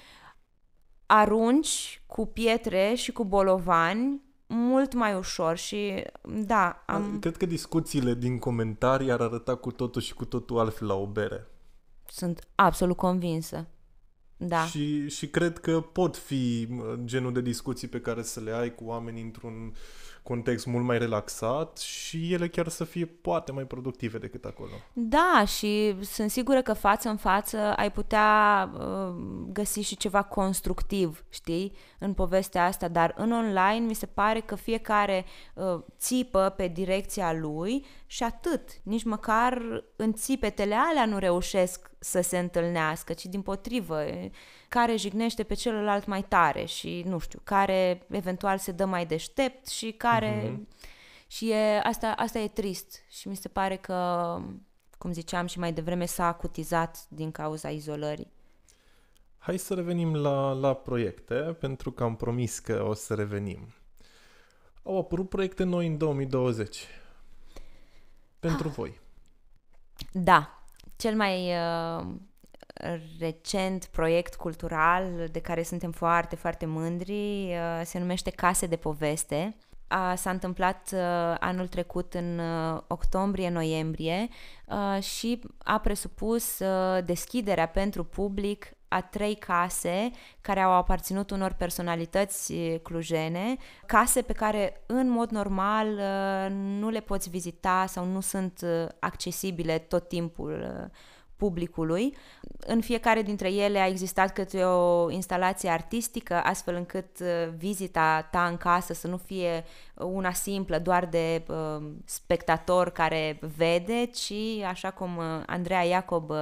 arunci 1.06 2.02
cu 2.06 2.26
pietre 2.26 2.94
și 2.94 3.12
cu 3.12 3.24
bolovani 3.24 4.27
mult 4.48 4.94
mai 4.94 5.14
ușor 5.14 5.56
și 5.56 6.04
da, 6.22 6.82
am, 6.86 7.18
Cred 7.20 7.36
că 7.36 7.46
discuțiile 7.46 8.14
din 8.14 8.38
comentarii 8.38 9.12
ar 9.12 9.20
arăta 9.20 9.54
cu 9.54 9.70
totul 9.70 10.02
și 10.02 10.14
cu 10.14 10.24
totul 10.24 10.58
altfel 10.58 10.86
la 10.86 10.94
o 10.94 11.06
bere. 11.06 11.46
sunt 12.06 12.48
absolut 12.54 12.96
convinsă. 12.96 13.66
Da. 14.40 14.64
Și, 14.64 15.08
și 15.08 15.28
cred 15.28 15.58
că 15.58 15.80
pot 15.80 16.16
fi 16.16 16.66
mă, 16.68 16.98
genul 17.04 17.32
de 17.32 17.40
discuții 17.40 17.88
pe 17.88 18.00
care 18.00 18.22
să 18.22 18.40
le 18.40 18.52
ai 18.52 18.74
cu 18.74 18.84
oamenii 18.84 19.22
într-un 19.22 19.74
context 20.22 20.66
mult 20.66 20.84
mai 20.84 20.98
relaxat 20.98 21.78
și 21.78 22.32
ele 22.32 22.48
chiar 22.48 22.68
să 22.68 22.84
fie 22.84 23.06
poate 23.06 23.52
mai 23.52 23.64
productive 23.64 24.18
decât 24.18 24.44
acolo. 24.44 24.70
Da, 24.92 25.44
și 25.46 25.96
sunt 26.04 26.30
sigură 26.30 26.62
că 26.62 26.72
față 26.72 27.08
în 27.08 27.16
față 27.16 27.58
ai 27.58 27.92
putea 27.92 28.70
uh, 28.74 29.14
găsi 29.52 29.80
și 29.80 29.96
ceva 29.96 30.22
constructiv, 30.22 31.24
știi, 31.28 31.72
în 31.98 32.12
povestea 32.12 32.64
asta, 32.64 32.88
dar 32.88 33.14
în 33.16 33.32
online 33.32 33.86
mi 33.86 33.94
se 33.94 34.06
pare 34.06 34.40
că 34.40 34.54
fiecare 34.54 35.24
uh, 35.54 35.80
țipă 35.98 36.54
pe 36.56 36.66
direcția 36.66 37.32
lui 37.32 37.84
și 38.10 38.22
atât. 38.22 38.70
Nici 38.82 39.04
măcar 39.04 39.84
în 39.96 40.12
țipetele 40.12 40.74
alea 40.74 41.06
nu 41.06 41.18
reușesc 41.18 41.90
să 41.98 42.20
se 42.20 42.38
întâlnească, 42.38 43.12
ci 43.12 43.26
din 43.26 43.42
potrivă, 43.42 44.02
e, 44.04 44.30
care 44.68 44.96
jignește 44.96 45.42
pe 45.42 45.54
celălalt 45.54 46.06
mai 46.06 46.22
tare 46.22 46.64
și, 46.64 47.02
nu 47.06 47.18
știu, 47.18 47.40
care 47.44 48.06
eventual 48.10 48.58
se 48.58 48.72
dă 48.72 48.84
mai 48.84 49.06
deștept 49.06 49.66
și 49.66 49.92
care... 49.92 50.50
Mhm. 50.52 50.68
Și 51.30 51.50
e, 51.50 51.80
asta, 51.82 52.12
asta 52.16 52.38
e 52.38 52.48
trist 52.48 53.02
și 53.08 53.28
mi 53.28 53.36
se 53.36 53.48
pare 53.48 53.76
că, 53.76 54.38
cum 54.98 55.12
ziceam 55.12 55.46
și 55.46 55.58
mai 55.58 55.72
devreme, 55.72 56.06
s-a 56.06 56.26
acutizat 56.26 57.06
din 57.08 57.30
cauza 57.30 57.70
izolării. 57.70 58.30
Hai 59.38 59.56
să 59.56 59.74
revenim 59.74 60.14
la, 60.14 60.52
la 60.52 60.74
proiecte, 60.74 61.34
pentru 61.34 61.90
că 61.90 62.02
am 62.02 62.16
promis 62.16 62.58
că 62.58 62.84
o 62.88 62.94
să 62.94 63.14
revenim. 63.14 63.74
Au 64.82 64.98
apărut 64.98 65.28
proiecte 65.28 65.64
noi 65.64 65.86
în 65.86 65.98
2020. 65.98 66.86
Pentru 68.40 68.68
voi. 68.68 69.00
Da, 70.12 70.62
cel 70.96 71.16
mai 71.16 71.52
uh, 71.52 72.06
recent 73.18 73.84
proiect 73.84 74.34
cultural 74.34 75.28
de 75.30 75.40
care 75.40 75.62
suntem 75.62 75.90
foarte, 75.90 76.36
foarte 76.36 76.66
mândri 76.66 77.46
uh, 77.46 77.80
se 77.84 77.98
numește 77.98 78.30
Case 78.30 78.66
de 78.66 78.76
Poveste. 78.76 79.56
A, 79.88 80.14
s-a 80.14 80.30
întâmplat 80.30 80.90
uh, 80.92 81.00
anul 81.38 81.68
trecut 81.68 82.14
în 82.14 82.38
uh, 82.38 82.80
octombrie-noiembrie 82.86 84.28
uh, 84.66 85.02
și 85.02 85.40
a 85.58 85.78
presupus 85.78 86.58
uh, 86.58 87.04
deschiderea 87.04 87.68
pentru 87.68 88.04
public 88.04 88.72
a 88.88 89.00
trei 89.00 89.34
case 89.34 90.10
care 90.40 90.60
au 90.60 90.72
aparținut 90.72 91.30
unor 91.30 91.52
personalități 91.52 92.52
eh, 92.54 92.80
clujene, 92.82 93.56
case 93.86 94.22
pe 94.22 94.32
care 94.32 94.82
în 94.86 95.08
mod 95.08 95.30
normal 95.30 95.98
eh, 95.98 96.50
nu 96.50 96.88
le 96.88 97.00
poți 97.00 97.30
vizita 97.30 97.84
sau 97.86 98.04
nu 98.04 98.20
sunt 98.20 98.60
eh, 98.62 98.86
accesibile 98.98 99.78
tot 99.78 100.08
timpul 100.08 100.62
eh, 100.62 100.90
publicului. 101.38 102.16
În 102.66 102.80
fiecare 102.80 103.22
dintre 103.22 103.52
ele 103.52 103.78
a 103.78 103.86
existat 103.86 104.32
câte 104.32 104.64
o 104.64 105.10
instalație 105.10 105.68
artistică, 105.68 106.34
astfel 106.34 106.74
încât 106.74 107.20
eh, 107.20 107.48
vizita 107.56 108.28
ta 108.30 108.46
în 108.46 108.56
casă 108.56 108.92
să 108.92 109.06
nu 109.06 109.16
fie 109.16 109.64
una 109.98 110.32
simplă, 110.32 110.78
doar 110.78 111.06
de 111.06 111.44
uh, 111.48 111.82
spectator 112.04 112.90
care 112.90 113.38
vede, 113.56 114.10
ci, 114.14 114.62
așa 114.66 114.90
cum 114.90 115.16
uh, 115.16 115.24
Andreea 115.46 115.82
Iacob, 115.82 116.30
uh, 116.30 116.36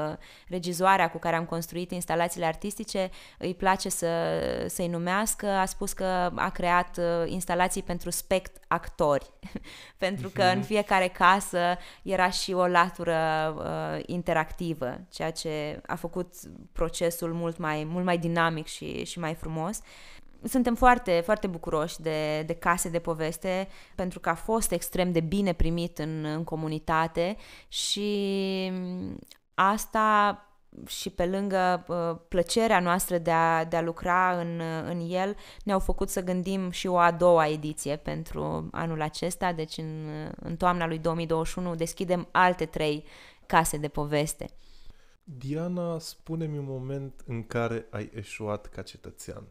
regizoarea 0.49 1.11
cu 1.11 1.19
care 1.19 1.37
am 1.37 1.45
construit 1.45 1.91
instalațiile 1.91 2.47
artistice, 2.47 3.11
îi 3.39 3.55
place 3.55 3.89
să, 3.89 4.09
să-i 4.67 4.89
numească, 4.89 5.47
a 5.47 5.65
spus 5.65 5.93
că 5.93 6.31
a 6.35 6.51
creat 6.51 6.99
uh, 6.99 7.31
instalații 7.31 7.83
pentru 7.83 8.11
spect 8.11 8.57
actori, 8.69 9.31
pentru 10.05 10.29
că 10.29 10.43
în 10.43 10.63
fiecare 10.63 11.09
casă 11.09 11.77
era 12.03 12.31
și 12.31 12.53
o 12.53 12.67
latură 12.67 13.55
uh, 13.57 14.03
interactivă, 14.07 15.01
ceea 15.11 15.31
ce 15.31 15.81
a 15.87 15.95
făcut 15.95 16.35
procesul 16.73 17.33
mult 17.33 17.57
mai, 17.57 17.85
mult 17.85 18.05
mai 18.05 18.19
dinamic 18.19 18.67
și, 18.67 19.05
și 19.05 19.19
mai 19.19 19.35
frumos. 19.35 19.81
Suntem 20.43 20.75
foarte, 20.75 21.23
foarte 21.25 21.47
bucuroși 21.47 22.01
de, 22.01 22.43
de 22.43 22.55
case 22.55 22.89
de 22.89 22.99
poveste 22.99 23.69
pentru 23.95 24.21
că 24.21 24.29
a 24.29 24.35
fost 24.35 24.73
extrem 24.73 25.13
de 25.13 25.21
bine 25.21 25.53
primit 25.53 25.99
în, 25.99 26.25
în 26.25 26.45
comunitate 26.45 27.37
și 27.69 28.73
asta 29.55 30.41
și 30.87 31.11
pe 31.11 31.27
lângă 31.27 31.85
uh, 31.89 32.21
plăcerea 32.29 32.81
noastră 32.81 33.19
de 33.19 33.31
a, 33.31 33.65
de 33.65 33.77
a 33.77 33.83
lucra 33.83 34.41
în, 34.41 34.61
în 34.85 35.07
el, 35.09 35.37
ne-au 35.65 35.79
făcut 35.79 36.09
să 36.09 36.23
gândim 36.23 36.71
și 36.71 36.87
o 36.87 36.99
a 36.99 37.11
doua 37.11 37.49
ediție 37.49 37.97
pentru 37.97 38.69
anul 38.73 39.03
acesta, 39.03 39.53
deci 39.53 39.77
în, 39.77 40.09
în 40.37 40.57
toamna 40.57 40.87
lui 40.87 40.99
2021 40.99 41.75
deschidem 41.75 42.29
alte 42.31 42.65
trei 42.65 43.05
case 43.47 43.77
de 43.77 43.89
poveste. 43.89 44.51
Diana, 45.25 45.99
spune-mi 45.99 46.59
un 46.59 46.65
moment 46.65 47.23
în 47.27 47.47
care 47.47 47.87
ai 47.91 48.11
eșuat 48.15 48.67
ca 48.67 48.83
cetățean 48.83 49.47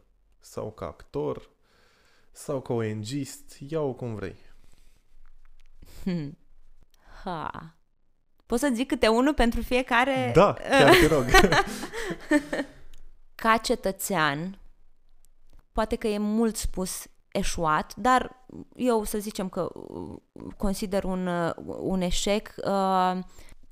sau 0.50 0.70
ca 0.70 0.86
actor 0.86 1.50
sau 2.32 2.60
ca 2.60 2.72
ONGist, 2.72 3.56
ia-o 3.68 3.92
cum 3.92 4.14
vrei. 4.14 4.36
Hmm. 6.02 6.38
Ha. 7.24 7.74
Poți 8.46 8.60
să 8.60 8.70
zic 8.74 8.88
câte 8.88 9.08
unul 9.08 9.34
pentru 9.34 9.62
fiecare? 9.62 10.30
Da, 10.34 10.52
chiar 10.52 10.94
te 10.94 11.06
rog. 11.06 11.24
Ca 13.34 13.56
cetățean, 13.56 14.58
poate 15.72 15.96
că 15.96 16.06
e 16.06 16.18
mult 16.18 16.56
spus 16.56 17.06
eșuat, 17.28 17.94
dar 17.96 18.46
eu 18.74 19.04
să 19.04 19.18
zicem 19.18 19.48
că 19.48 19.70
uh, 19.74 20.20
consider 20.56 21.04
un, 21.04 21.26
uh, 21.26 21.52
un 21.80 22.00
eșec 22.00 22.54
uh, 22.56 23.18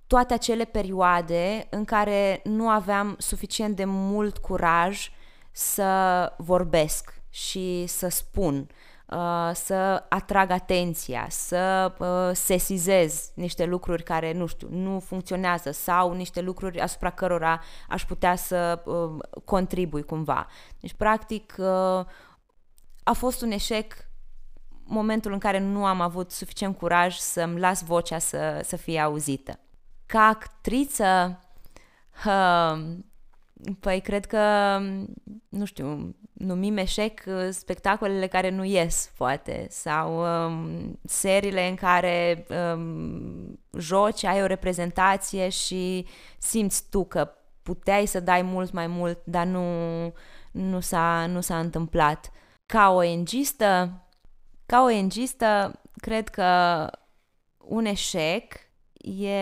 toate 0.07 0.35
acele 0.35 0.65
perioade 0.65 1.67
în 1.71 1.85
care 1.85 2.41
nu 2.45 2.69
aveam 2.69 3.17
suficient 3.19 3.77
de 3.77 3.85
mult 3.85 4.39
curaj 4.39 5.11
să 5.55 6.33
vorbesc 6.39 7.23
și 7.31 7.85
să 7.87 8.09
spun 8.09 8.69
Uh, 9.07 9.51
să 9.55 10.05
atrag 10.09 10.51
atenția, 10.51 11.27
să 11.29 11.95
uh, 11.99 12.37
sesizez 12.37 13.31
niște 13.35 13.65
lucruri 13.65 14.03
care, 14.03 14.33
nu 14.33 14.47
știu, 14.47 14.69
nu 14.71 15.01
funcționează 15.01 15.71
sau 15.71 16.13
niște 16.13 16.41
lucruri 16.41 16.81
asupra 16.81 17.11
cărora 17.11 17.61
aș 17.89 18.05
putea 18.05 18.37
să 18.37 18.83
uh, 18.85 19.41
contribui 19.45 20.03
cumva. 20.03 20.47
Deci, 20.81 20.95
practic, 20.95 21.59
a 23.03 23.13
fost 23.13 23.43
un 23.43 23.51
eșec 23.51 23.95
momentul 24.85 25.33
în 25.33 25.39
care 25.39 25.59
nu 25.59 25.85
am 25.85 26.01
avut 26.01 26.31
suficient 26.31 26.77
curaj 26.77 27.17
să-mi 27.17 27.59
las 27.59 27.83
vocea 27.83 28.19
să, 28.19 28.61
să 28.65 28.77
fie 28.77 29.01
auzită. 29.01 29.59
Ca 30.07 30.21
actriță, 30.21 31.41
Păi 33.81 34.01
cred 34.01 34.27
că, 34.27 34.79
nu 35.49 35.65
știu, 35.65 36.15
numim 36.33 36.77
eșec 36.77 37.23
uh, 37.27 37.49
spectacolele 37.51 38.27
care 38.27 38.51
nu 38.51 38.65
ies, 38.65 39.13
poate, 39.17 39.67
sau 39.71 40.19
um, 40.47 40.99
seriile 41.05 41.69
în 41.69 41.75
care 41.75 42.47
um, 42.75 43.61
joci, 43.79 44.25
ai 44.25 44.43
o 44.43 44.47
reprezentație 44.47 45.49
și 45.49 46.07
simți 46.39 46.89
tu 46.91 47.05
că 47.05 47.31
puteai 47.63 48.07
să 48.07 48.21
dai 48.21 48.43
mult 48.43 48.73
mai 48.73 48.87
mult, 48.87 49.25
dar 49.25 49.47
nu, 49.47 49.67
nu, 50.53 50.81
s-a, 50.81 51.27
nu 51.27 51.41
s-a 51.41 51.59
întâmplat. 51.59 52.31
Ca 52.67 52.91
o 52.91 53.03
engistă, 53.03 54.03
ca 54.67 54.83
o 54.83 54.91
engistă, 54.91 55.81
cred 55.97 56.29
că 56.29 56.91
un 57.59 57.85
eșec 57.85 58.53
e 58.93 59.39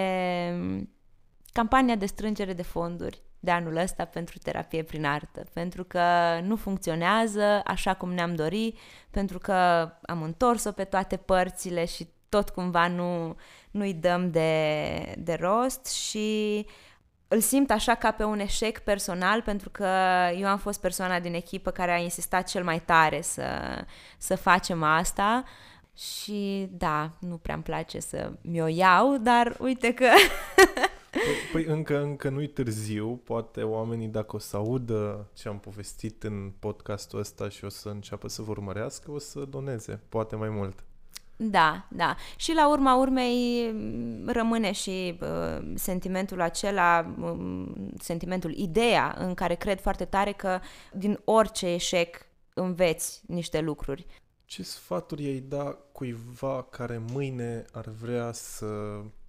campania 1.52 1.94
de 1.94 2.06
strângere 2.06 2.52
de 2.52 2.62
fonduri 2.62 3.22
de 3.45 3.51
anul 3.51 3.76
ăsta 3.76 4.05
pentru 4.05 4.38
terapie 4.38 4.82
prin 4.82 5.05
artă, 5.05 5.45
pentru 5.53 5.84
că 5.84 6.03
nu 6.43 6.57
funcționează 6.57 7.61
așa 7.64 7.95
cum 7.95 8.12
ne-am 8.12 8.34
dori, 8.34 8.74
pentru 9.11 9.38
că 9.38 9.53
am 10.03 10.22
întors-o 10.22 10.72
pe 10.72 10.84
toate 10.84 11.16
părțile 11.16 11.84
și 11.84 12.09
tot 12.28 12.51
cumva 12.51 12.88
nu, 12.88 13.36
nu-i 13.70 13.95
dăm 13.95 14.30
de, 14.30 15.14
de 15.18 15.34
rost 15.40 15.86
și 15.86 16.66
îl 17.28 17.40
simt 17.40 17.70
așa 17.70 17.95
ca 17.95 18.11
pe 18.11 18.24
un 18.24 18.38
eșec 18.38 18.78
personal 18.78 19.43
pentru 19.43 19.70
că 19.70 19.88
eu 20.38 20.47
am 20.47 20.59
fost 20.59 20.80
persoana 20.80 21.20
din 21.20 21.34
echipă 21.34 21.70
care 21.70 21.93
a 21.93 21.97
insistat 21.97 22.49
cel 22.49 22.64
mai 22.64 22.80
tare 22.80 23.20
să, 23.20 23.45
să 24.18 24.36
facem 24.36 24.82
asta 24.82 25.45
și 25.97 26.68
da, 26.70 27.11
nu 27.20 27.36
prea-mi 27.36 27.62
place 27.62 28.01
să 28.01 28.32
mi-o 28.40 28.66
iau, 28.66 29.16
dar 29.16 29.57
uite 29.61 29.95
că 29.95 30.07
Păi, 31.12 31.22
păi 31.52 31.64
încă, 31.64 32.02
încă 32.02 32.28
nu-i 32.28 32.46
târziu, 32.46 33.20
poate 33.24 33.62
oamenii 33.62 34.08
dacă 34.08 34.36
o 34.36 34.38
să 34.38 34.56
audă 34.56 35.28
ce 35.34 35.48
am 35.48 35.58
povestit 35.58 36.22
în 36.22 36.52
podcastul 36.58 37.18
ăsta 37.18 37.48
și 37.48 37.64
o 37.64 37.68
să 37.68 37.88
înceapă 37.88 38.28
să 38.28 38.42
vă 38.42 38.50
urmărească, 38.50 39.10
o 39.10 39.18
să 39.18 39.40
doneze, 39.40 40.00
poate 40.08 40.36
mai 40.36 40.48
mult. 40.48 40.84
Da, 41.36 41.86
da. 41.90 42.16
Și 42.36 42.52
la 42.54 42.68
urma 42.68 42.94
urmei 42.94 43.74
rămâne 44.26 44.72
și 44.72 45.18
uh, 45.20 45.72
sentimentul 45.74 46.40
acela, 46.40 47.14
uh, 47.20 47.66
sentimentul, 47.98 48.54
ideea 48.54 49.14
în 49.18 49.34
care 49.34 49.54
cred 49.54 49.80
foarte 49.80 50.04
tare 50.04 50.32
că 50.32 50.60
din 50.92 51.20
orice 51.24 51.72
eșec 51.72 52.26
înveți 52.54 53.22
niște 53.26 53.60
lucruri. 53.60 54.06
Ce 54.44 54.62
sfaturi 54.62 55.26
ai 55.26 55.40
da 55.40 55.78
cuiva 55.92 56.66
care 56.70 57.02
mâine 57.12 57.64
ar 57.72 57.88
vrea 58.00 58.32
să 58.32 58.66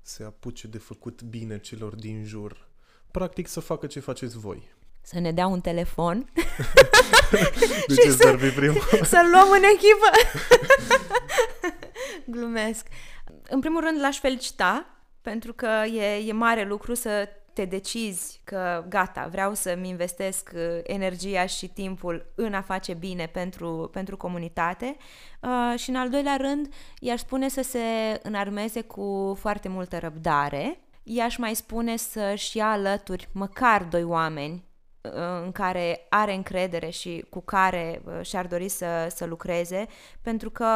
se 0.04 0.24
apuce 0.24 0.68
de 0.68 0.78
făcut 0.78 1.22
bine 1.22 1.60
celor 1.60 1.96
din 1.96 2.24
jur. 2.24 2.68
Practic 3.12 3.48
să 3.48 3.60
facă 3.60 3.88
ce 3.88 4.00
faceți 4.00 4.38
voi. 4.38 4.72
Să 5.02 5.20
ne 5.20 5.32
dea 5.32 5.48
un 5.48 5.62
telefon. 5.62 6.32
de 7.88 7.96
ce 7.96 8.12
să, 8.12 8.38
fi 8.38 8.50
primul? 8.50 8.82
Să-l 9.04 9.30
luăm 9.32 9.52
în 9.52 9.64
echipă. 9.74 10.10
Glumesc. 12.38 12.88
În 13.50 13.60
primul 13.60 13.82
rând 13.82 14.00
l-aș 14.00 14.20
felicita 14.20 14.86
pentru 15.22 15.54
că 15.54 15.84
e, 15.94 16.28
e 16.28 16.32
mare 16.32 16.66
lucru 16.66 16.94
să 16.94 17.30
te 17.54 17.66
decizi 17.66 18.42
că 18.44 18.86
gata, 18.90 19.28
vreau 19.32 19.54
să-mi 19.54 19.90
investesc 19.90 20.52
uh, 20.56 20.62
energia 20.84 21.46
și 21.46 21.68
timpul 21.68 22.26
în 22.36 22.54
a 22.54 22.62
face 22.62 22.94
bine 22.94 23.26
pentru, 23.26 23.90
pentru 23.92 24.18
comunitate 24.18 24.98
uh, 25.42 25.80
și 25.80 25.90
în 25.90 25.96
al 25.96 26.10
doilea 26.10 26.36
rând 26.36 26.74
i-aș 27.00 27.20
spune 27.20 27.50
să 27.50 27.62
se 27.62 27.80
înarmeze 28.24 28.82
cu 28.82 29.38
foarte 29.40 29.68
multă 29.68 29.98
răbdare, 29.98 30.80
i-aș 31.04 31.38
mai 31.38 31.56
spune 31.56 31.96
să-și 31.96 32.58
ia 32.58 32.72
alături 32.72 33.30
măcar 33.32 33.84
doi 33.84 34.04
oameni 34.04 34.54
uh, 34.54 34.73
în 35.12 35.52
care 35.52 36.06
are 36.10 36.34
încredere 36.34 36.90
și 36.90 37.26
cu 37.30 37.42
care 37.42 38.02
și-ar 38.22 38.48
dori 38.48 38.70
să, 38.70 39.08
să 39.16 39.26
lucreze, 39.26 39.88
pentru 40.22 40.50
că 40.50 40.68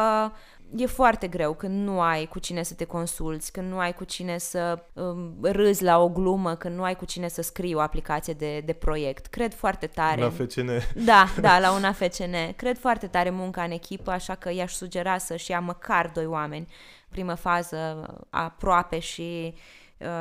e 0.76 0.86
foarte 0.86 1.28
greu 1.28 1.54
când 1.54 1.84
nu 1.84 2.00
ai 2.00 2.26
cu 2.26 2.38
cine 2.38 2.62
să 2.62 2.74
te 2.74 2.84
consulți, 2.84 3.52
când 3.52 3.70
nu 3.70 3.78
ai 3.78 3.92
cu 3.92 4.04
cine 4.04 4.38
să 4.38 4.84
um, 4.92 5.36
râzi 5.42 5.82
la 5.82 5.98
o 5.98 6.08
glumă, 6.08 6.54
când 6.54 6.76
nu 6.76 6.82
ai 6.82 6.96
cu 6.96 7.04
cine 7.04 7.28
să 7.28 7.42
scrii 7.42 7.74
o 7.74 7.80
aplicație 7.80 8.32
de, 8.32 8.60
de 8.60 8.72
proiect. 8.72 9.26
Cred 9.26 9.54
foarte 9.54 9.86
tare. 9.86 10.20
La 10.20 10.30
FCN. 10.30 10.70
Da, 11.04 11.26
da, 11.40 11.58
la 11.58 11.72
una 11.72 11.92
FCN. 11.92 12.34
Cred 12.56 12.78
foarte 12.78 13.06
tare 13.06 13.30
munca 13.30 13.62
în 13.62 13.70
echipă, 13.70 14.10
așa 14.10 14.34
că 14.34 14.52
i-aș 14.52 14.72
sugera 14.72 15.18
să-și 15.18 15.50
ia 15.50 15.60
măcar 15.60 16.10
doi 16.14 16.26
oameni, 16.26 16.66
primă 17.08 17.34
fază 17.34 18.06
aproape 18.30 18.98
și 18.98 19.54
uh, 19.54 19.60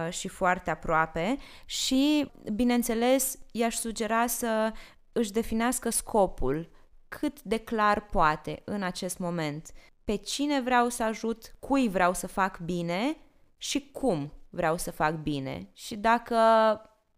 și 0.09 0.27
foarte 0.27 0.69
aproape 0.69 1.37
și, 1.65 2.31
bineînțeles, 2.53 3.39
i-aș 3.51 3.75
sugera 3.75 4.27
să 4.27 4.73
își 5.11 5.31
definească 5.31 5.89
scopul 5.89 6.69
cât 7.07 7.41
de 7.41 7.57
clar 7.57 8.05
poate 8.05 8.61
în 8.65 8.83
acest 8.83 9.17
moment 9.17 9.71
pe 10.03 10.15
cine 10.15 10.61
vreau 10.61 10.89
să 10.89 11.03
ajut, 11.03 11.55
cui 11.59 11.89
vreau 11.89 12.13
să 12.13 12.27
fac 12.27 12.59
bine 12.59 13.17
și 13.57 13.91
cum 13.91 14.33
vreau 14.49 14.77
să 14.77 14.91
fac 14.91 15.15
bine. 15.15 15.69
Și 15.73 15.95
dacă 15.95 16.35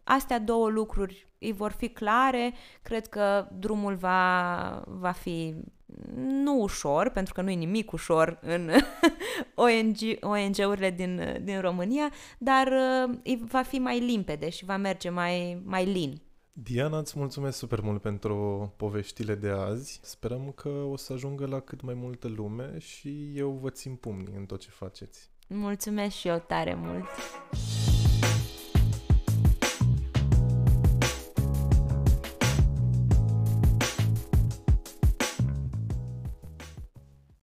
astea 0.04 0.40
două 0.40 0.70
lucruri 0.70 1.28
îi 1.40 1.52
vor 1.52 1.72
fi 1.72 1.90
clare, 1.90 2.54
cred 2.82 3.08
că 3.08 3.48
drumul 3.52 3.96
va, 3.96 4.84
va 4.86 5.12
fi 5.12 5.56
nu 6.16 6.62
ușor, 6.62 7.10
pentru 7.10 7.34
că 7.34 7.42
nu 7.42 7.50
e 7.50 7.56
nimic 7.56 7.92
ușor 7.92 8.40
în 8.42 8.70
ONG, 9.66 9.98
ONG-urile 10.22 10.92
din, 10.92 11.40
din 11.44 11.62
România, 11.62 12.12
dar 12.38 12.68
uh, 13.24 13.38
va 13.48 13.62
fi 13.62 13.80
mai 13.80 14.00
limpede 14.00 14.50
și 14.50 14.66
va 14.66 14.78
merge 14.78 15.10
mai, 15.10 15.62
mai 15.66 15.86
lin. 15.86 16.22
Diana, 16.54 16.98
îți 16.98 17.20
mulțumesc 17.20 17.58
super 17.58 17.80
mult 17.82 18.02
pentru 18.02 18.74
poveștile 18.78 19.36
de 19.36 19.50
azi. 19.50 20.00
Sperăm 20.04 20.52
că 20.56 20.70
o 20.70 20.98
să 20.98 21.14
ajungă 21.14 21.46
la 21.46 21.60
cât 21.60 21.82
mai 21.82 21.94
multă 21.94 22.28
lume 22.28 22.80
și 22.80 23.32
eu 23.36 23.60
vă 23.62 23.70
țin 23.70 23.96
pumnii 23.96 24.36
în 24.38 24.46
tot 24.46 24.60
ce 24.60 24.70
faceți. 24.70 25.30
Mulțumesc 25.48 26.16
și 26.16 26.28
eu 26.28 26.44
tare 26.48 26.76
mult! 26.76 27.08